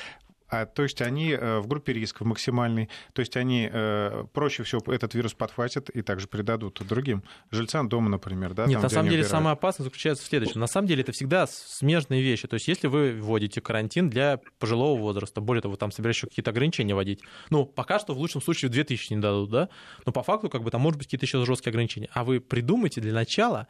А, 0.51 0.65
то 0.65 0.83
есть 0.83 1.01
они 1.01 1.31
э, 1.31 1.59
в 1.59 1.67
группе 1.67 1.93
риска 1.93 2.25
максимальной, 2.25 2.89
то 3.13 3.21
есть 3.21 3.37
они 3.37 3.69
э, 3.71 4.25
проще 4.33 4.63
всего 4.63 4.81
этот 4.93 5.13
вирус 5.13 5.33
подхватят 5.33 5.89
и 5.89 6.01
также 6.01 6.27
передадут 6.27 6.81
другим 6.85 7.23
жильцам 7.51 7.87
дома, 7.87 8.09
например. 8.09 8.53
Да, 8.53 8.65
Нет, 8.65 8.73
там, 8.73 8.83
на 8.83 8.89
самом 8.89 9.05
деле 9.05 9.21
убирают. 9.21 9.31
самая 9.31 9.53
опасность 9.53 9.85
заключается 9.85 10.25
в 10.25 10.27
следующем. 10.27 10.59
На 10.59 10.67
самом 10.67 10.89
деле 10.89 11.03
это 11.03 11.13
всегда 11.13 11.47
смежные 11.47 12.21
вещи. 12.21 12.49
То 12.49 12.55
есть 12.55 12.67
если 12.67 12.87
вы 12.87 13.13
вводите 13.13 13.61
карантин 13.61 14.09
для 14.09 14.41
пожилого 14.59 14.99
возраста, 14.99 15.39
более 15.39 15.61
того, 15.61 15.77
там 15.77 15.89
собираешь 15.89 16.17
еще 16.17 16.27
какие-то 16.27 16.51
ограничения 16.51 16.95
вводить, 16.95 17.21
ну, 17.49 17.65
пока 17.65 17.97
что 17.97 18.13
в 18.13 18.17
лучшем 18.17 18.41
случае 18.41 18.69
2000 18.69 19.13
не 19.13 19.21
дадут, 19.21 19.51
да, 19.51 19.69
но 20.05 20.11
по 20.11 20.21
факту 20.21 20.49
как 20.49 20.63
бы 20.63 20.69
там 20.69 20.81
может 20.81 20.97
быть 20.97 21.07
какие-то 21.07 21.25
еще 21.25 21.45
жесткие 21.45 21.71
ограничения. 21.71 22.09
А 22.11 22.25
вы 22.25 22.41
придумайте 22.41 22.99
для 22.99 23.13
начала 23.13 23.69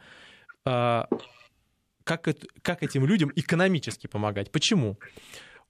э, 0.64 1.02
как, 2.02 2.28
как 2.62 2.82
этим 2.82 3.06
людям 3.06 3.30
экономически 3.36 4.08
помогать. 4.08 4.50
Почему? 4.50 4.98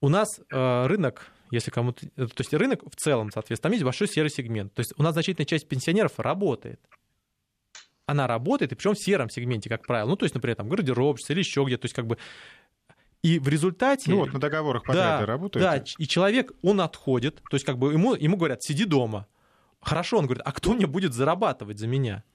У 0.03 0.09
нас 0.09 0.41
э, 0.51 0.85
рынок, 0.87 1.31
если 1.49 1.71
кому-то... 1.71 2.05
То 2.05 2.27
есть 2.37 2.53
рынок 2.53 2.81
в 2.83 2.95
целом, 2.97 3.31
соответственно, 3.31 3.69
там 3.69 3.71
есть 3.71 3.85
большой 3.85 4.09
серый 4.09 4.29
сегмент. 4.29 4.73
То 4.73 4.81
есть 4.81 4.93
у 4.97 5.01
нас 5.01 5.13
значительная 5.13 5.45
часть 5.45 5.65
пенсионеров 5.65 6.19
работает. 6.19 6.81
Она 8.05 8.27
работает, 8.27 8.73
и 8.73 8.75
причем 8.75 8.95
в 8.95 8.99
сером 8.99 9.29
сегменте, 9.29 9.69
как 9.69 9.87
правило. 9.87 10.09
Ну, 10.09 10.17
то 10.17 10.25
есть, 10.25 10.35
например, 10.35 10.57
там 10.57 10.67
гардеробщица 10.67 11.31
или 11.31 11.39
еще 11.39 11.63
где-то. 11.63 11.83
То 11.83 11.85
есть, 11.85 11.95
как 11.95 12.05
бы... 12.05 12.17
И 13.21 13.39
в 13.39 13.47
результате... 13.47 14.11
Ну 14.11 14.17
вот, 14.17 14.33
на 14.33 14.41
договорах 14.41 14.83
подряд 14.83 15.21
да, 15.21 15.25
работают. 15.25 15.63
Да, 15.63 15.81
и 15.97 16.05
человек, 16.05 16.51
он 16.61 16.81
отходит, 16.81 17.41
то 17.49 17.55
есть 17.55 17.65
как 17.65 17.77
бы 17.77 17.93
ему, 17.93 18.13
ему 18.13 18.35
говорят, 18.35 18.61
сиди 18.61 18.83
дома. 18.83 19.27
Хорошо, 19.79 20.17
он 20.17 20.25
говорит, 20.25 20.43
а 20.45 20.51
кто 20.51 20.73
мне 20.73 20.85
будет 20.85 21.13
зарабатывать 21.13 21.79
за 21.79 21.87
меня? 21.87 22.25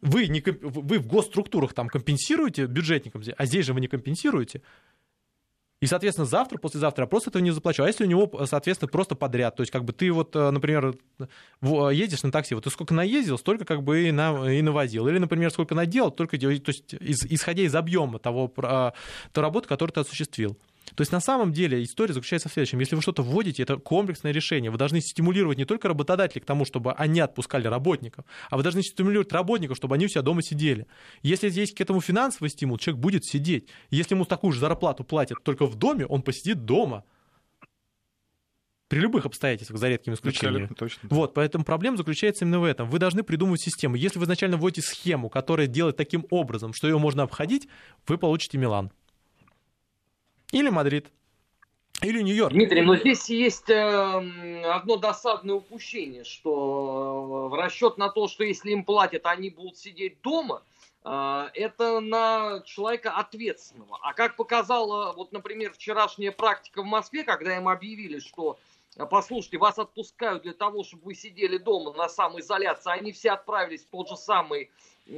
Вы, 0.00 0.26
не, 0.26 0.40
вы 0.40 0.98
в 0.98 1.06
госструктурах 1.06 1.72
там 1.72 1.86
компенсируете 1.86 2.66
бюджетникам, 2.66 3.22
а 3.38 3.46
здесь 3.46 3.64
же 3.64 3.74
вы 3.74 3.80
не 3.80 3.86
компенсируете. 3.86 4.60
И, 5.82 5.86
соответственно, 5.86 6.26
завтра, 6.26 6.58
послезавтра 6.58 7.02
я 7.02 7.06
просто 7.08 7.30
этого 7.30 7.42
не 7.42 7.50
заплачу. 7.50 7.82
А 7.82 7.88
если 7.88 8.04
у 8.04 8.06
него, 8.06 8.30
соответственно, 8.46 8.88
просто 8.88 9.16
подряд, 9.16 9.56
то 9.56 9.62
есть 9.62 9.72
как 9.72 9.84
бы 9.84 9.92
ты 9.92 10.12
вот, 10.12 10.36
э, 10.36 10.50
например, 10.52 10.94
едешь 11.60 12.22
на 12.22 12.30
такси, 12.30 12.54
вот 12.54 12.62
ты 12.62 12.70
сколько 12.70 12.94
наездил, 12.94 13.36
столько 13.36 13.64
как 13.64 13.82
бы 13.82 14.06
и, 14.06 14.12
на, 14.12 14.48
и 14.48 14.62
навозил. 14.62 15.08
Или, 15.08 15.18
например, 15.18 15.50
сколько 15.50 15.74
наделал, 15.74 16.12
только 16.12 16.38
то 16.38 16.50
есть 16.50 16.94
исходя 17.00 17.64
из 17.64 17.74
объема 17.74 18.20
того, 18.20 18.52
а, 18.58 18.92
той 19.32 19.42
работы, 19.42 19.66
которую 19.66 19.92
ты 19.92 20.00
осуществил. 20.02 20.56
То 20.94 21.00
есть 21.00 21.12
на 21.12 21.20
самом 21.20 21.52
деле 21.52 21.82
история 21.82 22.12
заключается 22.12 22.48
в 22.48 22.52
следующем. 22.52 22.78
Если 22.80 22.94
вы 22.94 23.02
что-то 23.02 23.22
вводите, 23.22 23.62
это 23.62 23.76
комплексное 23.76 24.32
решение. 24.32 24.70
Вы 24.70 24.78
должны 24.78 25.00
стимулировать 25.00 25.58
не 25.58 25.64
только 25.64 25.88
работодателей 25.88 26.42
к 26.42 26.44
тому, 26.44 26.64
чтобы 26.64 26.92
они 26.92 27.20
отпускали 27.20 27.66
работников, 27.66 28.24
а 28.50 28.56
вы 28.56 28.62
должны 28.62 28.82
стимулировать 28.82 29.32
работников, 29.32 29.76
чтобы 29.76 29.94
они 29.94 30.06
у 30.06 30.08
себя 30.08 30.22
дома 30.22 30.42
сидели. 30.42 30.86
Если 31.22 31.48
есть 31.50 31.74
к 31.74 31.80
этому 31.80 32.00
финансовый 32.00 32.48
стимул, 32.48 32.78
человек 32.78 33.00
будет 33.00 33.24
сидеть. 33.24 33.68
Если 33.90 34.14
ему 34.14 34.24
такую 34.24 34.52
же 34.52 34.60
зарплату 34.60 35.04
платят 35.04 35.42
только 35.42 35.66
в 35.66 35.76
доме, 35.76 36.06
он 36.06 36.22
посидит 36.22 36.64
дома. 36.64 37.04
При 38.88 39.00
любых 39.00 39.24
обстоятельствах, 39.24 39.80
за 39.80 39.88
редкими 39.88 40.14
исключениями. 40.14 40.66
Точно. 40.76 41.08
Вот, 41.08 41.32
поэтому 41.32 41.64
проблема 41.64 41.96
заключается 41.96 42.44
именно 42.44 42.60
в 42.60 42.64
этом. 42.64 42.90
Вы 42.90 42.98
должны 42.98 43.22
придумывать 43.22 43.62
систему. 43.62 43.94
Если 43.96 44.18
вы 44.18 44.26
изначально 44.26 44.58
вводите 44.58 44.82
схему, 44.82 45.30
которая 45.30 45.66
делает 45.66 45.96
таким 45.96 46.26
образом, 46.28 46.74
что 46.74 46.86
ее 46.88 46.98
можно 46.98 47.22
обходить, 47.22 47.68
вы 48.06 48.18
получите 48.18 48.58
Милан. 48.58 48.92
Или 50.52 50.68
Мадрид. 50.68 51.10
Или 52.02 52.20
Нью-Йорк. 52.22 52.52
Дмитрий, 52.52 52.82
но 52.82 52.96
здесь 52.96 53.28
есть 53.28 53.70
э, 53.70 54.62
одно 54.64 54.96
досадное 54.96 55.56
упущение, 55.56 56.24
что 56.24 57.48
в 57.48 57.54
расчет 57.54 57.96
на 57.96 58.08
то, 58.08 58.28
что 58.28 58.44
если 58.44 58.70
им 58.70 58.84
платят, 58.84 59.26
они 59.26 59.50
будут 59.50 59.78
сидеть 59.78 60.20
дома, 60.20 60.62
э, 61.04 61.48
это 61.54 62.00
на 62.00 62.60
человека 62.66 63.12
ответственного. 63.12 63.98
А 64.02 64.14
как 64.14 64.36
показала, 64.36 65.12
вот, 65.12 65.32
например, 65.32 65.72
вчерашняя 65.72 66.32
практика 66.32 66.82
в 66.82 66.86
Москве, 66.86 67.22
когда 67.22 67.56
им 67.56 67.68
объявили, 67.68 68.18
что 68.18 68.58
послушайте, 69.08 69.58
вас 69.58 69.78
отпускают 69.78 70.42
для 70.42 70.54
того, 70.54 70.82
чтобы 70.82 71.04
вы 71.04 71.14
сидели 71.14 71.56
дома 71.56 71.92
на 71.92 72.08
самоизоляции, 72.08 72.92
они 72.92 73.12
все 73.12 73.30
отправились 73.30 73.84
в 73.84 73.90
тот 73.90 74.08
же 74.08 74.16
самый 74.16 74.70
э, 75.06 75.10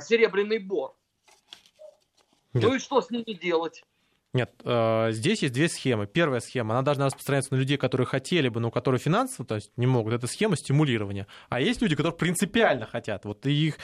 Серебряный 0.00 0.58
Бор. 0.58 0.92
Нет. 2.52 2.64
Ну 2.64 2.74
и 2.74 2.78
что 2.80 3.00
с 3.00 3.10
ними 3.10 3.32
делать? 3.32 3.84
Нет, 4.34 4.52
э, 4.64 5.12
здесь 5.12 5.42
есть 5.42 5.54
две 5.54 5.68
схемы. 5.68 6.06
Первая 6.06 6.40
схема, 6.40 6.74
она 6.74 6.82
должна 6.82 7.06
распространяться 7.06 7.54
на 7.54 7.58
людей, 7.58 7.76
которые 7.78 8.06
хотели 8.06 8.48
бы, 8.48 8.60
но 8.60 8.70
которые 8.70 8.98
финансово 8.98 9.46
то 9.46 9.54
есть, 9.54 9.70
не 9.76 9.86
могут. 9.86 10.12
Это 10.12 10.26
схема 10.26 10.56
стимулирования. 10.56 11.26
А 11.48 11.60
есть 11.60 11.80
люди, 11.80 11.96
которые 11.96 12.16
принципиально 12.16 12.86
хотят. 12.86 13.24
Вот 13.24 13.46
их, 13.46 13.78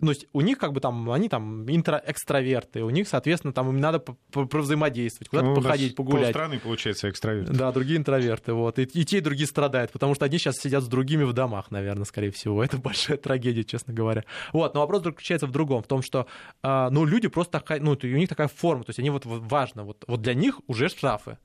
ну, 0.00 0.12
у 0.32 0.40
них 0.40 0.58
как 0.58 0.72
бы 0.72 0.80
там, 0.80 1.10
они 1.10 1.28
там 1.28 1.68
интро, 1.68 2.00
экстраверты, 2.06 2.84
у 2.84 2.90
них, 2.90 3.08
соответственно, 3.08 3.52
там 3.52 3.68
им 3.70 3.80
надо 3.80 4.04
взаимодействовать, 4.32 5.28
куда-то 5.28 5.48
ну, 5.48 5.56
походить, 5.56 5.96
погулять. 5.96 6.30
страны 6.30 6.60
получается, 6.60 7.10
экстраверты. 7.10 7.52
Да, 7.52 7.72
другие 7.72 7.98
интроверты. 7.98 8.52
Вот. 8.52 8.78
И, 8.78 8.82
и 8.82 9.04
те, 9.04 9.18
и 9.18 9.20
другие 9.20 9.48
страдают, 9.48 9.90
потому 9.90 10.14
что 10.14 10.24
одни 10.24 10.38
сейчас 10.38 10.56
сидят 10.56 10.84
с 10.84 10.86
другими 10.86 11.24
в 11.24 11.32
домах, 11.32 11.70
наверное, 11.70 12.04
скорее 12.04 12.30
всего. 12.30 12.62
Это 12.64 12.78
большая 12.78 13.16
трагедия, 13.16 13.64
честно 13.64 13.92
говоря. 13.92 14.24
Вот, 14.52 14.74
но 14.74 14.80
вопрос 14.80 15.02
заключается 15.02 15.46
в 15.46 15.50
другом, 15.50 15.82
в 15.82 15.88
том, 15.88 16.02
что 16.02 16.26
а, 16.62 16.90
ну, 16.90 17.04
люди 17.04 17.26
просто, 17.26 17.62
ну, 17.80 17.98
у 18.00 18.06
них 18.06 18.28
такая 18.28 18.48
форма, 18.48 18.84
то 18.84 18.90
есть 18.90 19.00
они 19.00 19.10
вот 19.10 19.24
важно. 19.46 19.84
Вот, 19.84 20.04
вот 20.06 20.20
для 20.22 20.34
них 20.34 20.60
уже 20.66 20.88
штрафы. 20.88 21.38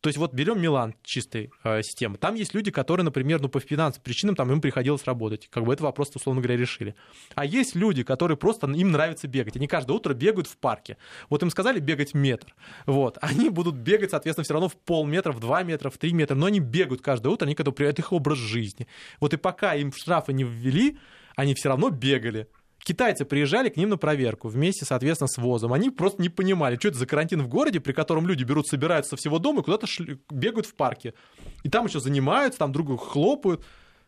То 0.00 0.08
есть 0.08 0.18
вот 0.18 0.32
берем 0.32 0.60
Милан 0.60 0.94
чистой 1.02 1.50
э, 1.62 1.82
системы. 1.82 2.16
Там 2.16 2.34
есть 2.34 2.54
люди, 2.54 2.70
которые, 2.70 3.04
например, 3.04 3.40
ну, 3.42 3.50
по 3.50 3.60
финансовым 3.60 4.02
причинам 4.02 4.34
там 4.34 4.50
им 4.50 4.60
приходилось 4.62 5.04
работать. 5.04 5.48
Как 5.48 5.64
бы 5.64 5.74
это 5.74 5.82
вопрос, 5.82 6.10
условно 6.14 6.40
говоря, 6.40 6.58
решили. 6.58 6.94
А 7.34 7.44
есть 7.44 7.74
люди, 7.74 8.02
которые 8.02 8.38
просто, 8.38 8.66
им 8.66 8.92
нравится 8.92 9.28
бегать. 9.28 9.56
Они 9.56 9.66
каждое 9.66 9.92
утро 9.92 10.14
бегают 10.14 10.46
в 10.46 10.56
парке. 10.56 10.96
Вот 11.28 11.42
им 11.42 11.50
сказали 11.50 11.80
бегать 11.80 12.14
метр. 12.14 12.54
Вот. 12.86 13.18
Они 13.20 13.50
будут 13.50 13.74
бегать, 13.74 14.10
соответственно, 14.10 14.44
все 14.44 14.54
равно 14.54 14.68
в 14.68 14.76
полметра, 14.76 15.32
в 15.32 15.40
два 15.40 15.62
метра, 15.62 15.90
в 15.90 15.98
три 15.98 16.12
метра. 16.14 16.34
Но 16.34 16.46
они 16.46 16.60
бегают 16.60 17.02
каждое 17.02 17.28
утро, 17.28 17.44
они 17.46 17.54
к 17.54 17.60
этому 17.60 17.76
это 17.78 18.00
их 18.00 18.12
образ 18.12 18.38
жизни. 18.38 18.86
Вот 19.20 19.34
и 19.34 19.36
пока 19.36 19.74
им 19.74 19.92
штрафы 19.92 20.32
не 20.32 20.44
ввели, 20.44 20.98
они 21.36 21.54
все 21.54 21.68
равно 21.68 21.90
бегали. 21.90 22.48
Китайцы 22.82 23.24
приезжали 23.24 23.68
к 23.68 23.76
ним 23.76 23.90
на 23.90 23.98
проверку 23.98 24.48
вместе, 24.48 24.84
соответственно, 24.84 25.28
с 25.28 25.36
ВОЗом. 25.38 25.72
Они 25.72 25.90
просто 25.90 26.22
не 26.22 26.28
понимали, 26.28 26.76
что 26.76 26.88
это 26.88 26.98
за 26.98 27.06
карантин 27.06 27.42
в 27.42 27.48
городе, 27.48 27.80
при 27.80 27.92
котором 27.92 28.26
люди 28.26 28.44
берут, 28.44 28.66
собираются 28.66 29.10
со 29.10 29.16
всего 29.16 29.38
дома 29.38 29.60
и 29.60 29.64
куда-то 29.64 29.86
шли, 29.86 30.18
бегают 30.30 30.66
в 30.66 30.74
парке. 30.74 31.14
И 31.62 31.68
там 31.68 31.86
еще 31.86 32.00
занимаются, 32.00 32.58
там 32.58 32.72
друг 32.72 32.86
друга 32.86 33.02
хлопают. 33.02 33.64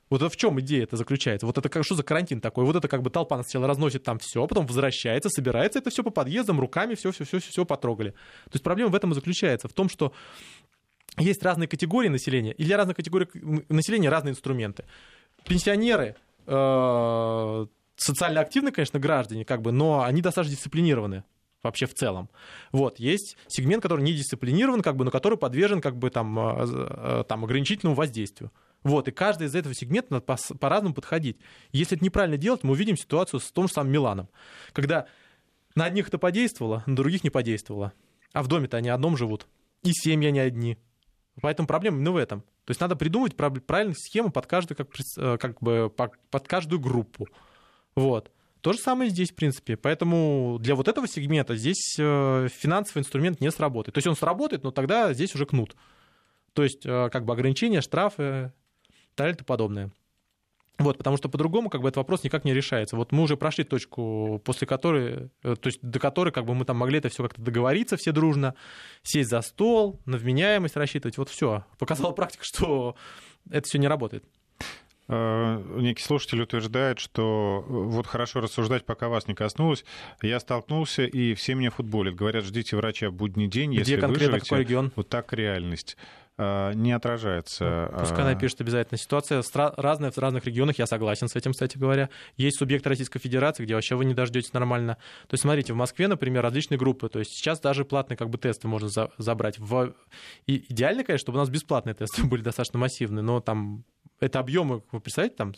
Вот 0.09 0.21
это 0.21 0.29
в 0.29 0.37
чем 0.37 0.61
идея 0.61 0.83
это 0.83 0.97
заключается? 0.97 1.47
Вот 1.47 1.57
это 1.57 1.69
как, 1.69 1.85
что 1.85 1.95
за 1.95 2.03
карантин 2.03 2.41
такой? 2.41 2.65
Вот 2.65 2.77
это 2.77 2.87
как 2.87 3.03
бы 3.03 3.09
толпа 3.09 3.43
сначала 3.43 3.67
разносит 3.67 4.03
там 4.03 4.19
все, 4.19 4.47
потом 4.47 4.67
возвращается, 4.67 5.31
собирается 5.31 5.79
это 5.79 5.89
все 5.89 6.03
по 6.03 6.11
подъездам, 6.11 6.61
руками 6.61 6.95
все, 6.95 7.13
все, 7.13 7.25
все, 7.25 7.41
все, 7.41 7.51
все 7.51 7.65
потрогали. 7.65 8.11
То 8.11 8.55
есть 8.55 8.63
проблема 8.63 8.91
в 8.91 8.95
этом 8.95 9.13
и 9.13 9.15
заключается, 9.15 9.69
в 9.69 9.73
том, 9.73 9.89
что 9.89 10.13
есть 11.19 11.43
разные 11.43 11.67
категории 11.67 12.09
населения, 12.09 12.53
и 12.53 12.65
для 12.65 12.77
разных 12.77 12.97
категорий 12.97 13.27
населения 13.69 14.11
разные 14.11 14.33
инструменты. 14.33 14.85
Пенсионеры, 15.45 16.17
э, 16.47 16.53
социально 18.03 18.41
активны, 18.41 18.73
конечно, 18.73 18.99
граждане, 18.99 19.45
как 19.45 19.63
бы, 19.63 19.73
но 19.73 20.03
они 20.03 20.21
достаточно 20.21 20.57
дисциплинированы 20.57 21.25
вообще 21.63 21.87
в 21.87 21.95
целом. 21.95 22.29
Вот, 22.73 22.99
есть 22.99 23.37
сегмент, 23.47 23.83
который 23.83 24.03
не 24.03 24.13
дисциплинирован, 24.13 24.83
как 24.83 24.97
бы, 24.97 25.05
но 25.05 25.11
который 25.11 25.39
подвержен 25.39 25.81
как 25.81 25.97
бы, 25.97 26.11
там, 26.11 26.39
э, 26.39 26.67
э, 26.67 27.25
там, 27.29 27.45
ограничительному 27.45 27.95
воздействию. 27.95 28.51
Вот, 28.83 29.07
и 29.07 29.13
каждый 29.13 29.47
из 29.47 29.55
этого 29.55 29.75
сегмента 29.75 30.15
надо 30.15 30.37
по-разному 30.59 30.95
подходить. 30.95 31.39
Если 31.71 31.97
это 31.97 32.05
неправильно 32.05 32.37
делать, 32.37 32.65
мы 32.65 32.73
увидим 32.73 32.97
ситуацию 32.97 33.39
с 33.39 33.53
том 33.53 33.69
же 33.69 33.75
самым 33.75 33.93
Миланом, 33.93 34.29
когда 34.73 35.07
на 35.77 35.85
одних 35.85 36.09
это 36.09 36.19
подействовало, 36.19 36.83
на 36.87 36.97
других 36.97 37.23
не 37.23 37.31
подействовало. 37.31 37.93
А 38.33 38.43
в 38.43 38.49
доме-то 38.49 38.79
они 38.79 38.89
одном 38.89 39.17
живут. 39.17 39.47
И 39.85 39.93
семьи 39.93 40.29
они 40.29 40.41
одни. 40.41 40.79
Поэтому 41.41 41.69
проблема 41.69 41.97
именно 41.97 42.13
в 42.13 42.17
этом. 42.17 42.41
То 42.65 42.71
есть 42.71 42.81
надо 42.81 42.97
придумать 42.97 43.37
правильную 43.37 43.97
схему 43.97 44.31
под 44.31 44.47
каждую, 44.47 44.77
как, 44.77 44.89
э, 45.17 45.39
как 45.39 45.61
бы, 45.61 45.91
под 45.91 46.49
каждую 46.49 46.81
группу. 46.81 47.29
Вот. 47.95 48.31
То 48.61 48.73
же 48.73 48.79
самое 48.79 49.11
здесь, 49.11 49.33
в 49.33 49.35
принципе. 49.35 49.77
Поэтому 49.77 50.59
для 50.61 50.77
вот 50.77 50.87
этого 50.87 51.09
сегмента 51.09 51.57
здесь 51.57 51.97
э, 51.99 52.49
финансовый 52.49 53.01
инструмент 53.01 53.41
не 53.41 53.51
сработает. 53.51 53.95
То 53.95 53.99
есть 53.99 54.07
он 54.07 54.15
сработает, 54.15 54.63
но 54.63 54.71
тогда 54.71 55.13
здесь 55.13 55.35
уже 55.35 55.47
кнут. 55.47 55.75
То 56.53 56.63
есть 56.63 56.87
э, 56.87 57.09
как 57.11 57.25
бы 57.25 57.33
ограничения, 57.33 57.81
штрафы 57.81 58.53
так 59.15 59.41
и 59.41 59.45
подобное. 59.45 59.91
Вот, 60.79 60.97
потому 60.97 61.17
что 61.17 61.29
по-другому 61.29 61.71
как 61.71 61.83
бы 61.83 61.89
этот 61.89 61.99
вопрос 61.99 62.25
никак 62.25 62.45
не 62.45 62.55
решается. 62.55 62.97
Вот 62.97 63.13
мы 63.13 63.23
уже 63.23 63.37
прошли 63.37 63.65
точку, 63.65 64.41
после 64.45 64.67
которой, 64.67 65.31
э, 65.43 65.57
то 65.57 65.67
есть 65.67 65.81
до 65.83 65.99
которой 65.99 66.31
как 66.31 66.47
бы 66.47 66.55
мы 66.55 66.65
там 66.65 66.77
могли 66.77 66.99
это 66.99 67.09
все 67.09 67.23
как-то 67.23 67.43
договориться 67.43 67.97
все 67.97 68.13
дружно, 68.13 68.55
сесть 69.03 69.31
за 69.31 69.43
стол, 69.43 70.01
на 70.07 70.17
вменяемость 70.17 70.77
рассчитывать. 70.77 71.19
Вот 71.19 71.29
все. 71.29 71.65
Показала 71.79 72.13
практика, 72.13 72.45
что 72.45 72.97
это 73.51 73.67
все 73.67 73.79
не 73.79 73.89
работает. 73.89 74.25
Э, 75.09 75.63
некий 75.77 76.03
слушатель 76.03 76.41
утверждает, 76.43 76.99
что 76.99 77.65
э, 77.67 77.73
вот 77.73 78.07
хорошо 78.07 78.41
рассуждать, 78.41 78.85
пока 78.85 79.09
вас 79.09 79.27
не 79.27 79.35
коснулось. 79.35 79.85
Я 80.23 80.39
столкнулся, 80.39 81.05
и 81.05 81.35
все 81.35 81.55
меня 81.55 81.71
футболят. 81.71 82.15
Говорят, 82.15 82.45
ждите 82.45 82.77
врача 82.77 83.11
в 83.11 83.15
будний 83.15 83.49
день, 83.49 83.73
Где 83.73 83.81
если 83.81 83.97
конкретно 83.97 84.27
выживете. 84.27 84.49
какой 84.49 84.61
регион? 84.61 84.93
Вот 84.95 85.09
так 85.09 85.33
реальность 85.33 85.97
э, 86.39 86.73
не 86.75 86.93
отражается. 86.93 87.91
Ну, 87.93 87.99
пускай 87.99 88.25
напишет 88.25 88.61
обязательно. 88.61 88.97
Ситуация 88.97 89.43
разная 89.53 90.13
в 90.13 90.19
разных 90.19 90.45
регионах, 90.47 90.79
я 90.79 90.87
согласен 90.87 91.27
с 91.29 91.35
этим, 91.35 91.53
кстати 91.53 91.79
говоря. 91.79 92.09
Есть 92.37 92.59
субъекты 92.59 92.89
Российской 92.89 93.19
Федерации, 93.19 93.65
где 93.65 93.75
вообще 93.75 93.97
вы 93.97 94.05
не 94.05 94.15
дождетесь 94.15 94.53
нормально. 94.53 94.95
То 95.27 95.35
есть, 95.35 95.43
смотрите, 95.43 95.73
в 95.73 95.77
Москве, 95.77 96.07
например, 96.07 96.43
различные 96.43 96.79
группы. 96.79 97.09
То 97.09 97.19
есть 97.19 97.33
сейчас 97.33 97.59
даже 97.59 97.85
платные 97.85 98.17
как 98.17 98.31
бы 98.31 98.39
тесты 98.39 98.69
можно 98.69 98.89
за 98.89 99.11
забрать. 99.19 99.59
В... 99.59 99.95
И 100.47 100.65
идеально, 100.69 101.03
конечно, 101.03 101.25
чтобы 101.25 101.39
у 101.39 101.41
нас 101.41 101.51
бесплатные 101.51 101.95
тесты 101.95 102.23
были 102.27 102.43
достаточно 102.43 102.79
массивные, 102.79 103.23
но 103.23 103.41
там 103.41 103.85
это 104.23 104.39
объемы, 104.39 104.83
вы 104.93 105.01
представляете, 105.01 105.37
там 105.37 105.55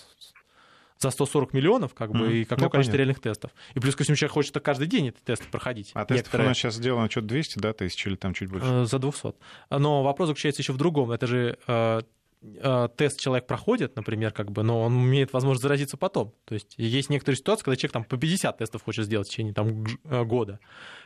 за 0.99 1.11
140 1.11 1.53
миллионов, 1.53 1.95
как 1.95 2.13
бы, 2.13 2.27
mm, 2.27 2.33
и 2.33 2.45
какое 2.45 2.65
ну, 2.65 2.71
количество 2.71 2.97
реальных 2.97 3.21
тестов. 3.21 3.51
И 3.75 3.81
плюс 3.81 3.95
ко 3.95 4.05
всему 4.05 4.17
человек 4.17 4.33
хочет 4.33 4.55
каждый 4.61 4.87
день 4.87 5.09
эти 5.09 5.19
тесты 5.25 5.47
проходить. 5.51 5.91
А 5.95 6.05
тестов 6.05 6.17
Некоторые... 6.17 6.47
у 6.47 6.49
нас 6.49 6.57
сейчас 6.57 6.75
сделано 6.75 7.11
что-то 7.11 7.27
200, 7.29 7.59
да, 7.59 7.73
тысяч 7.73 8.07
или 8.07 8.17
там 8.17 8.33
чуть 8.33 8.49
больше? 8.49 8.67
Э, 8.67 8.85
за 8.87 8.99
200. 8.99 9.35
Но 9.71 10.03
вопрос 10.03 10.29
заключается 10.29 10.63
еще 10.63 10.73
в 10.73 10.79
другом. 10.79 11.11
Это 11.11 11.27
же 11.27 11.59
э, 11.67 12.03
э, 12.43 12.89
тест 12.97 13.21
человек 13.21 13.47
проходит, 13.47 13.97
например, 13.97 14.33
как 14.33 14.51
бы, 14.51 14.63
но 14.63 14.81
он 14.81 14.95
имеет 14.95 15.33
возможность 15.33 15.63
заразиться 15.63 15.99
потом. 15.99 16.33
То 16.47 16.55
есть 16.55 16.75
есть 16.79 17.11
некоторые 17.11 17.37
ситуации, 17.37 17.65
когда 17.65 17.77
человек 17.77 17.93
там 17.93 18.05
по 18.05 18.17
50 18.17 18.59
тестов 18.59 18.83
хочет 18.83 19.05
сделать 19.05 19.29
в 19.29 19.31
течение 19.31 19.53
там, 19.53 19.85
года. 20.27 20.59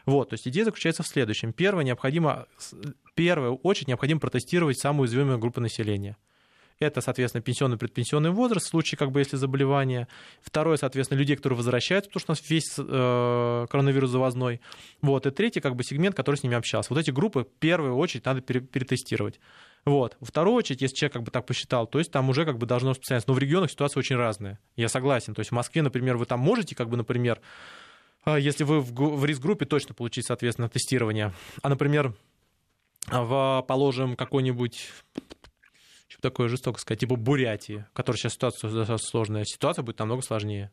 Вот, 0.07 0.29
то 0.29 0.35
есть 0.35 0.47
идея 0.47 0.65
заключается 0.67 1.03
в 1.03 1.09
следующем. 1.09 1.53
Первое, 1.53 1.83
необходимо, 1.83 2.47
в 2.59 3.15
первую 3.15 3.57
очередь 3.57 3.89
необходимо 3.89 4.21
протестировать 4.21 4.79
самую 4.79 5.03
уязвимую 5.03 5.39
группу 5.39 5.61
населения– 5.61 6.17
это, 6.81 7.01
соответственно, 7.01 7.43
пенсионный 7.43 7.77
предпенсионный 7.77 8.31
возраст 8.31 8.67
в 8.67 8.69
случае, 8.71 8.99
как 8.99 9.11
бы, 9.11 9.21
если 9.21 9.37
заболевание. 9.37 10.07
Второе, 10.41 10.77
соответственно, 10.77 11.19
людей, 11.19 11.37
которые 11.37 11.57
возвращаются, 11.57 12.09
потому 12.11 12.21
что 12.21 12.33
у 12.33 12.35
нас 12.35 12.51
весь 12.51 12.75
э, 12.79 13.67
коронавирус 13.69 14.11
завозной. 14.11 14.61
Вот. 15.03 15.27
И 15.27 15.31
третий, 15.31 15.61
как 15.61 15.75
бы, 15.75 15.83
сегмент, 15.83 16.15
который 16.15 16.37
с 16.37 16.43
ними 16.43 16.57
общался. 16.57 16.93
Вот 16.95 17.01
эти 17.01 17.11
группы 17.11 17.45
в 17.45 17.59
первую 17.59 17.97
очередь 17.97 18.25
надо 18.25 18.43
перетестировать. 18.43 19.41
Вот. 19.85 20.17
Во 20.21 20.27
вторую 20.27 20.55
очередь, 20.55 20.83
если 20.83 20.95
человек 20.95 21.15
как 21.15 21.23
бы 21.23 21.31
так 21.31 21.47
посчитал, 21.47 21.87
то 21.87 21.99
есть 21.99 22.11
там 22.13 22.29
уже 22.29 22.45
как 22.45 22.59
бы 22.59 22.67
должно 22.67 22.91
распространяться. 22.91 23.29
Но 23.29 23.35
в 23.35 23.39
регионах 23.39 23.71
ситуация 23.71 24.01
очень 24.01 24.17
разная. 24.17 24.61
Я 24.77 24.89
согласен. 24.89 25.35
То 25.35 25.41
есть 25.41 25.51
в 25.51 25.55
Москве, 25.55 25.83
например, 25.83 26.17
вы 26.17 26.27
там 26.27 26.41
можете, 26.41 26.77
как 26.77 26.89
бы, 26.89 26.97
например, 26.97 27.41
э, 28.25 28.37
если 28.39 28.65
вы 28.65 28.81
в, 28.81 29.25
риск-группе, 29.25 29.67
точно 29.67 29.95
получить, 29.95 30.27
соответственно, 30.27 30.69
тестирование. 30.69 31.33
А, 31.63 31.69
например, 31.69 32.15
в, 33.11 33.65
положим, 33.67 34.15
какой-нибудь 34.15 34.91
такое 36.21 36.49
жестоко 36.49 36.81
сказать, 36.81 37.01
типа 37.01 37.17
Бурятии, 37.17 37.87
которой 37.93 38.17
сейчас 38.17 38.35
ситуация 38.35 38.97
сложная, 38.99 39.45
ситуация 39.45 39.83
будет 39.83 39.99
намного 39.99 40.23
сложнее 40.23 40.73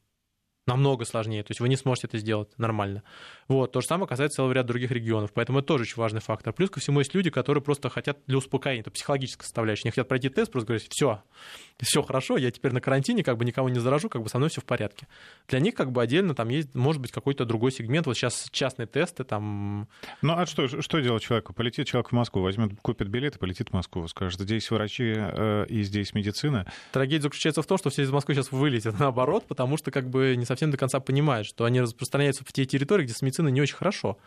намного 0.68 1.05
сложнее. 1.05 1.43
То 1.43 1.51
есть 1.51 1.59
вы 1.59 1.70
не 1.70 1.76
сможете 1.76 2.07
это 2.07 2.18
сделать 2.18 2.49
нормально. 2.57 3.03
Вот. 3.47 3.72
То 3.72 3.82
же 3.82 3.88
самое 3.88 4.07
касается 4.07 4.38
целого 4.38 4.51
ряда 4.51 4.70
других 4.70 4.91
регионов. 4.91 5.32
Поэтому 5.34 5.59
это 5.59 5.68
тоже 5.68 5.84
очень 5.84 5.97
важный 5.97 6.22
фактор. 6.22 6.53
Плюс 6.53 6.70
ко 6.70 6.80
всему 6.80 6.99
есть 6.99 7.13
люди, 7.13 7.30
которые 7.30 7.63
просто 7.63 7.89
хотят 7.89 8.18
для 8.26 8.38
успокоения, 8.38 8.82
это 8.82 8.91
психологическая 8.91 9.43
составляющая. 9.43 9.84
Они 9.86 9.91
хотят 9.91 10.07
пройти 10.07 10.30
тест, 10.30 10.51
просто 10.51 10.68
говорить, 10.68 10.88
все, 10.89 11.22
все 11.80 12.01
хорошо, 12.01 12.38
я 12.38 12.49
теперь 12.49 12.72
на 12.72 12.82
карантине, 12.82 13.24
как 13.24 13.38
бы 13.38 13.45
никого 13.45 13.70
не 13.70 13.80
заражу, 13.80 14.09
как 14.09 14.24
бы 14.24 14.30
со 14.30 14.38
мной 14.38 14.49
все 14.49 14.61
в 14.61 14.66
порядке. 14.66 15.07
Для 15.47 15.59
них 15.59 15.76
как 15.76 15.91
бы 15.91 16.01
отдельно 16.01 16.34
там 16.34 16.49
есть, 16.49 16.74
может 16.74 17.01
быть, 17.01 17.11
какой-то 17.11 17.45
другой 17.45 17.72
сегмент. 17.72 18.07
Вот 18.07 18.16
сейчас 18.16 18.47
частные 18.51 18.88
тесты 18.88 19.24
там... 19.24 19.88
Ну 20.22 20.34
а 20.34 20.45
что, 20.47 20.68
что 20.82 20.99
делать 20.99 21.22
человеку? 21.22 21.53
Полетит 21.53 21.88
человек 21.88 22.09
в 22.09 22.13
Москву, 22.13 22.41
возьмет, 22.41 22.72
купит 22.82 23.07
билет 23.09 23.36
и 23.36 23.39
полетит 23.39 23.70
в 23.70 23.74
Москву. 23.74 24.07
Скажет, 24.07 24.39
здесь 24.39 24.72
врачи 24.72 25.13
э, 25.16 25.66
и 25.70 25.84
здесь 25.84 26.13
медицина. 26.13 26.66
Трагедия 26.91 27.24
заключается 27.24 27.61
в 27.61 27.68
том, 27.68 27.78
что 27.78 27.91
все 27.91 28.01
из 28.01 28.11
Москвы 28.11 28.34
сейчас 28.34 28.51
вылетят 28.51 28.97
наоборот, 28.99 29.45
потому 29.47 29.78
что 29.78 29.91
как 29.91 30.09
бы 30.09 30.36
не 30.36 30.45
совсем 30.45 30.55
до 30.56 30.78
конца 30.78 30.99
понимают, 30.99 31.47
что 31.47 31.66
они 31.66 31.82
распространяются 31.82 32.43
в 32.45 32.51
те 32.51 32.66
территории, 32.66 33.03
где 33.03 33.14
с 33.14 33.22
медициной 33.22 33.51
не 33.51 33.62
очень 33.62 33.76
хорошо. 33.76 34.18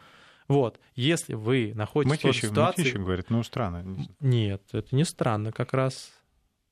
Вот, 0.48 0.80
если 0.94 1.34
вы 1.34 1.72
находитесь 1.74 2.24
Мытищи, 2.24 2.46
в 2.46 2.50
ситуации... 2.50 2.82
Мытищи 2.82 2.96
говорит, 2.96 3.30
ну, 3.30 3.42
странно. 3.42 4.06
Нет, 4.20 4.62
это 4.72 4.96
не 4.96 5.04
странно 5.04 5.52
как 5.52 5.74
раз. 5.74 6.10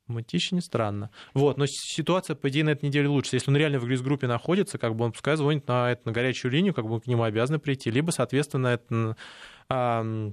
Мытищи 0.06 0.54
не 0.54 0.60
странно. 0.60 1.10
Вот, 1.34 1.58
но 1.58 1.66
ситуация, 1.66 2.36
по 2.36 2.48
идее, 2.48 2.64
на 2.64 2.70
этой 2.70 2.86
неделе 2.86 3.08
лучше. 3.08 3.36
Если 3.36 3.50
он 3.50 3.56
реально 3.56 3.78
в 3.78 4.02
группе 4.02 4.26
находится, 4.26 4.78
как 4.78 4.94
бы 4.94 5.04
он 5.04 5.12
пускай 5.12 5.36
звонит 5.36 5.66
на, 5.66 5.92
это, 5.92 6.02
на 6.06 6.12
горячую 6.12 6.52
линию, 6.52 6.72
как 6.72 6.86
бы 6.86 7.00
к 7.00 7.06
нему 7.06 7.24
обязаны 7.24 7.58
прийти, 7.58 7.90
либо, 7.90 8.12
соответственно, 8.12 8.68
это, 8.68 9.16
а, 9.68 10.30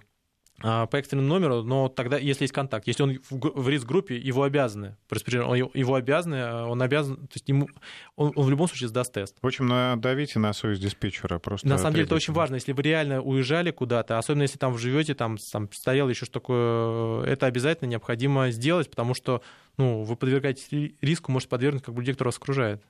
по 0.61 0.89
экстренному 0.93 1.27
номеру, 1.27 1.63
но 1.63 1.89
тогда, 1.89 2.17
если 2.17 2.43
есть 2.43 2.53
контакт, 2.53 2.87
если 2.87 3.03
он 3.03 3.19
в 3.29 3.67
риск-группе, 3.67 4.17
его 4.17 4.43
обязаны, 4.43 4.95
его 5.09 5.95
обязаны, 5.95 6.35
э, 6.35 6.63
он 6.63 6.81
обязан, 6.81 7.17
то 7.17 7.33
есть 7.33 7.49
ему, 7.49 7.67
он, 8.15 8.31
он 8.35 8.45
в 8.45 8.49
любом 8.49 8.67
случае 8.67 8.87
сдаст 8.87 9.11
тест. 9.11 9.35
В 9.41 9.47
общем, 9.47 9.67
надавите 9.67 10.39
на 10.39 10.53
совесть 10.53 10.81
диспетчера 10.81 11.39
просто. 11.39 11.67
На 11.67 11.77
самом 11.77 11.95
деле 11.95 12.05
это 12.05 12.15
очень 12.15 12.33
важно, 12.33 12.55
если 12.55 12.71
вы 12.71 12.81
реально 12.81 13.21
уезжали 13.21 13.71
куда-то, 13.71 14.17
особенно 14.17 14.43
если 14.43 14.57
там 14.57 14.77
живете, 14.77 15.15
там, 15.15 15.37
там 15.37 15.69
стоял 15.73 16.07
еще 16.07 16.25
что 16.25 16.33
такое, 16.39 17.23
это 17.25 17.47
обязательно 17.47 17.89
необходимо 17.89 18.51
сделать, 18.51 18.89
потому 18.89 19.15
что 19.15 19.41
ну, 19.77 20.03
вы 20.03 20.15
подвергаетесь 20.15 20.67
риску, 21.01 21.31
может 21.31 21.49
подвергнуть 21.49 21.83
как 21.83 21.93
бы 21.93 22.01
людей, 22.01 22.13
кто 22.13 22.25
вас 22.25 22.37
окружает, 22.37 22.81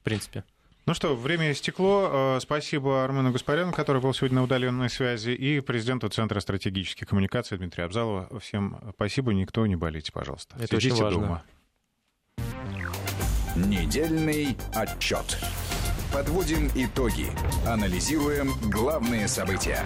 в 0.00 0.04
принципе. 0.04 0.42
Ну 0.88 0.94
что, 0.94 1.14
время 1.14 1.52
истекло. 1.52 2.08
Э, 2.10 2.40
спасибо 2.40 3.04
Армену 3.04 3.30
Гаспаряну, 3.30 3.72
который 3.72 4.00
был 4.00 4.14
сегодня 4.14 4.36
на 4.36 4.44
удаленной 4.44 4.88
связи, 4.88 5.32
и 5.32 5.60
президенту 5.60 6.08
Центра 6.08 6.40
стратегических 6.40 7.06
коммуникаций 7.06 7.58
Дмитрию 7.58 7.84
Абзалову. 7.84 8.38
Всем 8.38 8.80
спасибо, 8.94 9.34
никто 9.34 9.66
не 9.66 9.76
болейте, 9.76 10.12
пожалуйста. 10.12 10.56
Это 10.56 10.80
Сидите 10.80 10.94
очень 10.94 11.04
важно. 11.04 11.20
дома. 11.20 11.42
Недельный 13.54 14.56
отчет. 14.74 15.38
Подводим 16.10 16.70
итоги. 16.74 17.26
Анализируем 17.66 18.54
главные 18.70 19.28
события. 19.28 19.84